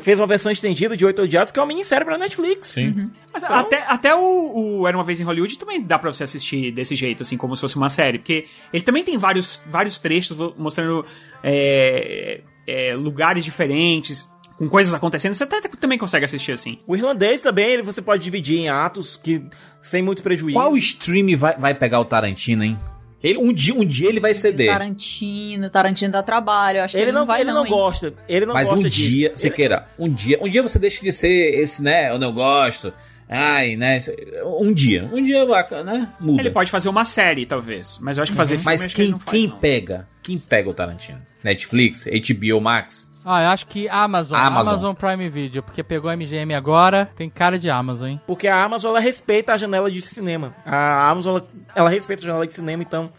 [0.00, 2.68] Fez uma versão estendida de Oito Odiados, que é uma minissérie pra Netflix.
[2.68, 3.10] Sim.
[3.32, 6.72] Mas até, até o, o Era Uma Vez em Hollywood também dá pra você assistir
[6.72, 8.18] desse jeito, assim, como se fosse uma série.
[8.18, 11.06] Porque ele também tem vários, vários trechos mostrando
[11.44, 14.28] é, é, lugares diferentes,
[14.62, 15.34] com coisas acontecendo.
[15.34, 16.78] Você até também consegue assistir assim.
[16.86, 19.42] O irlandês também, ele, você pode dividir em atos que
[19.82, 20.56] sem muito prejuízo.
[20.56, 22.78] Qual stream vai, vai pegar o Tarantino, hein?
[23.20, 24.68] Ele, um, dia, um dia ele vai ceder.
[24.68, 26.80] Tarantino, Tarantino dá trabalho.
[26.82, 27.70] Acho que Ele ele, não, vai ele não hein?
[27.72, 28.14] gosta.
[28.28, 29.08] Ele não Mas gosta um disso.
[29.08, 32.10] dia, Ele- Siqueira, um dia, um dia você deixa de ser esse, né?
[32.12, 32.92] Eu não gosto.
[33.28, 33.98] Ai, né?
[34.60, 35.10] Um dia.
[35.12, 35.44] Um dia,
[35.84, 36.08] né?
[36.20, 36.40] Muda.
[36.42, 37.98] Ele pode fazer uma série, talvez.
[38.00, 39.58] Mas eu acho que fazer filme Mas acho que ele quem, não faz, quem não.
[39.58, 40.08] pega?
[40.22, 41.20] Quem pega o Tarantino?
[41.42, 42.04] Netflix?
[42.06, 43.10] HBO Max?
[43.24, 44.68] Ah, eu acho que Amazon, Amazon.
[44.72, 44.94] Amazon.
[44.94, 48.20] Prime Video, porque pegou a MGM agora, tem cara de Amazon, hein?
[48.26, 50.54] Porque a Amazon, ela respeita a janela de cinema.
[50.66, 53.12] A Amazon, ela, ela respeita a janela de cinema, então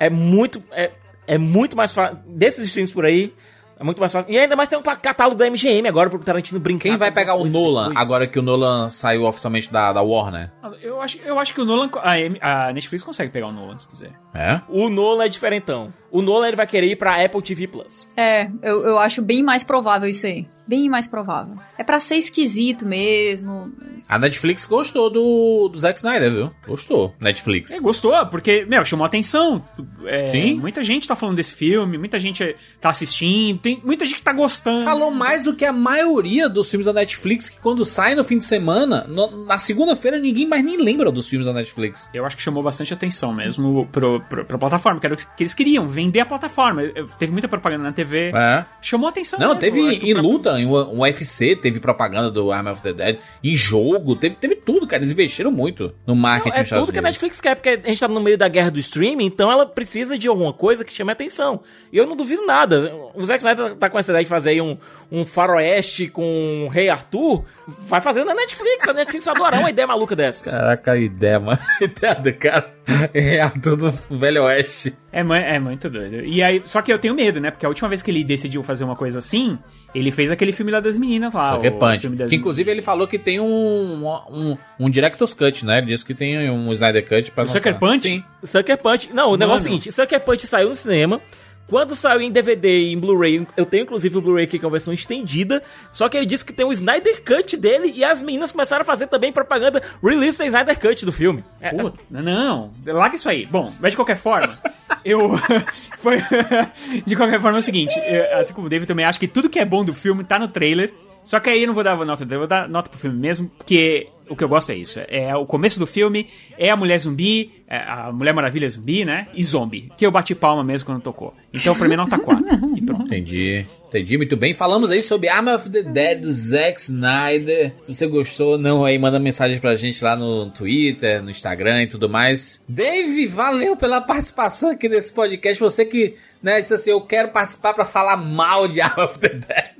[0.00, 0.90] é muito, é,
[1.26, 2.18] é muito mais fácil.
[2.26, 3.32] Desses streams por aí,
[3.78, 4.30] é muito mais fácil.
[4.32, 6.82] E ainda mais tem um catálogo da MGM agora pro Tarantino brincar.
[6.88, 8.04] Quem vai pegar o Nolan depois.
[8.04, 10.50] agora que o Nolan saiu oficialmente da, da Warner?
[10.82, 11.88] Eu acho, eu acho que o Nolan.
[12.02, 14.10] A, M- a Netflix consegue pegar o Nolan, se quiser.
[14.34, 14.60] É?
[14.68, 15.92] O Nolan é diferentão.
[16.10, 18.06] O Nolan ele vai querer ir pra Apple TV Plus.
[18.16, 20.46] É, eu, eu acho bem mais provável isso aí.
[20.66, 21.56] Bem mais provável.
[21.76, 23.70] É pra ser esquisito mesmo.
[24.08, 26.50] A Netflix gostou do, do Zack Snyder, viu?
[26.66, 27.14] Gostou.
[27.20, 27.72] Netflix.
[27.72, 29.62] É, gostou, porque, meu, chamou atenção.
[30.06, 30.54] É, Sim.
[30.54, 34.32] Muita gente tá falando desse filme, muita gente tá assistindo, tem muita gente que tá
[34.32, 34.84] gostando.
[34.84, 38.38] Falou mais do que a maioria dos filmes da Netflix, que quando sai no fim
[38.38, 42.08] de semana, no- na segunda-feira ninguém mais nem lembra dos filmes da Netflix.
[42.14, 45.26] Eu acho que chamou bastante atenção mesmo pro, pro, pra plataforma, que era o que
[45.40, 46.82] eles queriam, vender a plataforma.
[47.18, 48.32] Teve muita propaganda na TV.
[48.34, 48.64] É.
[48.80, 49.60] Chamou atenção Não, mesmo.
[49.60, 53.54] teve em próprio- luta, em um UFC, teve propaganda do Arm of the Dead, em
[53.54, 55.02] jogo, teve, teve tudo, cara.
[55.02, 57.02] Eles investiram muito no marketing Não, é nos Estados tudo que a.
[57.02, 60.16] Netflix quer, porque a gente tá no meio da guerra do streaming, então ela precisa
[60.18, 61.60] de alguma coisa que chame atenção.
[61.92, 62.92] E eu não duvido nada.
[63.14, 64.76] O Zack Snyder tá com essa ideia de fazer aí um,
[65.10, 67.44] um faroeste com o Rei Arthur,
[67.80, 68.88] vai fazer na Netflix.
[68.88, 70.52] A Netflix vai adorar uma ideia maluca dessas.
[70.52, 71.58] Caraca, a ideia, mano.
[71.80, 72.74] A ideia do cara
[73.12, 74.94] é tudo Velho Oeste.
[75.12, 76.24] É, é muito doido.
[76.24, 77.50] E aí, só que eu tenho medo, né?
[77.50, 79.58] Porque a última vez que ele decidiu fazer uma coisa assim,
[79.94, 81.50] ele fez aquele filme lá das meninas lá.
[81.50, 82.00] Só que é punch.
[82.02, 85.78] filme das- Que inclusive ele falou que tem um, um, um Director's Cut, né?
[85.78, 87.78] Ele disse que tem um Snyder Cut pra O Sucker.
[87.78, 88.00] Punch?
[88.02, 88.24] Sim.
[88.42, 89.10] Sucker Punch.
[89.12, 91.20] Não, o negócio é o seguinte: Sucker Punch saiu no cinema.
[91.66, 94.68] Quando saiu em DVD e em Blu-ray, eu tenho inclusive o Blu-ray aqui que é
[94.68, 95.62] uma versão estendida.
[95.90, 98.84] Só que ele disse que tem o Snyder Cut dele e as meninas começaram a
[98.84, 101.42] fazer também propaganda release da Snyder Cut do filme.
[101.60, 103.46] É, Puta, não, larga isso aí.
[103.46, 104.58] Bom, mas de qualquer forma,
[105.04, 105.38] eu.
[105.98, 106.18] foi,
[107.04, 109.48] de qualquer forma é o seguinte: eu, assim como o David também acho que tudo
[109.48, 110.92] que é bom do filme tá no trailer.
[111.24, 114.08] Só que aí não vou dar nota, eu vou dar nota pro filme mesmo, porque
[114.28, 115.00] o que eu gosto é isso.
[115.08, 116.28] É o começo do filme,
[116.58, 119.28] é a mulher zumbi, é a Mulher Maravilha zumbi, né?
[119.34, 119.90] E zombie.
[119.96, 121.32] Que eu bati palma mesmo quando tocou.
[121.52, 122.44] Então, pra mim, nota 4.
[122.76, 123.06] E pronto.
[123.06, 124.54] Entendi, entendi muito bem.
[124.54, 127.72] Falamos aí sobre Arm of the Dead do Zack Snyder.
[127.82, 131.86] Se você gostou, não aí, manda mensagem pra gente lá no Twitter, no Instagram e
[131.86, 132.62] tudo mais.
[132.68, 135.60] Dave, valeu pela participação aqui nesse podcast.
[135.60, 139.28] Você que né, disse assim: Eu quero participar pra falar mal de Arm of the
[139.28, 139.74] Dead.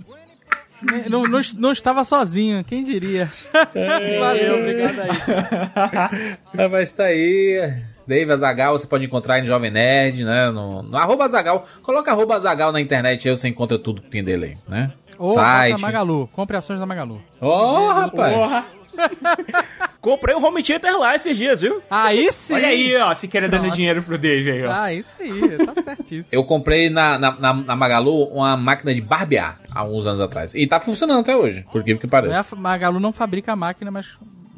[1.08, 3.30] Não, não, não estava sozinho, quem diria?
[4.20, 5.08] Valeu, obrigado aí.
[6.56, 7.74] Ah, mas tá aí.
[8.06, 10.50] Dave Azagal, você pode encontrar aí no Jovem Nerd, né?
[10.50, 11.64] No, no arroba Azagal.
[11.82, 14.92] Coloca arroba Azagal na internet aí você encontra tudo que tem dele aí, né?
[15.18, 15.72] Ou Site.
[15.72, 17.20] bota Magalu, compre ações da Magalu.
[17.40, 18.34] Ó, rapaz.
[18.34, 18.66] Porra.
[20.00, 21.82] Comprei um home theater lá esses dias, viu?
[21.90, 22.54] Aí sim.
[22.54, 24.72] Olha aí, ó, se quer dando dinheiro pro Dave aí, ó.
[24.72, 26.28] Ah, isso aí, tá certíssimo.
[26.30, 30.54] Eu comprei na, na, na- na Magalu uma máquina de barbear há uns anos atrás.
[30.54, 33.56] E tá funcionando até hoje, por que que Não é a Magalu não fabrica a
[33.56, 34.06] máquina, mas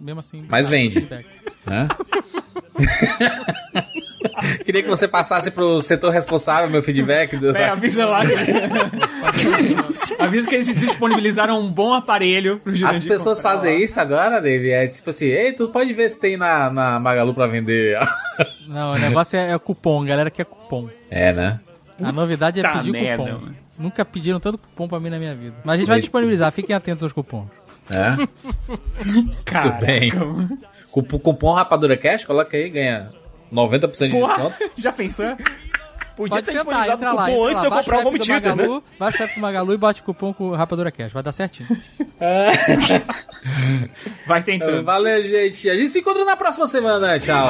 [0.01, 0.45] mesmo assim.
[0.49, 1.07] Mas vende.
[1.65, 1.89] Né?
[4.65, 7.37] Queria que você passasse pro setor responsável meu feedback.
[7.37, 7.57] Do...
[7.57, 8.23] É, avisa lá.
[8.27, 8.37] que-
[10.23, 13.85] avisa que eles disponibilizaram um bom aparelho pro As pessoas fazem lá.
[13.85, 14.71] isso agora, Dave?
[14.71, 17.99] É tipo assim, ei, tu pode ver se tem na, na Magalu pra vender.
[18.69, 20.89] Não, o negócio é, é cupom, galera quer cupom.
[21.11, 21.61] É, né?
[22.03, 23.39] A novidade é Puta pedir merda, cupom.
[23.41, 23.57] mano.
[23.79, 25.55] Nunca pediram tanto cupom pra mim na minha vida.
[25.65, 27.47] Mas a gente vai disponibilizar, fiquem atentos aos cupons.
[27.91, 28.17] É?
[29.45, 30.13] Caraca, Muito bem.
[30.91, 33.09] Cupom, cupom Rapadura Cash, coloca aí, ganha
[33.53, 34.71] 90% de Porra, desconto.
[34.81, 35.37] Já pensou?
[36.17, 38.63] Podia Pode ter tentar, entra lá, cupom antes de eu comprar o Home Theater, né?
[38.63, 38.83] Magalu, né?
[38.99, 41.13] Vai chefe do Magalu e bate cupom com o Rapadura Cash.
[41.13, 41.69] Vai dar certinho.
[44.27, 44.83] vai tentando.
[44.83, 45.69] Valeu, gente.
[45.69, 47.21] A gente se encontra na próxima semana.
[47.21, 47.47] Tchau.